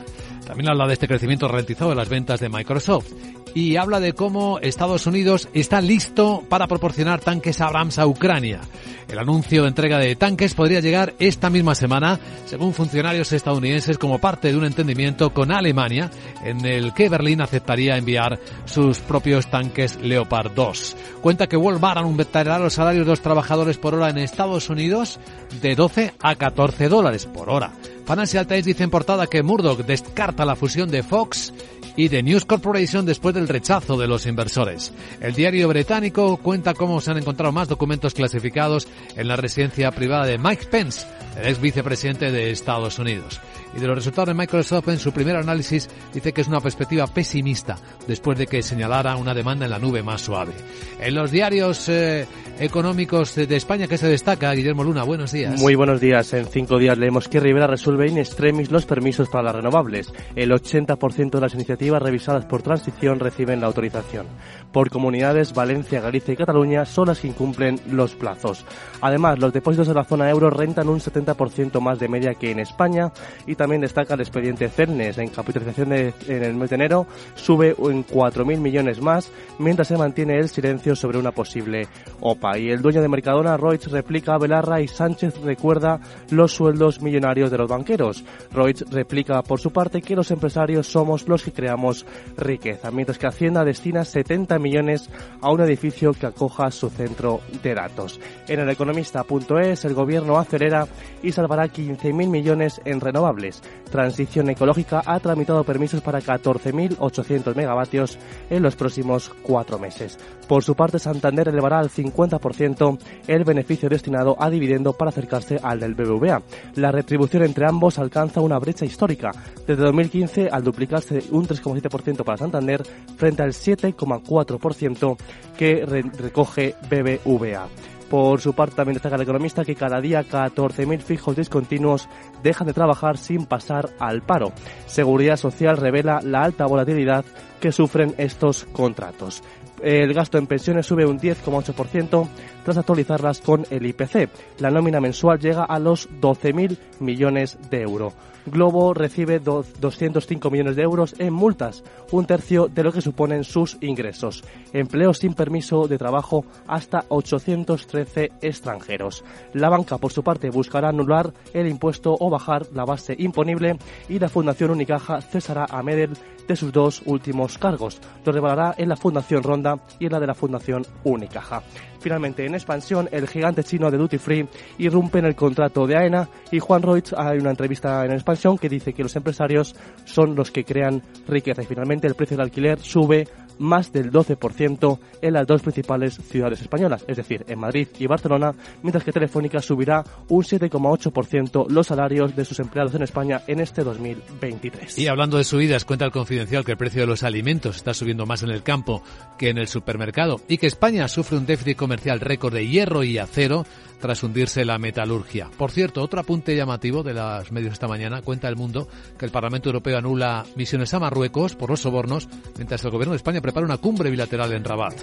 También 0.48 0.70
habla 0.70 0.86
de 0.86 0.94
este 0.94 1.06
crecimiento 1.06 1.46
ralentizado 1.46 1.90
de 1.90 1.96
las 1.96 2.08
ventas 2.08 2.40
de 2.40 2.48
Microsoft 2.48 3.12
y 3.54 3.76
habla 3.76 4.00
de 4.00 4.14
cómo 4.14 4.58
Estados 4.60 5.06
Unidos 5.06 5.46
está 5.52 5.82
listo 5.82 6.42
para 6.48 6.66
proporcionar 6.66 7.20
tanques 7.20 7.60
Abrams 7.60 7.98
a 7.98 8.06
Ucrania. 8.06 8.62
El 9.08 9.18
anuncio 9.18 9.62
de 9.62 9.68
entrega 9.68 9.98
de 9.98 10.16
tanques 10.16 10.54
podría 10.54 10.80
llegar 10.80 11.12
esta 11.18 11.50
misma 11.50 11.74
semana, 11.74 12.18
según 12.46 12.72
funcionarios 12.72 13.30
estadounidenses, 13.32 13.98
como 13.98 14.20
parte 14.20 14.50
de 14.50 14.56
un 14.56 14.64
entendimiento 14.64 15.34
con 15.34 15.52
Alemania, 15.52 16.10
en 16.42 16.64
el 16.64 16.94
que 16.94 17.10
Berlín 17.10 17.42
aceptaría 17.42 17.98
enviar 17.98 18.40
sus 18.64 19.00
propios 19.00 19.50
tanques 19.50 19.96
Leopard 20.00 20.52
2. 20.54 20.96
Cuenta 21.20 21.46
que 21.46 21.58
Walmart 21.58 21.98
aumentará 21.98 22.58
los 22.58 22.72
salarios 22.72 23.04
de 23.04 23.12
los 23.12 23.20
trabajadores 23.20 23.76
por 23.76 23.94
hora 23.94 24.08
en 24.08 24.16
Estados 24.16 24.70
Unidos 24.70 25.20
de 25.60 25.74
12 25.74 26.14
a 26.20 26.36
14 26.36 26.88
dólares 26.88 27.26
por 27.26 27.50
hora. 27.50 27.72
Financial 28.08 28.46
Times 28.46 28.64
dice 28.64 28.84
en 28.84 28.90
portada 28.90 29.26
que 29.26 29.42
Murdoch 29.42 29.80
descarta 29.80 30.46
la 30.46 30.56
fusión 30.56 30.90
de 30.90 31.02
Fox 31.02 31.52
y 31.94 32.08
de 32.08 32.22
News 32.22 32.46
Corporation 32.46 33.04
después 33.04 33.34
del 33.34 33.48
rechazo 33.48 33.98
de 33.98 34.08
los 34.08 34.24
inversores. 34.24 34.94
El 35.20 35.34
diario 35.34 35.68
británico 35.68 36.38
cuenta 36.38 36.72
cómo 36.72 37.02
se 37.02 37.10
han 37.10 37.18
encontrado 37.18 37.52
más 37.52 37.68
documentos 37.68 38.14
clasificados 38.14 38.88
en 39.14 39.28
la 39.28 39.36
residencia 39.36 39.90
privada 39.90 40.24
de 40.24 40.38
Mike 40.38 40.68
Pence, 40.70 41.06
el 41.38 41.48
ex 41.48 41.60
vicepresidente 41.60 42.32
de 42.32 42.50
Estados 42.50 42.98
Unidos. 42.98 43.42
Y 43.76 43.80
de 43.80 43.86
los 43.86 43.96
resultados 43.96 44.28
de 44.28 44.34
Microsoft 44.34 44.88
en 44.88 44.98
su 44.98 45.12
primer 45.12 45.36
análisis 45.36 45.88
dice 46.12 46.32
que 46.32 46.40
es 46.40 46.48
una 46.48 46.60
perspectiva 46.60 47.06
pesimista 47.06 47.76
después 48.06 48.38
de 48.38 48.46
que 48.46 48.62
señalara 48.62 49.16
una 49.16 49.34
demanda 49.34 49.66
en 49.66 49.70
la 49.70 49.78
nube 49.78 50.02
más 50.02 50.22
suave. 50.22 50.52
En 51.00 51.14
los 51.14 51.30
diarios 51.30 51.88
eh, 51.88 52.26
económicos 52.58 53.34
de 53.34 53.54
España 53.56 53.86
que 53.86 53.98
se 53.98 54.08
destaca, 54.08 54.52
Guillermo 54.52 54.84
Luna, 54.84 55.04
buenos 55.04 55.32
días. 55.32 55.60
Muy 55.60 55.74
buenos 55.74 56.00
días. 56.00 56.32
En 56.32 56.46
cinco 56.46 56.78
días 56.78 56.98
leemos 56.98 57.28
que 57.28 57.40
Rivera 57.40 57.66
resuelve 57.66 58.08
in 58.08 58.18
extremis 58.18 58.70
los 58.70 58.86
permisos 58.86 59.28
para 59.28 59.44
las 59.44 59.56
renovables. 59.56 60.12
El 60.34 60.50
80% 60.50 61.30
de 61.30 61.40
las 61.40 61.54
iniciativas 61.54 62.02
revisadas 62.02 62.46
por 62.46 62.62
transición 62.62 63.20
reciben 63.20 63.60
la 63.60 63.66
autorización. 63.66 64.26
Por 64.72 64.90
comunidades, 64.90 65.54
Valencia, 65.54 66.00
Galicia 66.00 66.34
y 66.34 66.36
Cataluña 66.36 66.84
son 66.84 67.08
las 67.08 67.20
que 67.20 67.28
incumplen 67.28 67.80
los 67.90 68.14
plazos. 68.14 68.64
Además, 69.00 69.38
los 69.38 69.52
depósitos 69.52 69.88
de 69.88 69.94
la 69.94 70.04
zona 70.04 70.30
euro 70.30 70.50
rentan 70.50 70.88
un 70.88 71.00
70% 71.00 71.80
más 71.80 71.98
de 71.98 72.08
media 72.08 72.34
que 72.34 72.50
en 72.50 72.58
España 72.58 73.12
y 73.46 73.54
también 73.58 73.82
destaca 73.82 74.14
el 74.14 74.20
expediente 74.20 74.70
Cernes. 74.70 75.18
En 75.18 75.28
capitalización 75.28 75.90
de, 75.90 76.14
en 76.26 76.42
el 76.42 76.54
mes 76.54 76.70
de 76.70 76.76
enero 76.76 77.06
sube 77.34 77.74
en 77.78 78.06
4.000 78.06 78.58
millones 78.58 79.02
más, 79.02 79.30
mientras 79.58 79.88
se 79.88 79.98
mantiene 79.98 80.38
el 80.38 80.48
silencio 80.48 80.96
sobre 80.96 81.18
una 81.18 81.32
posible 81.32 81.86
OPA. 82.20 82.58
Y 82.58 82.70
el 82.70 82.80
dueño 82.80 83.02
de 83.02 83.08
Mercadona, 83.08 83.58
Reuters, 83.58 83.92
replica 83.92 84.34
a 84.34 84.38
Belarra 84.38 84.80
y 84.80 84.88
Sánchez 84.88 85.42
recuerda 85.42 86.00
los 86.30 86.52
sueldos 86.52 87.02
millonarios 87.02 87.50
de 87.50 87.58
los 87.58 87.68
banqueros. 87.68 88.24
Reuters 88.52 88.90
replica 88.90 89.42
por 89.42 89.60
su 89.60 89.70
parte 89.70 90.00
que 90.00 90.16
los 90.16 90.30
empresarios 90.30 90.86
somos 90.86 91.28
los 91.28 91.42
que 91.42 91.52
creamos 91.52 92.06
riqueza, 92.36 92.90
mientras 92.90 93.18
que 93.18 93.26
Hacienda 93.26 93.64
destina 93.64 94.04
70 94.04 94.58
millones 94.58 95.10
a 95.40 95.50
un 95.50 95.60
edificio 95.60 96.12
que 96.12 96.26
acoja 96.26 96.70
su 96.70 96.88
centro 96.88 97.40
de 97.62 97.74
datos. 97.74 98.20
En 98.46 98.60
el 98.60 98.70
economista.es, 98.70 99.84
el 99.84 99.94
gobierno 99.94 100.38
acelera 100.38 100.86
y 101.22 101.32
salvará 101.32 101.66
15.000 101.66 102.28
millones 102.28 102.80
en 102.84 103.00
renovables. 103.00 103.47
Transición 103.90 104.50
Ecológica 104.50 105.02
ha 105.04 105.18
tramitado 105.20 105.64
permisos 105.64 106.00
para 106.00 106.20
14.800 106.20 107.54
megavatios 107.54 108.18
en 108.50 108.62
los 108.62 108.76
próximos 108.76 109.30
cuatro 109.42 109.78
meses. 109.78 110.18
Por 110.46 110.64
su 110.64 110.74
parte, 110.74 110.98
Santander 110.98 111.48
elevará 111.48 111.78
al 111.78 111.90
50% 111.90 112.98
el 113.26 113.44
beneficio 113.44 113.88
destinado 113.88 114.36
a 114.38 114.50
dividendo 114.50 114.92
para 114.92 115.10
acercarse 115.10 115.58
al 115.62 115.80
del 115.80 115.94
BBVA. 115.94 116.42
La 116.76 116.92
retribución 116.92 117.44
entre 117.44 117.66
ambos 117.66 117.98
alcanza 117.98 118.40
una 118.40 118.58
brecha 118.58 118.84
histórica, 118.84 119.32
desde 119.66 119.82
2015 119.82 120.48
al 120.50 120.64
duplicarse 120.64 121.24
un 121.30 121.46
3,7% 121.46 122.24
para 122.24 122.38
Santander 122.38 122.82
frente 123.16 123.42
al 123.42 123.50
7,4% 123.50 125.16
que 125.56 125.84
recoge 125.86 126.74
BBVA. 126.88 127.68
Por 128.10 128.40
su 128.40 128.54
parte, 128.54 128.76
también 128.76 128.94
destaca 128.94 129.16
el 129.16 129.22
economista 129.22 129.64
que 129.64 129.74
cada 129.74 130.00
día 130.00 130.24
14.000 130.24 131.00
fijos 131.00 131.36
discontinuos 131.36 132.08
dejan 132.42 132.66
de 132.66 132.72
trabajar 132.72 133.18
sin 133.18 133.44
pasar 133.44 133.90
al 133.98 134.22
paro. 134.22 134.52
Seguridad 134.86 135.36
Social 135.36 135.76
revela 135.76 136.20
la 136.22 136.42
alta 136.42 136.66
volatilidad 136.66 137.24
que 137.60 137.72
sufren 137.72 138.14
estos 138.18 138.64
contratos. 138.66 139.42
El 139.82 140.12
gasto 140.12 140.38
en 140.38 140.46
pensiones 140.46 140.86
sube 140.86 141.06
un 141.06 141.18
10,8% 141.18 142.28
tras 142.64 142.78
actualizarlas 142.78 143.40
con 143.40 143.64
el 143.70 143.86
IPC. 143.86 144.28
La 144.58 144.70
nómina 144.70 145.00
mensual 145.00 145.38
llega 145.38 145.64
a 145.64 145.78
los 145.78 146.08
12.000 146.10 146.76
millones 147.00 147.58
de 147.70 147.82
euros. 147.82 148.14
Globo 148.46 148.94
recibe 148.94 149.40
205 149.40 150.50
millones 150.50 150.76
de 150.76 150.82
euros 150.82 151.14
en 151.18 151.32
multas, 151.32 151.84
un 152.10 152.26
tercio 152.26 152.68
de 152.68 152.82
lo 152.82 152.92
que 152.92 153.02
suponen 153.02 153.44
sus 153.44 153.76
ingresos. 153.80 154.42
Empleos 154.72 155.18
sin 155.18 155.34
permiso 155.34 155.86
de 155.86 155.98
trabajo 155.98 156.44
hasta 156.66 157.04
813 157.08 158.32
extranjeros. 158.40 159.24
La 159.52 159.68
banca, 159.68 159.98
por 159.98 160.12
su 160.12 160.22
parte, 160.22 160.50
buscará 160.50 160.88
anular 160.88 161.32
el 161.52 161.68
impuesto 161.68 162.16
o 162.18 162.30
bajar 162.30 162.66
la 162.72 162.84
base 162.84 163.14
imponible 163.18 163.76
y 164.08 164.18
la 164.18 164.28
Fundación 164.28 164.70
Unicaja 164.70 165.20
cesará 165.20 165.66
a 165.68 165.82
Medel 165.82 166.16
de 166.48 166.56
sus 166.56 166.72
dos 166.72 167.02
últimos 167.04 167.58
cargos. 167.58 168.00
Lo 168.24 168.32
revelará 168.32 168.74
en 168.76 168.88
la 168.88 168.96
Fundación 168.96 169.42
Ronda 169.42 169.76
y 169.98 170.06
en 170.06 170.12
la 170.12 170.20
de 170.20 170.26
la 170.26 170.34
Fundación 170.34 170.84
Unicaja. 171.04 171.62
Finalmente, 172.00 172.46
en 172.46 172.54
expansión, 172.54 173.08
el 173.12 173.28
gigante 173.28 173.62
chino 173.62 173.90
de 173.90 173.98
Duty 173.98 174.18
Free 174.18 174.48
irrumpe 174.78 175.18
en 175.18 175.26
el 175.26 175.34
contrato 175.34 175.86
de 175.86 175.96
AENA 175.96 176.28
y 176.50 176.58
Juan 176.58 176.82
Reutz 176.82 177.12
hay 177.16 177.38
una 177.38 177.50
entrevista 177.50 178.04
en 178.04 178.12
expansión 178.12 178.56
que 178.56 178.68
dice 178.68 178.92
que 178.92 179.02
los 179.02 179.14
empresarios 179.16 179.76
son 180.04 180.34
los 180.34 180.50
que 180.50 180.64
crean 180.64 181.02
riqueza 181.26 181.62
y 181.62 181.66
finalmente 181.66 182.06
el 182.06 182.14
precio 182.14 182.36
del 182.36 182.44
alquiler 182.44 182.78
sube 182.78 183.26
más 183.58 183.92
del 183.92 184.10
12% 184.10 184.98
en 185.22 185.32
las 185.32 185.46
dos 185.46 185.62
principales 185.62 186.14
ciudades 186.14 186.60
españolas, 186.60 187.04
es 187.06 187.16
decir, 187.16 187.44
en 187.48 187.58
Madrid 187.58 187.88
y 187.98 188.06
Barcelona, 188.06 188.54
mientras 188.82 189.04
que 189.04 189.12
Telefónica 189.12 189.60
subirá 189.60 190.04
un 190.28 190.42
7,8% 190.42 191.68
los 191.68 191.86
salarios 191.86 192.34
de 192.34 192.44
sus 192.44 192.60
empleados 192.60 192.94
en 192.94 193.02
España 193.02 193.42
en 193.46 193.60
este 193.60 193.82
2023. 193.82 194.98
Y 194.98 195.08
hablando 195.08 195.36
de 195.36 195.44
subidas, 195.44 195.84
cuenta 195.84 196.04
el 196.04 196.12
confidencial 196.12 196.64
que 196.64 196.72
el 196.72 196.78
precio 196.78 197.00
de 197.00 197.06
los 197.06 197.22
alimentos 197.22 197.76
está 197.76 197.94
subiendo 197.94 198.26
más 198.26 198.42
en 198.42 198.50
el 198.50 198.62
campo 198.62 199.02
que 199.38 199.50
en 199.50 199.58
el 199.58 199.68
supermercado 199.68 200.40
y 200.48 200.58
que 200.58 200.66
España 200.66 201.08
sufre 201.08 201.38
un 201.38 201.46
déficit 201.46 201.76
comercial 201.76 202.20
récord 202.20 202.54
de 202.54 202.66
hierro 202.66 203.02
y 203.04 203.18
acero 203.18 203.64
tras 204.00 204.22
hundirse 204.22 204.64
la 204.64 204.78
metalurgia. 204.78 205.50
Por 205.56 205.70
cierto, 205.70 206.02
otro 206.02 206.20
apunte 206.20 206.56
llamativo 206.56 207.02
de 207.02 207.14
los 207.14 207.52
medios 207.52 207.72
esta 207.72 207.88
mañana 207.88 208.22
cuenta 208.22 208.48
el 208.48 208.56
mundo 208.56 208.88
que 209.18 209.24
el 209.24 209.30
Parlamento 209.30 209.68
Europeo 209.68 209.98
anula 209.98 210.44
misiones 210.56 210.94
a 210.94 210.98
Marruecos 210.98 211.54
por 211.54 211.70
los 211.70 211.80
sobornos, 211.80 212.28
mientras 212.56 212.84
el 212.84 212.90
gobierno 212.90 213.12
de 213.12 213.18
España 213.18 213.40
prepara 213.40 213.66
una 213.66 213.78
cumbre 213.78 214.10
bilateral 214.10 214.52
en 214.52 214.64
Rabat. 214.64 214.94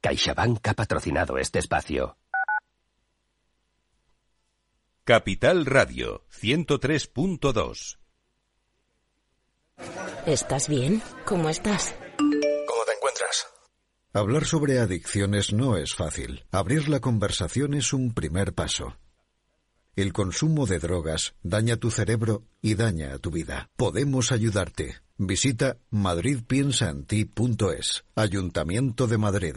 CaixaBank 0.00 0.68
ha 0.68 0.74
patrocinado 0.74 1.36
este 1.36 1.58
espacio. 1.58 2.16
Capital 5.04 5.66
Radio 5.66 6.24
103.2 6.30 7.98
¿Estás 10.26 10.68
bien? 10.68 11.02
¿Cómo 11.24 11.48
estás? 11.48 11.94
Hablar 14.16 14.46
sobre 14.46 14.78
adicciones 14.78 15.52
no 15.52 15.76
es 15.76 15.94
fácil. 15.94 16.46
Abrir 16.50 16.88
la 16.88 17.00
conversación 17.00 17.74
es 17.74 17.92
un 17.92 18.14
primer 18.14 18.54
paso. 18.54 18.96
El 19.94 20.14
consumo 20.14 20.64
de 20.64 20.78
drogas 20.78 21.34
daña 21.42 21.76
tu 21.76 21.90
cerebro 21.90 22.42
y 22.62 22.76
daña 22.76 23.12
a 23.12 23.18
tu 23.18 23.30
vida. 23.30 23.68
Podemos 23.76 24.32
ayudarte. 24.32 24.94
Visita 25.18 25.76
madridpiensaenti.es. 25.90 28.06
Ayuntamiento 28.14 29.06
de 29.06 29.18
Madrid. 29.18 29.56